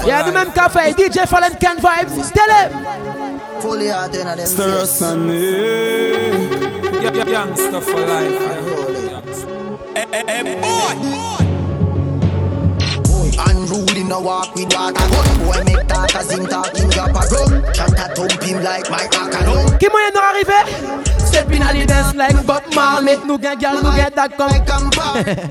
Yeah, 0.05 0.23
the 0.23 0.31
même 0.33 0.51
café, 0.53 0.93
DJ 0.93 1.25
Fhal 1.27 1.43
and 1.43 1.59
Ken 1.59 1.77
Vybz, 1.77 2.31
tell 2.31 2.49
him! 2.49 2.71
Fully 3.59 3.91
out 3.91 4.15
in 4.15 4.25
a 4.27 4.45
Stir 4.45 4.81
us 4.81 5.01
and 5.01 5.29
Young 7.27 7.55
stuff 7.55 7.83
for 7.85 7.99
life, 7.99 8.87
Unruly 13.43 14.03
no 14.03 14.19
walk 14.21 14.55
with 14.55 14.73
water 14.73 14.93
gun 14.93 15.39
Boy 15.43 15.61
make 15.65 15.87
talk 15.87 16.15
as 16.15 16.31
him 16.31 16.45
talking 16.45 16.89
drop 16.89 17.09
a 17.09 17.27
gun 17.29 17.73
Shot 17.73 17.91
a 17.97 18.13
thump 18.15 18.41
him 18.43 18.61
like 18.63 18.89
my 18.89 18.97
macaron 19.11 19.77
Qui 19.79 19.87
moyen 19.89 20.11
nous 20.13 20.21
arrive. 20.21 21.03
Step 21.21 21.51
in 21.51 21.61
a 21.61 21.73
the 21.73 21.85
dance 21.85 22.15
like 22.15 22.45
Bob 22.45 22.63
Marley 22.75 23.17
Nou 23.25 23.37
gen 23.39 23.59
gyal 23.59 23.81
nou 23.83 23.91
gen 23.95 24.13
dak 24.15 24.37
kom 24.37 24.49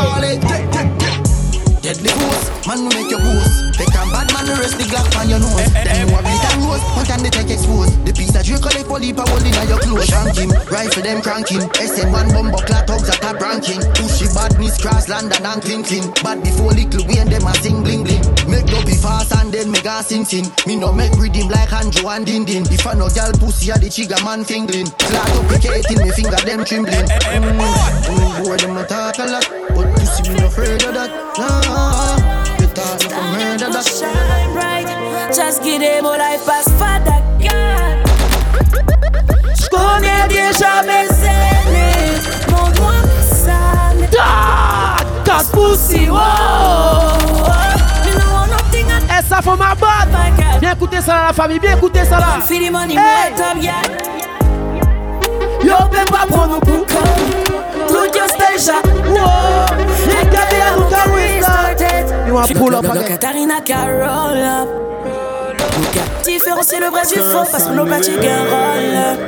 Deadly 1.85 2.09
ghost, 2.17 2.67
man 2.67 2.79
who 2.79 2.89
make 2.97 3.11
your 3.11 3.21
ghost. 3.21 3.77
They 3.77 3.85
can 3.85 4.09
bad 4.09 4.33
man 4.33 4.49
rest 4.59 4.79
the 4.79 4.89
glass 4.89 5.05
on 5.21 5.29
your 5.29 5.39
nose. 5.39 5.61
Eh, 5.77 5.85
eh, 5.85 5.85
then 5.85 6.09
you 6.09 6.15
eh, 6.15 6.17
have 6.17 6.25
lit 6.25 6.57
and 6.57 6.65
rose, 6.65 6.83
one 6.97 7.05
can 7.05 7.23
they 7.23 7.29
take 7.29 7.51
exposed. 7.51 7.93
The 8.07 8.13
piece 8.15 8.33
that 8.33 8.49
you 8.49 8.57
collect 8.57 8.89
for 8.89 8.99
leap 8.99 9.19
a 9.19 9.29
hole 9.29 9.45
in 9.45 9.53
your 9.69 9.77
clothes. 9.85 10.09
Shanking, 10.09 10.49
rifle 10.73 11.03
them 11.03 11.21
cranking. 11.21 11.61
SM1 11.77 12.33
bomb 12.33 12.51
buckler 12.53 12.89
thugs 12.89 13.11
at 13.13 13.21
a 13.29 13.37
ranking. 13.37 13.85
Pushy 14.01 14.33
badness 14.35 14.81
cross 14.81 15.11
London 15.11 15.37
and 15.37 15.47
I'm 15.47 15.61
clinking. 15.61 16.09
Bad 16.25 16.41
before 16.41 16.73
little 16.73 17.05
we 17.05 17.19
and 17.21 17.29
them 17.29 17.45
a 17.45 17.53
sing 17.61 17.85
bling 17.85 18.05
bling. 18.05 18.25
Make 18.55 18.71
love 18.71 18.87
be 18.87 18.95
fast 18.95 19.35
and 19.35 19.51
then 19.53 19.69
mega 19.73 20.01
sing 20.05 20.25
sing. 20.25 20.47
Me 20.65 20.77
no 20.77 20.93
make 20.93 21.11
rhythm 21.19 21.49
like 21.49 21.73
Andrew 21.73 22.09
and 22.09 22.25
Din 22.25 22.45
Din. 22.45 22.63
If 22.71 22.87
I 22.87 22.93
no 22.95 23.09
girl 23.09 23.33
pussy, 23.35 23.73
I 23.73 23.79
the 23.79 23.87
chigga 23.91 24.25
man 24.25 24.45
fingling. 24.45 24.87
Flat 24.87 25.29
up 25.35 25.51
me 25.51 26.11
finger 26.13 26.39
them 26.47 26.63
trembling. 26.63 26.95
Eh, 26.95 27.19
eh, 27.19 27.35
eh, 27.35 27.43
mm, 27.43 27.51
mm, 27.51 28.45
boy, 28.45 28.57
them 28.57 28.77
a 28.77 28.87
talk 28.87 29.19
a 29.19 29.25
lot, 29.27 29.45
but 29.75 29.91
pussy 29.99 30.31
me 30.31 30.39
no 30.39 30.47
afraid 30.47 30.81
of 30.85 30.95
that. 30.95 31.11
Nah, 31.35 32.15
they 32.59 32.71
talk 32.79 32.95
no 32.95 33.09
from 33.11 33.27
heard 33.35 33.63
of 33.63 33.73
that. 33.73 33.87
Shine 33.91 34.53
bright, 34.53 35.35
just 35.35 35.65
give 35.65 35.81
them 35.81 36.07
all 36.07 36.17
life 36.17 36.49
as 36.49 36.69
father 36.79 37.19
God. 37.43 38.05
Qu'on 39.73 39.99
déjà 40.29 40.83
baisé, 40.87 41.35
mon 42.53 42.71
doigt 42.71 43.03
me 43.03 43.19
sale. 43.27 44.09
Ta, 44.13 44.97
ta 45.25 45.43
pussy, 45.51 46.09
whoa. 46.09 47.14
ça 49.35 49.43
faut 49.43 49.57
ma 49.57 49.75
botte. 49.75 50.61
Bien 50.61 50.73
écouter 50.73 51.01
ça 51.01 51.13
là, 51.15 51.23
la 51.29 51.33
famille, 51.33 51.59
bien 51.59 51.77
écouter 51.77 52.05
ça 52.05 52.19
là. 52.19 52.27
Hey. 52.49 53.67
Yo, 55.67 55.75
ben 55.91 56.05
pas 56.11 56.27
prendre 56.29 56.61
pour 56.61 56.87
con. 56.87 57.05
Tout 57.89 58.05
your 58.15 58.29
station. 58.29 58.75
Wow. 58.85 59.77
Les 60.07 60.31
gars, 60.31 60.47
ils 60.51 60.73
ont 60.83 60.87
un 60.95 61.17
whistle. 61.17 62.17
You 62.29 62.35
want 62.35 62.47
pull 62.55 62.75
up 62.75 62.85
again. 62.85 63.09
Katarina 63.09 63.61
Carol 63.65 64.39
up. 64.39 64.94
Différencier 66.25 66.79
le 66.79 66.87
vrai 66.87 67.03
du 67.07 67.19
faux 67.19 67.49
parce 67.51 67.65
que 67.65 67.73
nos 67.73 67.85
patchs 67.87 68.09
gagnent 68.21 69.19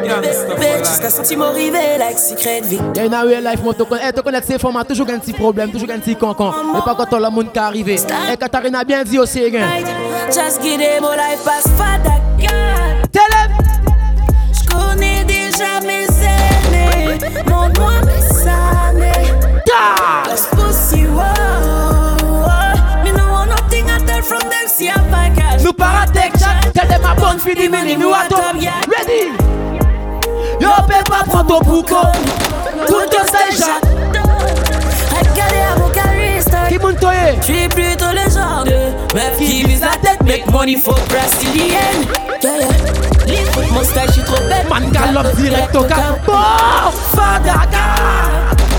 Bébé, 0.00 0.80
jusqu'à 0.80 1.08
un 1.08 1.36
mon 1.38 1.52
rivet, 1.52 1.98
like 1.98 2.18
secret 2.18 2.60
vie. 2.62 2.78
Y'a 2.94 3.06
une 3.06 3.14
real 3.14 3.42
life, 3.42 3.60
mon 3.64 3.72
token. 3.72 3.98
connais 4.22 4.40
ces 4.40 4.52
c'est 4.52 4.60
format, 4.60 4.84
toujours 4.84 5.06
un 5.10 5.18
petit 5.18 5.32
problème, 5.32 5.70
toujours 5.70 5.88
un 5.94 5.98
petit 5.98 6.14
concon. 6.14 6.52
Mais 6.72 6.80
pas 6.80 6.94
quand 6.94 7.18
le 7.18 7.30
monde 7.30 7.52
qui 7.52 7.58
arrive. 7.58 7.88
Et 7.88 7.96
eh, 8.32 8.36
Katharina 8.36 8.80
a 8.80 8.84
bien 8.84 9.02
dit 9.02 9.18
aussi, 9.18 9.50
gain. 9.50 9.66
Just 10.26 10.62
guider 10.62 10.98
mon 11.00 11.12
life, 11.12 11.40
passe 11.44 11.68
pas 11.78 11.98
d'accord. 12.02 13.08
Télé! 13.10 14.20
J'connais 14.52 15.24
déjà 15.24 15.80
mes 15.82 16.04
aînés. 16.26 17.18
Montre-moi 17.48 17.92
mes 18.06 19.02
années. 19.02 19.28
Ah! 19.74 20.22
Let's 20.28 20.46
pussy, 20.54 21.06
wow. 21.06 21.91
Let 26.88 26.98
them 27.00 27.12
a 27.12 27.14
bounce 27.20 27.44
for 27.44 27.54
the 27.54 27.68
money, 27.68 27.96
me 27.96 28.06
want 28.06 28.32
Ready 28.32 29.30
Yo, 30.58 30.70
paper 30.90 31.22
prends 31.28 31.44
ton 31.44 31.60
boucan 31.60 32.10
Tout 32.88 33.04
ton 33.08 33.24
stage 33.24 33.70
Regardez 35.12 35.62
à 35.62 35.78
mon 35.78 35.88
cariste 35.90 36.56
Qui 36.68 36.78
m'en 36.78 36.92
toye 36.94 37.36
Je 37.38 37.42
suis 37.44 37.68
plutôt 37.68 38.10
le 38.10 38.28
genre 38.32 38.64
de 38.64 38.90
Meuf 39.14 39.38
qui 39.38 39.62
vise 39.62 39.82
la 39.82 39.90
tête, 40.02 40.20
make 40.24 40.50
money 40.50 40.74
for 40.76 40.98
brésilienne 41.08 41.78
yeah, 42.42 42.58
yeah. 43.28 43.72
Mon 43.72 43.84
style, 43.84 44.02
je 44.08 44.12
suis 44.14 44.22
trop 44.24 44.42
bête 44.48 44.68
Man, 44.68 44.90
galope 44.90 45.36
direct 45.36 45.76
au 45.76 45.84
cap 45.84 46.20
Bon, 46.26 47.14
fadaga 47.14 48.71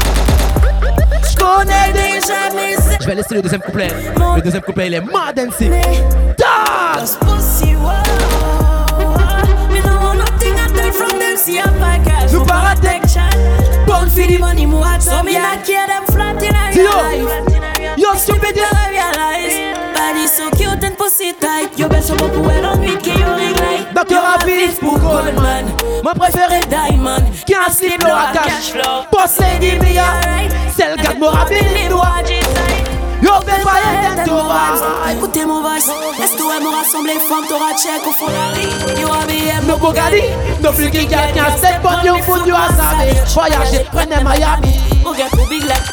on 1.56 1.62
est 1.62 2.96
Je 3.02 3.06
vais 3.06 3.16
laisser 3.16 3.36
le 3.36 3.42
deuxième 3.42 3.62
couplet. 3.62 3.90
Le 4.36 4.42
deuxième 4.42 4.64
couplet, 4.64 4.88
il 4.88 4.94
est 4.96 5.02
mad 5.02 5.40
and 5.40 5.52
sick. 5.52 5.70
Nous 12.32 12.46
paratech. 12.46 13.02
the 13.06 14.38
money, 14.40 14.66
more. 14.66 14.84
So 15.00 15.22
me 15.24 15.34
not 15.34 15.64
care 15.66 15.88
them 15.88 16.06
flat 16.08 16.42
in 16.42 16.56
our 16.56 17.62
life. 17.62 17.73
You're 17.96 18.18
stupid, 18.18 18.58
you 18.58 18.66
realize. 18.90 19.78
Body 19.94 20.26
so 20.26 20.50
cute 20.52 20.84
and 20.84 20.98
pussy 20.98 21.34
tight. 21.34 21.78
You 21.78 21.88
belle 21.88 22.02
sur 22.04 22.16
mon 22.16 22.28
poêle 22.30 22.66
on 22.74 22.78
nuit 22.78 22.98
qui 22.98 23.12
you 23.12 23.28
ring 23.38 23.54
like. 23.62 23.94
Donc 23.94 24.10
yo 24.10 24.18
rapide 24.20 24.76
pour 24.80 24.98
Goldman. 24.98 25.66
My 26.04 26.14
préféré 26.18 26.62
Diamond. 26.70 27.24
Qui 27.46 27.54
a 27.54 27.60
un 27.68 27.72
slip 27.72 28.02
low 28.02 28.34
cash 28.34 28.72
flow. 28.72 29.06
Boss 29.12 29.38
lady 29.42 29.76
me 29.78 30.00
alright. 30.00 30.52
Celle 30.76 30.96
garde 31.04 31.20
mon 31.20 31.30
rapide 31.30 31.68
les 31.76 31.88
doigts. 31.88 32.16
Yo 33.22 33.32
belle 33.46 33.62
voyelle 33.62 34.16
tête 34.16 34.28
au 34.28 34.48
vase. 34.48 34.84
Écoutez 35.12 35.46
mon 35.46 35.62
vase. 35.62 35.92
Est-ce 36.20 36.34
que 36.34 36.38
toi 36.42 36.54
m'aura 36.64 36.78
rassemblé 36.78 37.14
forme 37.30 37.46
t'aura 37.46 37.72
check 37.80 38.08
au 38.08 38.12
fond 38.12 38.26
la 38.26 38.56
rue. 38.56 39.02
Yo 39.02 39.08
ABM 39.10 39.68
no 39.68 39.78
Bugatti. 39.78 40.24
No 40.64 40.72
flic 40.72 40.92
qui 40.92 41.06
gagne 41.06 41.40
à 41.40 41.56
7 41.56 41.80
potes 41.84 42.04
yo 42.04 42.16
foot 42.24 42.42
yo 42.48 42.56
à 42.56 42.70
sa 42.70 43.40
Voyager 43.40 43.86
prenez 43.92 44.24
Miami. 44.24 44.80
Mon 45.06 45.12
gars 45.12 45.26
pour 45.30 45.46
big 45.50 45.64
like 45.68 45.93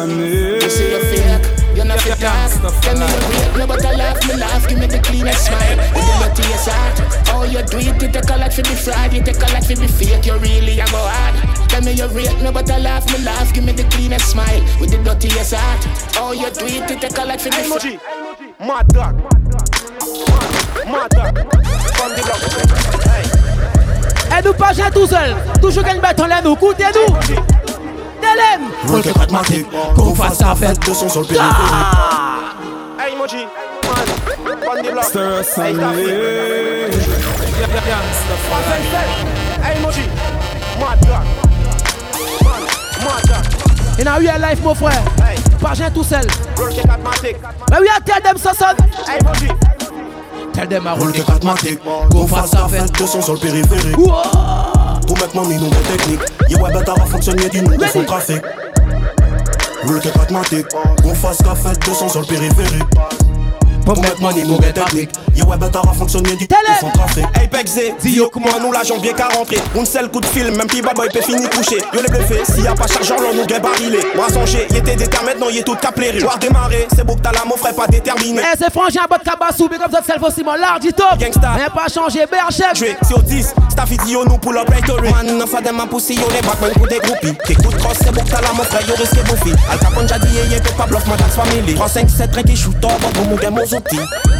You 0.00 0.06
you're 0.16 1.84
not 1.84 2.00
the 2.00 2.16
me 2.16 3.64
me 4.32 4.34
laugh, 4.40 4.64
give 4.66 4.78
me 4.78 4.86
the 4.86 4.98
cleanest 5.02 5.44
smile. 5.44 5.76
With 5.76 5.92
the 5.92 6.00
dirty 6.24 6.42
is 6.56 6.70
All 7.28 7.44
you 7.44 7.60
do 7.64 7.76
it, 7.76 8.00
you 8.00 8.08
take 8.10 8.30
a 8.30 8.36
lot 8.38 8.50
for 8.54 8.62
me 8.62 8.74
fraud, 8.80 9.12
you 9.12 9.22
take 9.22 9.36
a 9.36 9.52
lot 9.52 9.62
for 9.68 9.76
fake, 9.76 10.24
you 10.24 10.32
really 10.38 10.80
am 10.80 10.86
go 10.88 11.04
hard. 11.04 11.34
Tell 11.68 11.82
me 11.82 11.92
your 11.92 12.08
real, 12.08 12.34
me, 12.40 12.50
but 12.50 12.66
me 12.68 12.78
laugh, 12.80 13.06
give 13.52 13.62
me 13.62 13.72
the 13.72 13.84
cleanest 13.90 14.30
smile. 14.30 14.62
With 14.80 14.90
the 14.92 14.98
dirty 15.04 15.28
is 15.38 15.52
All 16.16 16.32
you 16.34 16.48
do 16.50 16.64
it, 16.64 16.88
you 16.88 16.98
take 16.98 17.18
a 17.18 17.24
lot 17.26 17.38
for 17.38 17.50
dog. 18.88 19.22
dog. 21.10 21.38
Hey. 23.04 23.22
Et 24.38 24.42
nous 24.42 24.54
pas 24.54 24.72
tout 24.72 25.06
seul, 25.06 25.36
toujours 25.60 25.84
qu'elle 25.84 26.00
met 26.00 26.18
en 26.22 26.28
nous, 26.42 26.56
nous 26.56 26.56
problème 28.40 28.70
Rocket 28.86 29.12
pragmatique, 29.14 29.66
qu'on 29.96 30.14
fasse 30.14 30.38
sa 30.38 30.54
fête 30.54 30.78
De 30.80 30.92
son 30.94 31.08
sol 31.08 31.26
périphérique 31.26 31.66
ah 31.72 32.54
Hey 32.98 33.16
Moji, 33.16 33.36
Stir 35.02 35.44
Sunday 35.54 36.02
Hey 39.62 39.80
Moji, 39.82 40.00
Madra 40.78 41.22
Madra 43.04 43.40
In 44.02 44.06
a 44.06 44.14
real 44.18 44.40
life 44.40 44.62
mon 44.62 44.74
frère 44.74 45.02
Pas 45.60 45.68
rien 45.70 45.90
tout 45.90 46.04
seul 46.04 46.26
Rocket 46.56 46.86
pragmatique 46.86 47.36
Mais 47.70 47.76
oui, 47.80 47.86
are 47.92 48.00
tell 48.04 48.22
them 48.22 48.36
so 48.38 48.50
son 48.56 49.10
Hey 49.10 49.18
Moji 49.24 49.48
Tell 50.52 50.66
them 50.68 50.86
I 50.86 50.96
roll 50.98 51.12
the 51.12 51.22
pragmatique 51.22 51.80
Qu'on 52.10 52.26
fasse 52.26 52.50
sa 52.50 52.68
fête 52.68 52.92
De 52.98 53.06
son 53.06 53.22
sol 53.22 53.38
périphérique 53.38 53.96
Go 53.96 55.16
make 55.16 55.34
money, 55.34 55.56
no 55.56 55.62
more 55.64 55.82
technique 55.90 56.22
Y'a 56.50 56.58
web 56.58 56.76
à 56.76 57.06
fonctionner 57.06 57.48
du 57.48 57.62
nouveau 57.62 57.84
son 57.92 58.02
trafic. 58.04 58.42
Le 59.88 59.96
est 60.04 60.12
pragmatique, 60.12 60.66
On 61.04 61.14
fasse 61.14 61.38
qu'à 61.38 61.54
fête 61.54 61.78
200 61.86 62.08
sur 62.08 62.20
le 62.22 62.26
périphérique. 62.26 62.82
Pour 63.84 64.00
mettre 64.00 64.20
money, 64.20 64.42
nouvelle 64.44 64.72
technique. 64.72 65.10
Yo, 65.36 65.44
web, 65.44 65.64
t'auras 65.70 65.92
fonctionner, 65.92 66.34
du 66.34 66.48
son 66.80 66.90
trafic. 66.90 67.24
Apex 67.36 67.70
Z, 67.74 67.78
Dio, 68.02 68.28
comment 68.30 68.58
nous 68.60 68.72
la 68.72 68.82
janvier 68.82 69.12
qu'à 69.12 69.28
rentrer 69.28 69.58
sait 69.84 70.02
le 70.02 70.08
coup 70.08 70.20
de 70.20 70.26
fil, 70.26 70.50
même 70.50 70.66
petit 70.66 70.82
baboy 70.82 71.08
peut 71.10 71.20
finir 71.22 71.48
couché. 71.50 71.79
Yo 71.92 72.00
les 72.02 72.08
bluffé, 72.08 72.44
s'il 72.44 72.62
y 72.62 72.66
a 72.68 72.74
pas 72.74 72.86
chargeur, 72.86 73.18
l'on 73.20 73.34
nous 73.34 73.46
gagne 73.46 73.62
barilé. 73.62 73.98
Moi 74.14 74.28
songé, 74.30 74.66
il 74.70 74.76
était 74.76 74.94
déterminé 74.96 75.34
non 75.40 75.48
il 75.50 75.58
est 75.58 75.62
tout 75.62 75.74
caplé. 75.74 76.12
Voir 76.20 76.38
démarrer, 76.38 76.86
c'est 76.94 77.04
beau 77.04 77.16
que 77.16 77.20
t'as 77.20 77.32
la 77.32 77.44
mon 77.44 77.56
frère 77.56 77.74
pas 77.74 77.86
déterminé. 77.88 78.40
Eh, 78.42 78.56
c'est 78.56 78.72
frangin, 78.72 79.02
bot 79.10 79.16
cabassou, 79.24 79.68
mais 79.70 79.78
comme 79.78 79.90
ça, 79.90 80.00
c'est 80.06 80.18
aussi 80.24 80.44
mon 80.44 80.54
large, 80.54 80.80
dit 80.80 80.92
top. 80.92 81.18
Gangsta, 81.18 81.50
rien 81.52 81.68
pas 81.68 81.86
changé, 81.92 82.20
chef. 82.50 82.76
Joué 82.78 82.96
sur 83.06 83.20
10, 83.20 83.54
staff 83.70 83.90
idiot, 83.90 84.24
nous 84.28 84.38
pour 84.38 84.56
up 84.56 84.68
right 84.68 84.88
away. 84.88 85.10
Man, 85.10 85.36
non, 85.38 85.46
fadem, 85.46 85.76
ma 85.76 85.86
poussé, 85.86 86.14
yo 86.14 86.22
les 86.32 86.46
back, 86.46 86.60
même 86.60 86.72
pour 86.74 86.86
des 86.86 86.98
groupies. 86.98 87.34
T'écoute 87.46 87.76
cross, 87.78 87.98
c'est 88.00 88.12
beau 88.12 88.20
que 88.20 88.30
t'as 88.30 88.40
la 88.40 88.52
mon 88.52 88.62
frère, 88.62 88.86
yo 88.86 88.94
risque 88.94 89.24
bouffi. 89.26 89.52
Al 89.72 89.78
Capone, 89.80 90.06
j'ai 90.06 90.48
dit, 90.48 90.54
y'a 90.54 90.60
pas 90.76 90.86
bluff, 90.86 91.06
ma 91.08 91.16
taxe 91.16 91.34
family. 91.34 91.74
3, 91.74 91.88
5, 91.88 92.08
7, 92.10 92.32
rien 92.34 92.42
qui 92.44 92.56
shoot, 92.56 92.74
bon 92.80 92.88
va 92.88 93.20
mon 93.28 93.34
game 93.34 93.58
aux 93.58 93.66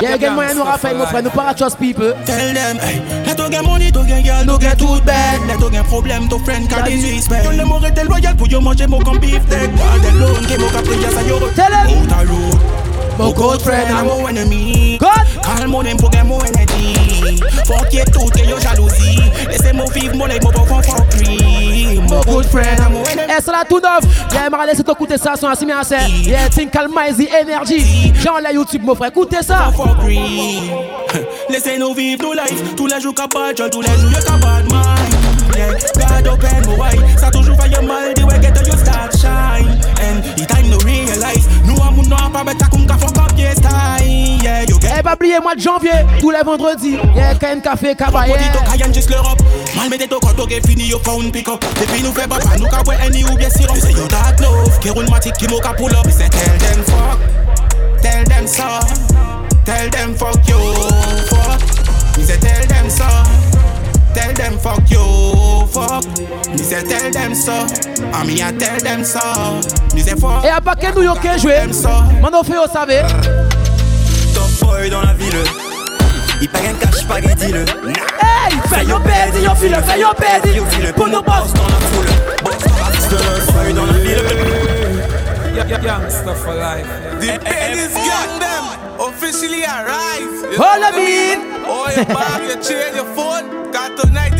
Y'a 0.02 0.18
gen 0.18 0.34
mwen 0.34 0.56
nou 0.58 0.66
rapay 0.66 0.96
mwen 0.98 1.06
fre, 1.08 1.20
nou 1.22 1.32
para 1.36 1.52
trust 1.54 1.78
people 1.80 2.10
Tell 2.26 2.50
them, 2.58 2.80
hey, 2.82 2.98
let 3.28 3.38
ou 3.39 3.46
money, 3.64 3.91
tou 3.94 4.02
gen 4.10 4.24
gyal, 4.26 4.41
nou 4.50 4.58
gen 4.60 4.74
tout 4.82 5.06
bad 5.06 5.46
Let 5.48 5.62
ou 5.64 5.70
gen 5.72 5.86
problem, 5.88 6.26
tou 6.32 6.41
friend 6.50 6.66
ka 6.68 6.82
disrespect 6.89 7.46
Yon 7.46 7.60
le 7.62 7.68
mou 7.70 7.80
rete 7.80 8.04
loyal 8.10 8.34
pou 8.39 8.50
yo 8.52 8.60
manje 8.60 8.89
mou 8.89 9.06
kon 9.06 9.22
beef 9.22 9.46
tech 9.54 9.70
All 9.86 10.02
the 10.02 10.12
loan, 10.18 10.44
ke 10.50 10.58
mou 10.60 10.74
kapri 10.74 10.98
jasa 11.06 11.24
yo 11.30 11.38
Tell 11.54 11.72
them, 11.86 12.82
Mon 13.18 13.32
good 13.34 13.61
friend, 13.61 13.89
I'm 13.91 14.07
mon 14.07 14.28
ennemi. 14.28 14.97
Calme 14.99 15.70
mon 15.70 15.84
pour 15.97 16.09
gagne 16.09 16.26
mon 16.28 16.39
énergie. 16.39 17.39
Fuck 17.66 17.93
ait 17.93 18.05
tout, 18.11 18.26
que 18.30 18.39
yo 18.39 18.57
jalousie. 18.59 19.20
Laissez-moi 19.49 19.86
vivre 19.93 20.16
mon 20.16 20.26
life, 20.26 20.39
mon 20.43 20.51
bon 20.51 20.66
fuck 20.66 20.88
me. 21.20 21.99
Mon 22.09 22.22
good 22.22 22.45
friend, 22.47 22.80
I'm 22.80 22.93
mon 22.93 23.01
enemy 23.03 23.34
Eh, 23.38 23.41
ça 23.41 23.51
là, 23.51 23.64
tout 23.70 23.80
neuf. 23.80 24.01
Yeah, 24.32 24.49
m'a 24.49 24.66
laissé 24.66 24.84
t'écouter 24.84 25.18
ça, 25.18 25.34
son 25.39 25.47
assis, 25.47 25.68
à 25.72 25.84
ça. 25.84 25.95
Yeah, 26.26 26.49
think 26.49 26.72
calmize 26.72 27.18
the 27.18 27.30
energy. 27.32 28.14
Genre 28.20 28.39
la 28.41 28.51
YouTube, 28.51 28.82
mon 28.84 28.95
frère, 28.95 29.09
écoutez 29.09 29.43
ça. 29.43 29.72
Fuck 29.76 30.03
me. 30.05 31.51
Laissez-nous 31.53 31.93
vivre 31.93 32.24
nos 32.24 32.34
lives. 32.34 32.74
Tous 32.76 32.88
les 32.88 32.99
jours, 32.99 33.14
capable, 33.14 33.55
John, 33.55 33.70
tous 33.70 33.82
les 33.82 33.89
jours, 33.89 34.20
pas 34.39 34.61
de 34.64 34.74
man. 34.74 34.84
Yeah, 35.55 36.22
God 36.24 36.34
open 36.34 36.66
my 36.68 36.95
eye. 36.95 37.01
Ça 37.20 37.30
toujours 37.30 37.55
fait 37.61 37.70
mal, 37.82 38.14
des 38.16 38.24
way 38.24 38.41
get 38.41 38.53
to 38.53 38.64
you 38.64 38.76
start 38.76 39.11
shine. 39.20 39.83
The 40.39 40.45
time 40.47 40.69
no 40.71 40.78
realize. 40.82 41.47
Nous, 41.65 41.74
pas 44.89 44.99
eh, 44.99 45.03
pas 45.03 45.13
oublier, 45.15 45.39
mois 45.41 45.55
de 45.55 45.61
janvier, 45.61 45.91
tous 46.19 46.32
les 46.32 46.41
vendredis. 46.43 46.97
Yeah, 47.15 47.36
KM 47.36 47.61
Café, 47.61 47.95
café 47.95 48.17
y 48.78 48.84
a 48.84 48.91
juste 48.91 49.09
l'Europe. 49.09 49.39
Mal 49.76 49.89
ton 49.89 50.19
fini, 50.67 50.91
pick 51.32 51.47
up. 51.49 51.65
Depuis 51.80 52.01
nous 52.03 52.13
fait 52.13 52.28
nous 52.28 52.93
any 53.05 53.24
bien 53.38 53.49
sirop. 53.49 53.76
C'est 53.80 53.91
yo, 53.91 54.05
that 54.07 54.39
love. 54.41 54.80
Qui 54.80 54.89
roule 54.89 55.05
qui 55.05 55.45
pull 55.78 55.93
up. 55.93 56.07
C'est 56.09 56.30
tell 56.30 56.57
them 56.59 56.84
fuck. 56.86 58.01
Tell 58.01 58.24
them 58.26 58.47
so. 58.47 58.63
Tell 59.65 59.89
them 59.89 60.15
fuck 60.15 60.47
you. 60.47 60.57
Fuck. 61.28 62.39
tell 62.41 62.67
them 62.67 62.89
so 62.89 63.03
tell 64.14 64.34
them 64.34 64.57
fuck 64.59 64.80
you, 64.89 65.05
fuck. 65.74 66.05
Me 66.49 66.57
say 66.57 66.84
tell 66.88 67.11
them 67.11 67.34
so, 67.36 67.53
I 68.14 68.26
me 68.26 68.39
a 68.41 68.51
tell 68.53 68.80
them 68.80 69.03
so. 69.03 69.22
Me 69.95 70.01
say 70.01 70.16
fuck. 70.16 70.45
Et 70.45 70.49
à 70.49 70.61
pas 70.61 70.76
nous 70.76 70.99
New 70.99 71.03
Yorkais 71.03 71.39
jouer? 71.39 71.59
Mon 72.22 72.28
offre, 72.34 72.51
vous 72.51 72.72
savez. 72.74 73.01
Top 74.34 74.49
boy 74.61 74.89
dans 74.89 75.01
la 75.01 75.14
ville. 75.14 75.43
Il 76.41 76.49
paye 76.49 76.68
un 76.68 76.74
cash, 76.74 77.05
pas 77.07 77.22
des 77.22 77.34
deal. 77.36 77.66
Hey, 78.22 78.53
fais 78.70 78.86
yo 78.86 78.99
bed, 78.99 79.41
yo 79.41 79.55
file, 79.55 79.82
fais 79.86 79.99
yo 79.99 80.07
bed, 80.18 80.55
yo 80.55 80.66
file. 80.66 80.93
Pour 80.93 81.07
nos 81.07 81.22
boss 81.22 81.53
dans 81.53 81.64
la 81.64 81.80
foule, 81.89 82.05
boss 82.43 82.57
dans 82.57 83.16
la 83.18 83.22
foule, 83.22 83.74
dans 83.74 83.86
la 83.86 83.93
ville. 83.93 84.20
stuff 86.09 86.43
for 86.43 86.53
life. 86.53 86.88
The 87.20 87.39
pain 87.43 87.78
is 87.78 87.93
goddamn 87.93 88.83
officially 89.24 89.63
arrived. 89.63 90.36
Oh, 90.59 91.88
your 91.88 92.45
your 92.45 92.61
chair, 92.61 92.93
your 92.95 93.05
phone. 93.15 93.71
Got 93.71 93.91
it 93.97 94.39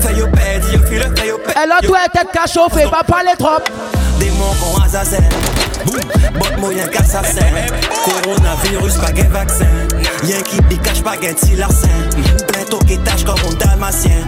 Fais 0.00 0.14
yo 0.16 0.26
bed 0.26 0.64
yo 0.72 0.78
file 0.88 1.12
Fais 1.16 1.28
yo 1.28 1.36
bed 1.38 1.54
Elle 1.62 1.70
a 1.72 1.78
tout 1.80 1.94
été 1.94 2.26
cachée 2.32 2.58
Fais 2.72 2.88
pas 2.90 3.04
parler 3.04 3.30
trop 3.38 3.60
Bon, 4.60 4.82
Azazel, 4.82 5.24
Boum, 5.86 6.00
bon 6.38 6.60
moyen 6.60 6.86
qu'assassin. 6.88 7.40
Coronavirus, 8.04 8.94
pas 8.98 9.12
guet 9.12 9.28
vaccin. 9.30 9.66
Y'en 10.24 10.42
qui 10.42 10.60
pi 10.68 10.76
cache 10.78 11.02
pas 11.02 11.16
guet 11.16 11.34
si 11.38 11.56
larcin. 11.56 11.88
Plein 12.48 12.64
toquetage, 12.68 13.24
comme 13.24 13.36
on 13.48 13.52
dalmacien. 13.54 14.20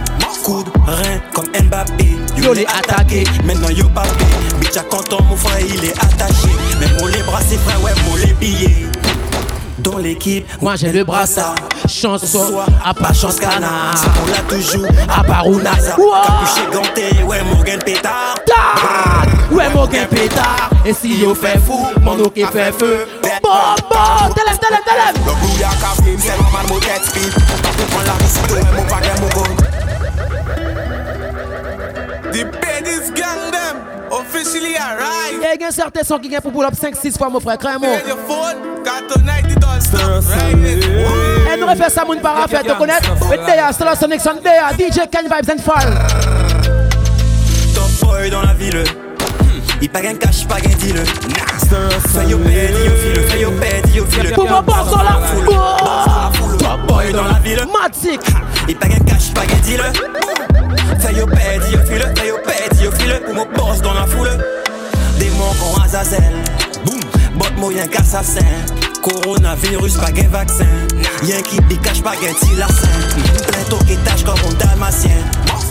rein, 0.87 1.19
comme 1.33 1.45
Mbappé. 1.63 2.15
Yo 2.37 2.53
les 2.53 2.65
attaqué, 2.65 3.23
maintenant 3.45 3.69
yo 3.69 3.87
papé. 3.89 4.09
Bitch, 4.59 4.77
à 4.77 4.81
quand 4.89 5.03
ton 5.07 5.21
moufre, 5.23 5.49
il 5.59 5.85
est 5.85 5.93
attaché. 5.99 6.49
Mais 6.79 6.87
mon 6.99 7.07
les 7.07 7.21
bras, 7.23 7.41
c'est 7.47 7.59
vrai, 7.61 7.75
ouais, 7.83 7.91
pour 8.05 8.17
les 8.17 8.33
pillés 8.33 8.87
dans 9.79 9.97
l'équipe. 9.97 10.45
Moi 10.61 10.75
j'ai 10.75 10.91
le 10.91 11.03
brassard. 11.03 11.55
soit, 11.87 12.19
à 12.83 12.93
pas 12.93 13.13
chance 13.13 13.39
canard. 13.39 13.93
C'est 13.95 14.05
on 14.07 14.27
l'a 14.27 14.43
toujours, 14.55 14.85
à 15.15 15.23
part 15.23 15.47
ou 15.47 15.59
nasa. 15.59 15.95
Capuché 15.95 16.67
ganté, 16.71 17.09
ouais 17.23 17.41
Morgan 17.53 17.79
pétard. 17.83 18.35
Ouais 19.51 19.71
Morgan 19.73 20.05
pétard. 20.07 20.69
Et 20.85 20.93
si 20.93 21.15
yo 21.17 21.33
fait 21.35 21.59
fou, 21.59 21.77
mon 22.01 22.15
qui 22.29 22.45
fait 22.45 22.71
feu. 22.73 23.05
Bon, 23.43 23.49
bon, 23.89 24.29
t'élèves, 24.33 24.57
t'élèves, 24.57 24.79
t'élèves. 24.83 25.15
Le 25.25 25.33
bouillard 25.45 25.77
café, 25.79 26.17
c'est 26.17 26.37
normal, 26.41 26.65
mon 26.69 26.79
tête 26.79 27.03
speed. 27.05 27.33
On 27.97 28.01
la 28.03 28.13
visite, 28.17 28.49
ouais, 28.51 28.63
mon 28.75 28.85
bagage, 28.85 29.19
mon 29.21 29.29
bon. 29.29 29.47
The 32.31 32.41
baddest 32.59 33.09
gang 33.15 33.51
them 33.51 33.75
officially 34.11 34.75
arrive 34.75 35.39
Et 35.41 35.55
il 35.55 35.61
y 35.61 35.63
a 35.65 35.71
certains 35.71 36.03
sons 36.03 36.19
qui 36.19 36.27
viennent 36.29 36.41
pour 36.41 36.51
pull 36.51 36.65
up 36.65 36.73
5-6 36.73 37.17
fois, 37.17 37.29
mon 37.29 37.39
frère, 37.39 37.57
crème 37.57 37.79
moi 37.79 37.95
Téléphone, 37.97 38.81
carton 38.83 39.21
et 41.53 41.57
nous 41.59 41.65
refait 41.67 41.89
ça, 41.89 42.03
mon 42.03 42.19
para 42.19 42.45
fait, 42.47 42.61
connaître. 42.77 43.09
Et 43.33 43.37
Mais 43.37 43.37
d'ailleurs, 43.37 43.69
c'est 43.77 43.85
la 43.85 43.95
Sonic 43.95 44.19
Sunday, 44.19 44.49
DJ 44.77 45.01
Ken 45.09 45.23
Vibes 45.23 45.51
and 45.51 45.61
Fall. 45.61 45.93
Top 47.73 47.83
boy 48.01 48.29
dans 48.29 48.41
la 48.41 48.53
ville. 48.53 48.79
Hmm. 48.79 49.61
Il 49.81 49.89
pas 49.89 50.01
gain 50.01 50.15
cash, 50.15 50.45
pas 50.47 50.59
gain 50.59 50.75
dealer. 50.79 51.05
Fais 52.13 52.27
yo 52.29 52.37
pédi 52.37 52.85
yo 52.85 52.91
file, 53.03 53.21
fais 53.29 53.39
yo 53.39 53.51
pédi 53.51 54.31
Pour 54.33 54.49
ma 54.49 54.61
part 54.61 54.85
dans 54.85 55.03
la 55.03 55.27
foule. 55.27 55.45
Top 56.57 56.79
boy 56.87 57.11
dans 57.13 57.23
la 57.23 57.39
ville. 57.39 57.65
Matic. 57.81 58.21
Hmm. 58.29 58.41
Il 58.67 58.75
pas 58.75 58.87
gain 58.87 58.99
cash, 59.05 59.33
pas 59.33 59.45
gain 59.45 59.57
dealer. 59.63 59.93
Fais 60.99 61.13
yo 61.13 61.25
pédi 61.27 61.73
yo 61.73 62.89
yo 62.89 63.19
Pour 63.25 63.33
mon 63.35 63.45
boss 63.53 63.81
dans 63.81 63.93
la 63.93 64.05
foule. 64.05 64.29
Des 65.17 65.29
morts 65.31 65.55
qu'on 65.61 65.81
Azazel. 65.81 66.19
Boum, 66.85 66.99
Bot 67.35 67.47
moyen 67.59 67.87
casse 67.87 68.13
à 68.15 68.21
Coronavirus, 69.01 69.97
pas 69.99 70.11
gain 70.11 70.27
vaccin. 70.29 70.65
Y'a 71.23 71.41
qui 71.41 71.57
décache, 71.69 72.01
pas 72.01 72.15
gain 72.15 72.33
tilarcin. 72.33 72.87
Plein 73.51 73.77
qui 73.85 73.97
tâche 73.97 74.23
comme 74.23 74.39
un 74.49 74.53
dalmatien. 74.53 75.17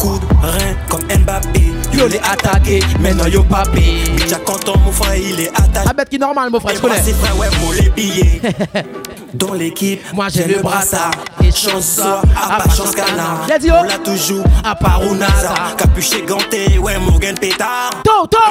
de 0.03 0.47
rein 0.47 0.74
comme 0.89 1.01
Mbappé. 1.03 1.72
Yo 1.93 2.07
les 2.09 2.18
attaqué, 2.18 2.81
non 3.01 3.27
yo 3.27 3.43
papé. 3.45 4.03
J'ai 4.29 4.37
content, 4.45 4.79
mon 4.85 4.93
frère, 4.93 5.16
il 5.16 5.41
est 5.41 5.49
attaqué. 5.49 5.87
Ah, 5.89 5.93
bête 5.93 6.09
qui 6.09 6.18
normal, 6.18 6.51
mon 6.51 6.61
frère, 6.61 6.77
je 6.77 6.81
connais. 6.81 7.03
C'est 7.03 7.14
frère, 7.14 7.37
ouais, 7.39 7.49
pour 7.62 7.72
les 7.72 7.89
billets. 7.91 8.41
dans 9.35 9.53
l'équipe. 9.55 10.01
Moi 10.14 10.27
j'ai 10.33 10.45
le 10.45 10.61
brassard. 10.61 11.11
Chance 11.55 12.01
à 12.01 12.59
pas 12.61 12.68
chance 12.74 12.93
canard. 12.95 13.47
Oh. 13.51 13.72
On 13.81 13.83
l'a 13.85 13.99
toujours 13.99 14.45
à 14.64 14.74
part 14.74 15.01
oh. 15.03 15.14
ou 15.14 15.18
Capuche 15.18 15.77
Capuché 16.11 16.22
ganté, 16.22 16.79
ouais, 16.79 16.99
Morgan 16.99 17.35
pétard. 17.39 17.91
Tôt, 18.05 18.27
tôt. 18.27 18.43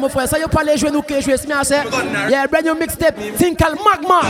mon 0.00 0.08
frère. 0.08 0.28
Ça, 0.28 0.36
a 0.44 0.48
pas 0.48 0.62
les 0.64 0.76
jouer 0.76 0.90
qui 1.06 1.22
c'est 1.22 1.36
c'est. 1.62 1.84
Yeah, 2.28 2.46
brand 2.50 2.64
new 2.64 2.74
mixtape, 2.74 3.16
Tinkal 3.38 3.74
Magma. 3.74 4.28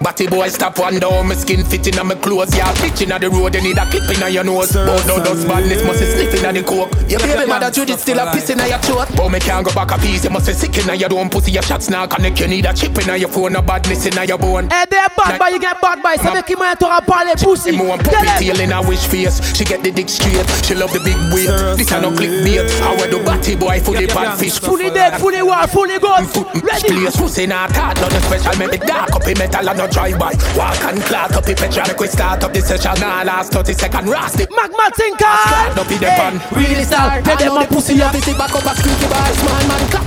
Batty 0.00 0.26
boy 0.26 0.46
stop 0.48 0.78
one 0.78 0.98
down, 1.00 1.26
my 1.28 1.34
skin 1.34 1.64
fitting 1.64 1.98
on 1.98 2.08
my 2.08 2.14
clothes. 2.16 2.54
Yeah, 2.54 2.68
bitching 2.84 3.14
on 3.14 3.20
the 3.22 3.30
road, 3.30 3.54
you 3.54 3.62
need 3.62 3.78
a 3.78 3.86
clip 3.88 4.04
in 4.12 4.20
your 4.30 4.44
nose. 4.44 4.72
But 4.76 5.06
no 5.08 5.16
dust 5.24 5.48
badness, 5.48 5.80
must 5.88 6.00
be 6.04 6.06
sniffing 6.12 6.44
on 6.44 6.52
the 6.52 6.60
coke. 6.62 6.92
Your 7.08 7.18
baby 7.24 7.48
mother 7.48 7.70
Judith 7.70 8.00
still 8.00 8.20
a 8.20 8.28
pissing 8.28 8.60
on 8.60 8.68
your 8.68 8.76
throat. 8.84 9.08
But 9.16 9.30
me 9.32 9.40
can't 9.40 9.64
go 9.64 9.72
back 9.72 9.96
a 9.96 9.96
piece, 9.96 10.24
you 10.24 10.28
must 10.30 10.48
be 10.52 10.52
sick 10.52 10.76
in 10.76 11.00
your 11.00 11.08
dome. 11.08 11.30
Pussy 11.30 11.52
your 11.52 11.62
shots 11.62 11.88
now 11.88 12.04
connect, 12.06 12.38
you 12.38 12.46
need 12.46 12.66
a 12.66 12.74
chip 12.74 12.92
in 13.00 13.08
your 13.18 13.30
phone, 13.30 13.56
a 13.56 13.62
badness 13.62 14.04
in 14.04 14.12
your 14.28 14.36
bone. 14.36 14.68
Eh, 14.68 14.84
they're 14.84 15.08
bad 15.16 15.38
boy, 15.40 15.48
you 15.48 15.58
get 15.60 15.80
bad 15.80 16.02
boy, 16.04 16.14
So 16.20 16.28
make 16.28 16.44
him 16.44 16.44
avec 16.44 16.44
qui 16.44 16.56
moi 16.56 16.76
t'auras 16.78 17.00
parlé 17.00 17.32
pussy. 17.42 17.70
Et 17.70 17.72
moi, 17.72 17.96
puppy 17.96 18.20
tail 18.36 18.52
in 18.60 18.76
a 18.76 18.82
wish 18.82 19.06
face, 19.08 19.40
she 19.56 19.64
get 19.64 19.82
the 19.82 19.90
dick 19.90 20.10
straight. 20.10 20.36
She 20.62 20.74
love 20.74 20.92
the 20.92 21.00
big 21.08 21.16
weight, 21.32 21.48
this 21.78 21.90
ain't 21.92 22.02
no 22.02 22.12
clickbait. 22.12 22.68
I 22.84 22.94
wear 23.00 23.08
the 23.08 23.24
batty 23.24 23.56
boy, 23.56 23.80
fully 23.80 24.06
bad 24.08 24.36
fish. 24.36 24.60
Fully 24.60 24.90
dead, 24.90 25.16
fully 25.18 25.40
war, 25.40 25.66
fully 25.66 25.98
ghost. 25.98 26.36
Ready? 26.60 26.84
Please, 26.86 27.16
pussy 27.16 27.46
not 27.46 27.72
hard, 27.74 27.96
nothing 27.96 28.20
special, 28.28 28.58
make 28.58 28.74
it 28.74 28.86
dark 28.86 29.16
up 29.16 29.26
in 29.26 29.38
metal 29.38 29.66
and 29.70 29.85
no 29.86 29.92
drive 29.92 30.18
by. 30.18 30.34
Walk 30.58 30.78
and 30.84 31.00
clot 31.02 31.32
up 31.32 31.44
the 31.44 31.54
petrol, 31.54 31.94
quick 31.96 32.10
start 32.10 32.42
up 32.42 32.52
the 32.52 32.60
session. 32.60 32.94
Nah, 33.00 33.22
last 33.22 33.52
30 33.52 33.72
second, 33.74 34.08
rust 34.08 34.40
it. 34.40 34.50
Magma 34.50 34.90
tinker. 34.96 35.24
Start 35.46 35.78
up 35.78 35.90
in 35.90 35.98
the 35.98 36.06
pan. 36.18 36.34
Really 36.52 36.84
start. 36.84 37.24
Tell 37.24 37.36
them 37.36 37.54
my 37.54 37.66
pussy 37.66 37.96
have 37.98 38.14
it 38.14 38.26
back 38.38 38.54
up 38.54 38.64
a 38.64 38.74
squeaky 38.76 39.06
bars, 39.08 39.38
man, 39.44 39.68
man, 39.68 39.90
clap 39.90 40.06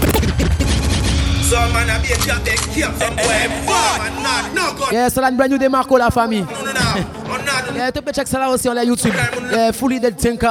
Some 1.50 1.74
man 1.74 1.90
a 1.90 1.96
bitch 2.04 2.28
a 2.30 2.38
beg 2.44 2.60
here 2.76 2.92
from 2.92 3.16
where 3.16 3.50
far. 3.66 4.52
No 4.54 4.74
good. 4.78 4.92
Yeah, 4.94 5.08
so 5.10 5.22
that 5.22 5.36
brand 5.36 5.52
new 5.52 5.58
Demarco 5.60 5.98
la 5.98 6.10
famille. 6.10 6.46
No, 6.46 6.56
family 6.56 6.89
yeah, 7.76 7.92
to 7.92 8.02
be 8.02 8.12
check 8.12 8.28
Salah 8.28 8.46
on 8.52 8.58
the 8.58 8.84
YouTube. 8.86 9.14
Yeah, 9.52 9.72
fully 9.72 10.00
dead 10.00 10.18
tinker. 10.20 10.48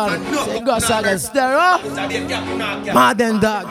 God 0.65 0.81
saga 0.83 1.19
stera. 1.19 1.79
Mad 2.95 3.21
and 3.21 3.41
dog. 3.41 3.71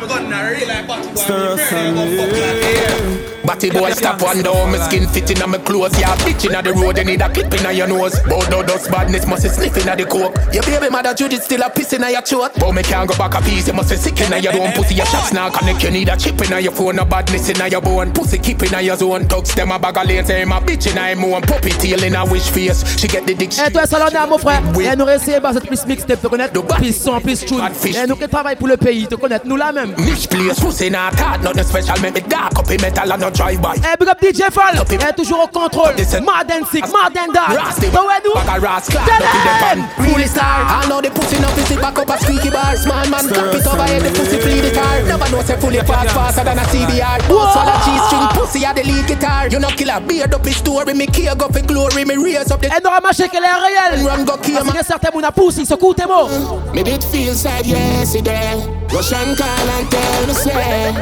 Batty 3.47 3.69
boy 3.69 3.91
stop 3.91 4.21
one 4.21 4.43
door, 4.43 4.67
my 4.67 4.77
skin 4.87 5.07
fitting 5.07 5.41
on 5.41 5.51
my 5.51 5.57
clothes. 5.59 5.97
Yeah, 5.99 6.13
bitch 6.17 6.45
inna 6.49 6.61
the 6.61 6.73
road, 6.73 6.97
you 6.97 7.05
need 7.05 7.21
a 7.21 7.29
clip 7.33 7.53
inna 7.53 7.71
your 7.71 7.87
nose. 7.87 8.19
Bow 8.27 8.41
down 8.49 8.65
dust 8.65 8.91
badness, 8.91 9.25
must 9.25 9.43
be 9.43 9.49
sniffing 9.49 9.87
at 9.87 9.97
the 9.97 10.03
coke. 10.05 10.35
Your 10.53 10.63
baby 10.63 10.89
mother 10.89 11.13
Judith 11.13 11.43
still 11.43 11.61
a 11.61 11.69
pissing 11.69 12.01
at 12.01 12.11
your 12.11 12.21
throat. 12.49 12.51
But 12.59 12.73
me 12.73 12.83
can't 12.83 13.07
go 13.09 13.15
back 13.17 13.35
a 13.35 13.41
piece, 13.41 13.67
you 13.67 13.73
must 13.73 13.89
be 13.89 13.95
sick 13.95 14.19
inna 14.19 14.37
your 14.39 14.53
own 14.59 14.73
pussy. 14.73 14.95
Your 14.95 15.05
shots 15.05 15.31
now 15.31 15.49
connect, 15.49 15.81
you 15.81 15.91
need 15.91 16.09
a 16.09 16.17
chip 16.17 16.41
inna 16.45 16.59
your 16.59 16.73
phone, 16.73 16.99
a 16.99 17.05
badness 17.05 17.47
inna 17.47 17.69
your 17.69 17.79
bone. 17.81 18.11
Pussy 18.11 18.37
keep 18.37 18.61
inna 18.63 18.81
your 18.81 18.97
zone. 18.97 19.25
Dogs 19.27 19.55
them 19.55 19.71
a 19.71 19.79
bag 19.79 19.97
of 19.97 20.07
lanes, 20.07 20.27
them 20.27 20.51
a 20.51 20.59
bitch 20.59 20.91
inna 20.91 21.07
him 21.07 21.23
own. 21.23 21.41
Puppy 21.43 21.69
tail 21.69 22.03
inna 22.03 22.25
wish 22.25 22.49
for 22.49 22.59
Yes, 22.67 22.83
She 22.99 23.07
get 23.07 23.21
the 23.25 23.33
dick. 23.37 23.57
Et 23.65 23.71
toi, 23.71 23.85
salon 23.85 24.03
l'en 24.13 24.23
a, 24.23 24.27
mon 24.27 24.37
frère. 24.37 24.61
Et 24.81 24.95
nous 24.97 25.05
réessayons 25.05 25.39
bas 25.39 25.51
cette 25.53 25.67
plus 25.67 25.85
mixtape, 25.87 26.21
te 26.21 26.27
connaître. 26.27 26.51
Plus 26.63 26.91
son, 27.01 27.19
plus 27.21 27.45
tune. 27.45 27.61
Et 27.85 28.05
nous 28.07 28.17
qui 28.17 28.27
travaille 28.27 28.57
pour 28.57 28.67
le 28.67 28.75
pays, 28.75 29.07
te 29.07 29.15
connaître, 29.15 29.45
nous 29.47 29.55
la 29.55 29.71
même. 29.71 29.93
Niche 29.97 30.27
place, 30.27 30.59
pussy 30.59 30.91
not 30.91 31.15
hard, 31.17 31.43
nothing 31.43 31.63
special, 31.63 31.95
make 32.01 32.15
me 32.15 32.19
dark. 32.27 32.53
Copy 32.55 32.75
metal 32.81 33.09
and 33.09 33.19
no 33.19 33.29
drive 33.29 33.61
by. 33.61 33.71
Eh, 33.79 33.95
big 33.97 34.09
up 34.09 34.17
DJ 34.19 34.51
Fall. 34.51 34.83
Et 34.83 35.13
toujours 35.15 35.45
au 35.45 35.47
contrôle. 35.47 35.93
and 35.95 36.65
Sick, 36.69 36.83
and 36.83 37.31
Dark. 37.33 37.55
Rasty, 37.57 37.87
but 37.87 38.03
where 38.05 38.21
nous? 38.25 38.33
Bag 38.35 39.81
Really 39.99 40.27
star. 40.27 40.67
I 40.83 40.85
know 40.89 40.99
the 40.99 41.09
pussy, 41.09 41.39
nothing 41.39 41.65
sick, 41.67 41.79
back 41.79 41.97
up 41.99 42.09
a 42.09 42.17
squeaky 42.19 42.49
bar. 42.51 42.75
Small 42.75 43.07
man, 43.07 43.29
cap 43.31 43.53
it 43.55 43.65
over, 43.65 43.87
the 43.87 44.11
pussy 44.11 44.39
flee 44.43 44.59
the 44.61 44.73
car. 44.75 45.03
Never 45.07 45.31
know, 45.31 45.41
say 45.45 45.55
fully 45.57 45.79
fast, 45.87 46.11
faster 46.11 46.43
than 46.43 46.57
a 46.59 46.65
CBR. 46.67 47.27
Boss, 47.29 47.55
all 47.55 47.69
a 47.69 47.77
G-string 47.85 48.27
pussy, 48.35 48.63
a 48.65 48.73
the 48.73 48.83
lead 48.85 49.05
guitar. 49.07 49.47
You 49.49 49.59
know, 49.59 49.69
killer, 49.69 50.01
beard 50.05 50.33
up 50.33 50.43
his 50.45 50.57
story, 50.57 50.93
me 50.93 51.05
care, 51.07 51.33
go 51.35 51.47
for 51.47 51.61
glory, 51.61 52.03
me 52.03 52.15
real 52.17 52.43
up 52.51 52.61
the 52.61 52.65
Elle 52.67 52.81
n'aura 52.83 52.99
marché 53.01 53.27
qu'elle 53.29 53.43
est 53.43 54.03
réelle 54.03 54.23
Parce 54.63 54.77
que 54.77 54.85
certains 54.85 55.09
mouna 55.13 55.31
pas, 55.31 55.41
ils 55.57 55.65
se 55.65 55.73
coutent 55.75 55.97
tes 55.97 56.05
mots 56.05 56.27
Maybe 56.73 56.89
it 56.89 57.03
feel 57.03 57.33
sad 57.33 57.65
yesterday 57.65 58.57
Russian 58.91 59.35
call 59.35 59.69
and 59.79 59.89
tell 59.89 60.27
me 60.27 60.33
say 60.33 60.93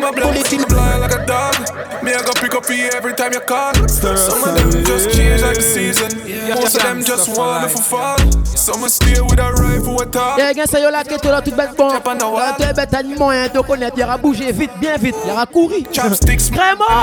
My 0.00 0.10
blood 0.10 0.36
is 0.36 0.52
in 0.52 0.64
blind 0.68 1.00
like 1.00 1.12
a 1.14 1.24
dog 1.26 1.54
Me 2.02 2.12
I 2.12 2.22
go 2.22 2.32
pick 2.34 2.54
up 2.54 2.64
for 2.66 2.72
you 2.74 2.88
every 2.94 3.14
time 3.14 3.32
you 3.32 3.40
call 3.40 3.72
Some 3.88 4.44
of 4.44 4.54
them 4.54 4.84
just 4.84 5.10
change 5.16 5.42
like 5.42 5.56
the 5.56 5.62
season 5.62 6.08
Most 6.50 6.76
of 6.76 6.82
them 6.82 7.02
just 7.04 7.28
me 7.28 7.68
for 7.68 7.80
fun 7.82 8.16
Some 8.44 8.80
will 8.82 8.88
stay 8.90 9.20
with 9.20 9.38
a 9.38 9.52
rifle 9.52 10.00
at 10.02 10.14
all 10.16 10.38
Yeah, 10.38 10.48
again, 10.50 10.66
ça 10.66 10.78
y'a 10.80 10.88
est, 10.88 10.92
la 10.92 11.04
quête 11.04 11.24
là, 11.24 11.40
toute 11.40 11.54
bête 11.54 11.70
Y'a 11.78 11.84
Là, 12.14 12.54
t'es 12.56 12.72
bête 12.72 12.94
animaux, 12.94 13.32
y'a 13.32 13.48
donc 13.48 13.66
on 13.68 13.74
est 13.74 13.94
bien 13.94 14.08
à 14.08 14.16
bouger 14.16 14.52
vite, 14.52 14.70
bien 14.80 14.96
vite 14.96 15.16
Y'a 15.26 15.40
à 15.40 15.46
courir 15.46 15.84
Chopsticks 15.92 16.50
Vraiment 16.52 17.02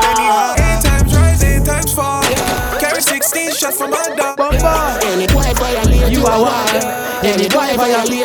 Eight 0.57 0.81
times 0.81 1.07
rise, 1.09 1.43
eight 1.43 1.63
times 1.63 1.93
fall 1.93 2.21
Carry 2.81 2.99
16 3.01 3.51
shots 3.53 3.79
my 3.79 3.87
dog. 3.87 4.35
you 8.09 8.17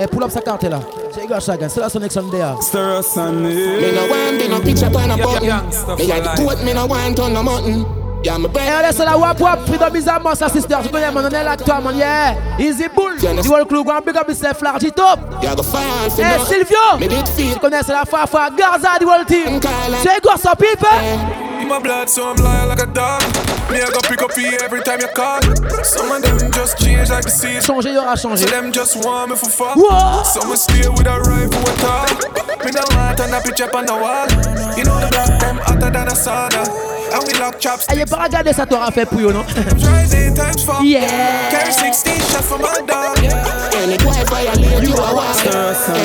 Hey, 0.00 0.06
pull 0.08 0.22
up 0.24 0.30
sa 0.30 0.40
carte 0.42 0.62
là. 0.64 0.80
C'est 1.14 1.26
la 1.28 1.40
ça 1.40 1.56
gars 1.56 1.68
c'est 1.70 1.80
la 1.80 1.88
son 1.88 2.00
Me 2.00 2.06
no 3.92 4.02
want, 4.06 4.36
me 4.36 4.46
on 4.50 4.58
a 6.94 6.96
Me 7.26 7.32
me 7.32 7.38
on 7.48 7.66
Yeah, 8.22 8.36
my 8.36 8.48
eh, 8.54 9.16
wap 9.16 9.40
wap. 9.40 9.66
Freedom 9.66 9.94
is 9.96 10.06
a 10.06 10.20
sa 10.34 10.48
sister. 10.50 10.76
Je 10.84 10.90
connais 10.90 11.10
mon 11.10 11.24
oncle 11.24 11.32
là, 11.32 11.56
toi, 11.56 11.80
mon 11.82 11.92
yeah. 11.92 12.34
Easy 12.58 12.84
bull. 12.94 13.16
Du 13.18 13.48
whole 13.48 13.64
club 13.64 13.86
grand 13.86 14.02
big 14.04 14.14
up 14.14 14.28
large 14.60 14.82
it 14.84 14.98
up. 15.00 15.18
Hey, 16.18 16.38
Silvio. 16.46 16.98
Tu 16.98 17.56
connais, 17.58 17.80
c'est 17.82 17.92
la 17.92 18.04
Garza, 18.50 18.90
du 19.00 19.06
world 19.06 19.26
team. 19.26 19.58
quoi 20.22 20.34
son 20.36 20.50
people. 20.54 20.86
Eh 21.02 21.39
my 21.70 21.78
blood, 21.78 22.10
so 22.10 22.28
I'm 22.28 22.36
loyal 22.36 22.66
like 22.66 22.82
a 22.82 22.86
dog. 22.86 23.22
Me, 23.70 23.78
I 23.80 23.88
go 23.90 24.00
pick 24.02 24.20
up 24.20 24.32
for 24.32 24.40
you 24.40 24.58
every 24.60 24.82
time 24.82 25.00
you 25.00 25.06
call. 25.14 25.40
Some 25.84 26.10
of 26.10 26.20
them 26.20 26.50
just 26.52 26.76
change 26.82 27.08
like 27.10 27.22
the 27.24 27.30
season. 27.30 27.62
Changer, 27.62 27.92
y'aura 27.94 28.16
changé. 28.16 28.42
Some 28.50 28.50
them 28.50 28.72
just 28.72 28.98
want 29.04 29.30
me 29.30 29.36
for 29.36 29.48
fuck. 29.48 29.76
Whoa. 29.78 30.24
Some 30.26 30.52
steal 30.58 30.90
with 30.92 31.06
a 31.06 31.16
rifle 31.22 31.62
at 31.70 31.84
all. 31.86 32.10
Me 32.66 32.70
no 32.74 32.82
want 32.92 33.20
on 33.22 33.30
a 33.30 33.38
up 33.38 33.74
on 33.78 33.86
the 33.86 33.94
wall. 33.94 34.26
You 34.76 34.84
know 34.84 34.98
the 34.98 35.08
black 35.14 35.30
them 35.38 35.56
hotter 35.62 35.90
than 35.94 36.08
a 36.08 36.14
sauna. 36.18 36.64
Ayez 37.88 38.06
pas 38.06 38.20
regardé 38.22 38.52
ça 38.52 38.64
t'aura 38.66 38.92
fait 38.92 39.04
pouillot 39.04 39.32
non 39.32 39.44
Yeah 40.84 41.00
Carry 41.50 41.72
16 41.72 42.06
shots 42.06 42.42
for 42.46 42.56
my 42.58 42.68
dog 42.86 43.18
Any 43.82 43.98
boy 43.98 44.12
violate 44.26 44.82
you 44.88 44.94
are 44.94 45.16
wild 45.16 45.54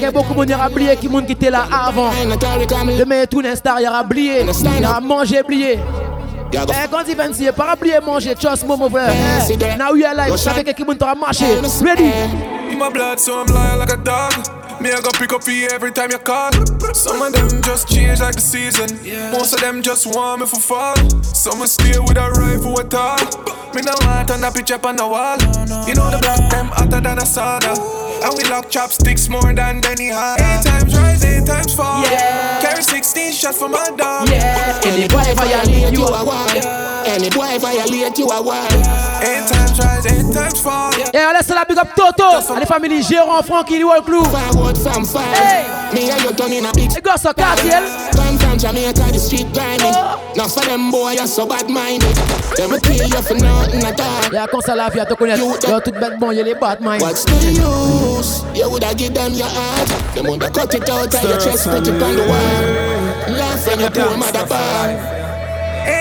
a 0.06 0.12
beaucoup 0.12 0.44
de 0.46 0.54
qui 0.54 0.60
a 0.60 0.68
oublié, 0.70 0.96
qui, 0.98 1.08
était 1.32 1.52
là 1.52 1.66
avant. 1.72 2.10
Demain, 2.98 3.26
tout 3.28 3.42
l'instar, 3.42 3.80
il 3.80 3.84
y'a 3.84 4.04
Il 4.50 5.80
eh, 6.54 6.88
quand 6.90 7.02
il 7.08 7.16
vient 7.16 7.30
ici, 7.30 7.48
pas 7.56 7.76
et 7.86 8.04
manger, 8.06 8.34
chose, 8.42 8.64
mon 8.66 8.90
frère 8.90 9.12
eh. 9.50 9.54
Now 9.78 9.94
you 9.96 10.06
are 10.06 10.16
live, 10.16 10.36
chaque 10.38 10.66
que 10.66 10.84
on 10.88 10.96
t'a 10.96 11.14
marché. 11.14 11.46
Ready? 11.82 12.06
Eh. 12.72 12.76
My 12.76 12.90
blood, 12.92 13.20
Me, 14.82 14.92
I 14.94 15.02
go 15.02 15.12
pick 15.12 15.34
up 15.34 15.44
for 15.44 15.52
you 15.52 15.68
every 15.74 15.92
time 15.92 16.10
you 16.10 16.18
call. 16.18 16.52
Some 16.94 17.22
of 17.22 17.34
them 17.34 17.62
just 17.64 17.90
change 17.90 18.22
like 18.22 18.36
the 18.36 18.42
season. 18.42 18.88
Most 19.32 19.54
of 19.54 19.60
them 19.60 19.82
just 19.82 20.08
want 20.08 20.40
me 20.40 20.48
for 20.48 20.60
fall. 20.60 20.96
Some 21.22 21.60
will 21.60 21.68
stay 21.68 22.00
with 22.00 22.16
a 22.16 22.32
rifle 22.32 22.80
at 22.80 22.94
all. 22.94 23.20
Me 23.76 23.82
no 23.82 23.92
want 24.08 24.32
on 24.32 24.42
a 24.42 24.50
picture 24.50 24.76
up 24.76 24.86
on 24.86 24.96
the 24.96 25.06
wall. 25.06 25.36
You 25.86 25.96
know 25.96 26.10
the 26.10 26.20
black 26.22 26.50
them 26.50 26.68
hotter 26.68 27.02
than 27.02 27.20
a 27.20 27.24
sauna. 27.28 27.76
And 28.24 28.38
we 28.38 28.50
lock 28.50 28.70
chopsticks 28.70 29.28
more 29.28 29.54
than 29.54 29.82
Danny 29.82 30.08
Hanna. 30.16 30.44
Eight 30.60 30.64
times 30.64 30.96
rise, 30.96 31.26
eight 31.26 31.46
times 31.46 31.76
fall. 31.76 32.02
Yeah. 32.04 32.62
Carry 32.62 32.82
16 32.82 33.34
shots 33.34 33.58
for 33.60 33.68
my 33.68 33.84
dog. 33.98 34.30
Yeah. 34.30 34.80
Any 34.86 35.10
boy 35.10 35.24
violate 35.36 35.92
you, 35.92 36.00
you 36.00 36.06
are 36.06 36.26
wild. 36.26 36.99
Any 37.10 37.32
boy 37.32 37.58
violate 37.58 38.20
you 38.20 38.28
a 38.28 38.40
wild. 38.40 38.70
Eight 39.26 39.42
times 39.50 39.80
rise, 39.80 40.06
eight 40.06 40.32
times 40.32 40.62
fall. 40.62 40.92
Yeah, 41.12 41.32
let's 41.34 41.50
la 41.50 41.66
big 41.66 41.76
up 41.80 41.96
Toto. 41.96 42.54
Allez 42.54 42.68
famille 42.68 43.02
Gérant 43.02 43.42
Frankie 43.44 43.84
Wall 43.84 44.04
Club. 44.04 44.28
Forward 44.28 44.78
from 44.78 45.04
fire. 45.06 45.26
Hey. 45.36 45.66
Me 45.96 46.12
and 46.12 46.22
you 46.22 46.32
done 46.34 46.54
in 46.54 46.66
a 46.68 46.72
big. 46.76 46.92
It 46.92 46.98
eh, 46.98 47.02
goes 47.02 47.24
so 47.24 47.34
cartel. 47.34 47.82
Come 48.14 48.38
from 48.38 48.60
Jamaica, 48.60 49.10
the 49.12 49.18
street 49.18 49.48
grinding. 49.54 49.90
Oh. 49.92 50.22
Now 50.36 50.48
for 50.50 50.60
them 50.60 50.92
boy, 50.92 51.14
you're 51.14 51.26
so 51.26 51.48
bad 51.48 51.68
minded. 51.68 52.14
Them 52.56 52.74
a 52.74 52.80
kill 52.80 52.94
you 53.02 53.22
for 53.24 53.34
nothing 53.34 53.84
at 53.84 54.00
all. 54.00 54.30
Yeah, 54.32 54.46
comme 54.46 54.62
ça 54.62 54.76
la 54.76 54.90
vie 54.90 55.00
à 55.00 55.06
te 55.08 55.16
connaître. 55.16 55.42
Yo, 55.42 55.80
tout 55.80 55.92
bête 55.92 56.20
bon, 56.20 56.30
y'a 56.30 56.44
les 56.44 56.54
bad 56.54 56.80
mind. 56.80 57.02
What's 57.02 57.26
the 57.26 57.58
use? 57.58 58.44
You 58.54 58.70
woulda 58.70 58.94
give 58.96 59.16
them 59.16 59.34
your 59.34 59.48
heart. 59.50 60.14
Them 60.14 60.28
woulda 60.28 60.52
cut 60.52 60.76
it 60.76 60.88
out 60.88 61.12
of 61.12 61.24
your 61.24 61.40
chest, 61.40 61.68
put 61.72 61.88
it 61.88 61.90
on 62.04 62.16
the 62.18 62.28
wall. 62.28 63.34
Laugh 63.36 63.66
when 63.66 63.80
you 63.80 63.90
do 63.90 64.02
a 64.02 64.46
bar 64.48 65.19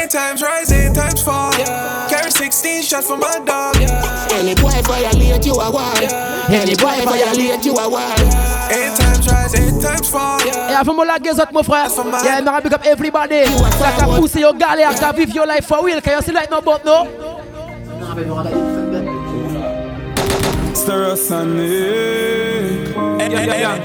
High 0.09 0.32
times 0.32 0.42
rising, 0.42 0.94
times 0.94 1.22
fall. 1.22 1.52
Yeah. 1.59 2.06
Carry 2.09 2.30
16 2.30 2.82
shots 2.82 3.06
for 3.06 3.16
my 3.18 3.38
dog. 3.40 3.76
Yeah. 3.80 4.28
Any 4.32 4.54
boy 4.54 4.70
violate 4.84 5.44
you 5.44 5.52
are 5.56 5.70
wild. 5.72 6.00
Yeah. 6.00 6.46
Any 6.48 6.74
boy 6.76 7.04
violate 7.04 7.62
you 7.64 7.74
are 7.74 7.90
wild. 7.90 8.18
Yeah. 8.18 8.68
Eight 8.70 8.96
times 8.98 9.26
rise, 9.28 9.80
times 9.84 10.09
fall. 10.09 10.38
Yeah. 10.46 10.70
Et 10.70 10.74
avant 10.76 10.94
like 11.04 11.22
this 11.22 11.32
guézote 11.34 11.52
mon 11.52 11.62
frère. 11.62 11.88
Yeah, 12.24 12.38
I'ma 12.38 12.61
big 12.62 12.72
up 12.74 12.86
everybody. 12.86 13.44
Ça 13.78 13.88
qu'a 13.98 14.06
poussé 14.18 14.40
your 14.40 14.54
galère, 14.54 14.94
qu'a 14.94 15.12
live 15.12 15.34
your 15.34 15.44
life 15.46 15.66
for 15.66 15.84
real. 15.84 16.00
Can 16.00 16.16
you 16.16 16.22
see 16.24 16.32
like 16.32 16.50
no 16.50 16.62
boat 16.62 16.82
no? 16.86 17.06
Stir 20.74 21.12
us 21.12 21.30
on 21.30 21.59
it. 21.59 22.94
Yeah, 23.20 23.42
yeah, 23.42 23.82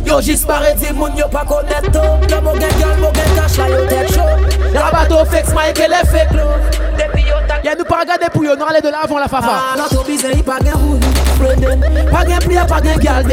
yo 0.06 0.20
j'isparais, 0.20 0.74
dis 0.76 0.92
moun 0.92 1.12
yo 1.16 1.26
pas 1.28 1.44
connaître. 1.46 2.02
Yo 2.30 2.40
mon 2.42 2.52
gars, 2.52 2.66
yo 2.78 2.86
mon 3.00 3.10
gang, 3.12 3.34
cache 3.36 3.58
la 3.58 3.68
yo 3.70 3.84
tête 3.88 4.12
chaud. 4.12 4.74
La 4.74 4.90
bateau 4.90 5.24
flex, 5.26 5.52
Mike, 5.54 5.80
elle 5.84 5.92
est 5.92 6.06
fake, 6.06 6.30
Y'a 7.64 7.74
nous 7.76 7.84
pas 7.84 8.00
regardé 8.00 8.26
pour 8.32 8.44
y'en 8.44 8.52
nous 8.56 8.64
de 8.64 8.90
l'avant 8.90 9.18
la 9.20 9.28
fafa. 9.28 9.48
Ah, 9.48 9.76
notre 9.78 10.04
business, 10.04 10.32
y'a 10.36 10.42
pas 10.42 10.58
gain 10.60 10.72
roule, 10.72 10.98
pas 12.10 12.24
gang, 12.24 12.38
pli, 12.40 12.56
pas 12.68 12.80
de 12.80 13.00
galbe. 13.00 13.32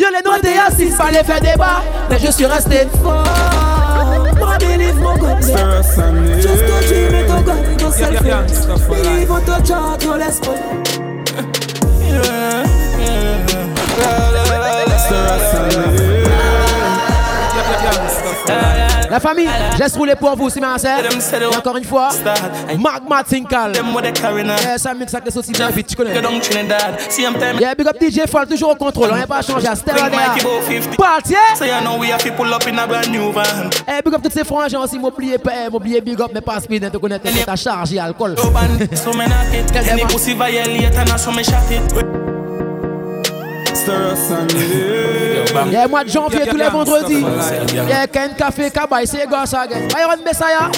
Yo 0.00 0.06
les 0.14 0.22
doigts 0.22 0.38
des 0.40 0.56
assises, 0.58 0.94
fallait 0.96 1.22
faire 1.22 1.40
des 1.40 1.56
bas, 1.56 1.82
mais 2.08 2.18
je 2.18 2.30
suis 2.32 2.46
resté 2.46 2.88
fort. 3.02 3.22
Moi, 4.38 4.56
believe 4.58 4.96
mon 4.98 5.16
God, 5.16 5.36
tout 5.40 5.48
ce 5.48 6.46
que 6.46 6.88
tu 6.88 7.12
mets 7.12 7.26
ton 7.26 7.40
God, 7.42 7.76
ton 7.78 7.92
seul 7.92 8.18
Believe 8.88 9.30
on 9.30 9.40
ton 9.40 9.64
chant, 9.64 9.96
ton 9.98 10.14
laisse 10.16 10.40
Yeah, 12.10 12.64
yeah, 13.48 14.41
La 19.12 19.20
famille, 19.20 19.46
laisse 19.78 19.94
rouler 19.94 20.14
pour 20.16 20.34
vous, 20.36 20.48
c'est 20.48 20.60
si 20.80 21.36
Et 21.36 21.44
encore 21.54 21.76
une 21.76 21.84
fois, 21.84 22.08
Magma 22.82 23.22
Tinkal. 23.22 23.72
Yeah, 23.76 24.78
ça 24.78 24.94
mixe 24.94 25.12
avec 25.12 25.26
les 25.26 25.30
saucisses 25.30 25.52
de 25.58 25.64
vite, 25.70 25.88
tu 25.88 25.96
connais. 25.96 26.14
Yeah, 26.14 27.74
big 27.74 27.86
up 27.86 27.94
DJ 28.00 28.20
Fall, 28.26 28.46
toujours 28.46 28.70
au 28.70 28.74
contrôle, 28.74 29.10
on 29.12 29.16
n'est 29.16 29.26
pas 29.26 29.42
changé. 29.42 29.66
Stella 29.74 30.08
Dea. 30.08 30.96
Party, 30.96 31.34
Eh, 33.86 34.02
big 34.02 34.14
up 34.14 34.22
toutes 34.22 34.32
ces 34.32 34.44
franges 34.44 34.72
aussi, 34.72 34.98
m'oubliez 34.98 35.36
pas, 35.36 35.52
eh, 35.66 35.70
m'oubliez 35.70 36.00
big 36.00 36.18
up, 36.18 36.30
mais 36.32 36.40
pas 36.40 36.58
speed, 36.58 36.82
hein, 36.84 36.88
tu 36.90 36.98
connais, 36.98 37.18
t'as 37.44 37.54
chargé 37.56 37.98
alcool. 37.98 38.34
Il 45.66 45.72
y 45.72 45.76
a 45.76 45.88
mois 45.88 46.04
de 46.04 46.08
janvier 46.10 46.42
tous 46.48 46.56
les 46.56 46.68
vendredis. 46.68 47.24
Il 47.72 47.74
y 47.88 47.92
a 47.92 48.06
qu'un 48.06 48.28
café 48.28 48.70
cabaye, 48.70 49.06
c'est 49.06 49.26
gosse 49.26 49.52
Iron 49.52 50.22
Messiah. 50.24 50.68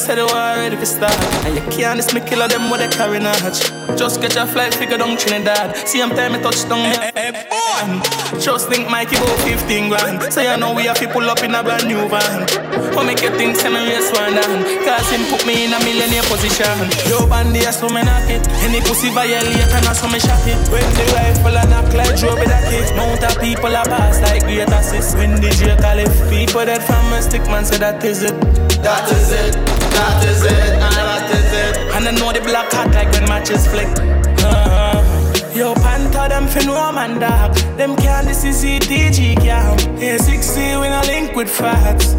said 0.00 0.16
the 0.16 0.24
war 0.32 0.56
ready 0.56 0.76
to 0.76 0.86
start. 0.86 1.12
And 1.44 1.54
you 1.54 1.62
can't 1.70 1.96
miss 2.00 2.12
me 2.16 2.20
killer. 2.24 2.48
them 2.48 2.70
with 2.72 2.80
a 2.80 2.88
carry 2.88 3.20
notch. 3.20 3.60
Just 4.00 4.20
get 4.20 4.34
your 4.34 4.46
flight 4.46 4.72
figure 4.72 4.96
down 4.96 5.16
Trinidad. 5.20 5.76
See, 5.86 6.00
I'm 6.00 6.10
time 6.16 6.32
I 6.32 6.40
touch 6.40 6.64
down 6.68 6.80
hey, 6.96 7.10
hey, 7.14 7.32
hey, 7.36 7.48
on. 7.76 8.00
Just 8.40 8.68
think 8.72 8.88
Mikey 8.88 9.20
about 9.20 9.36
15 9.44 9.88
grand. 9.92 10.18
Say, 10.32 10.48
I 10.48 10.56
know 10.56 10.72
we 10.72 10.88
have 10.88 10.96
to 11.04 11.08
pull 11.12 11.28
up 11.28 11.44
in 11.44 11.54
a 11.54 11.62
brand 11.62 11.86
new 11.86 12.00
van. 12.08 12.48
What 12.96 13.04
make 13.06 13.20
you 13.20 13.30
think 13.36 13.56
semi 13.60 13.76
race 13.86 14.08
one 14.16 14.40
down? 14.40 14.56
Cause 14.88 15.04
him 15.12 15.20
put 15.28 15.44
me 15.44 15.68
in 15.68 15.72
a 15.76 15.78
millionaire 15.84 16.24
position. 16.32 16.80
Yo, 17.04 17.28
bandy, 17.28 17.60
I 17.60 17.70
saw 17.70 17.92
me 17.92 18.00
knock 18.00 18.24
it. 18.32 18.40
Any 18.64 18.80
pussy 18.80 19.12
violate 19.12 19.52
and 19.76 19.84
I 19.84 19.92
saw 19.92 20.08
me 20.08 20.18
shot 20.18 20.40
it. 20.48 20.56
When 20.72 20.84
the 20.96 21.04
rifle 21.12 21.52
and 21.60 21.68
knock 21.68 21.92
like 21.92 22.16
Joe 22.16 22.34
Bedaki. 22.40 22.80
Mount 22.96 23.20
of 23.20 23.36
people 23.40 23.76
are 23.76 23.84
passed 23.84 24.22
like 24.24 24.48
great 24.48 24.70
assist. 24.72 25.16
When 25.20 25.36
the 25.36 25.52
call 25.52 25.76
Caliph, 25.90 26.14
people 26.32 26.64
that 26.64 26.80
from 26.88 27.12
a 27.12 27.20
stick 27.20 27.42
man 27.52 27.64
say 27.68 27.76
that 27.84 28.02
is 28.04 28.22
it. 28.24 28.34
That 28.82 29.04
is 29.12 29.32
it 29.36 29.89
that 29.90 30.24
is 30.28 30.42
it, 30.44 30.72
and 30.74 30.94
that 30.94 31.30
is 31.34 31.52
it. 31.52 31.76
And 31.94 32.08
I 32.08 32.10
know 32.12 32.32
the 32.32 32.40
black 32.40 32.70
hat 32.72 32.90
like 32.94 33.10
when 33.12 33.24
matches 33.28 33.66
flick. 33.66 33.88
Uh-huh. 34.40 35.54
yo, 35.54 35.74
Panther, 35.74 36.28
them 36.28 36.46
fin 36.46 36.68
woman 36.68 37.20
dark. 37.20 37.54
Them 37.76 37.96
can 37.96 38.26
this 38.26 38.44
is 38.44 38.64
EDG 38.64 39.40
cam. 39.42 39.76
Yeah, 39.98 40.16
60 40.16 40.60
when 40.78 40.92
I 40.92 41.02
link 41.06 41.34
with 41.34 41.48
fats. 41.48 42.16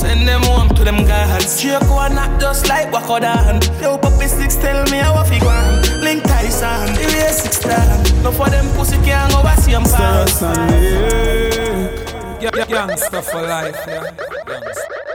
Send 0.00 0.28
them 0.28 0.42
home 0.44 0.68
to 0.76 0.84
them 0.84 1.04
gods. 1.06 1.60
Jericho 1.60 1.98
and 1.98 2.14
not 2.14 2.40
just 2.40 2.68
like 2.68 2.88
Wakodan. 2.92 3.58
Yo, 3.82 3.98
Puppy 3.98 4.26
Six 4.28 4.54
tell 4.56 4.84
me 4.90 4.98
how 4.98 5.14
I 5.14 5.26
fi 5.28 5.38
gone. 5.40 5.82
Link 6.04 6.22
Tyson, 6.22 6.94
the 6.94 7.02
way 7.02 7.32
six 7.32 7.56
stand. 7.56 8.22
No 8.22 8.30
for 8.30 8.48
them 8.48 8.66
pussy 8.76 8.96
can 9.04 9.30
go 9.30 9.42
see 9.60 9.72
them 9.72 9.82
pants. 9.84 10.40
Gangsta 12.40 13.20
for 13.24 13.42
life, 13.42 13.76
yeah. 13.86 14.10
Gangsta. 14.46 15.07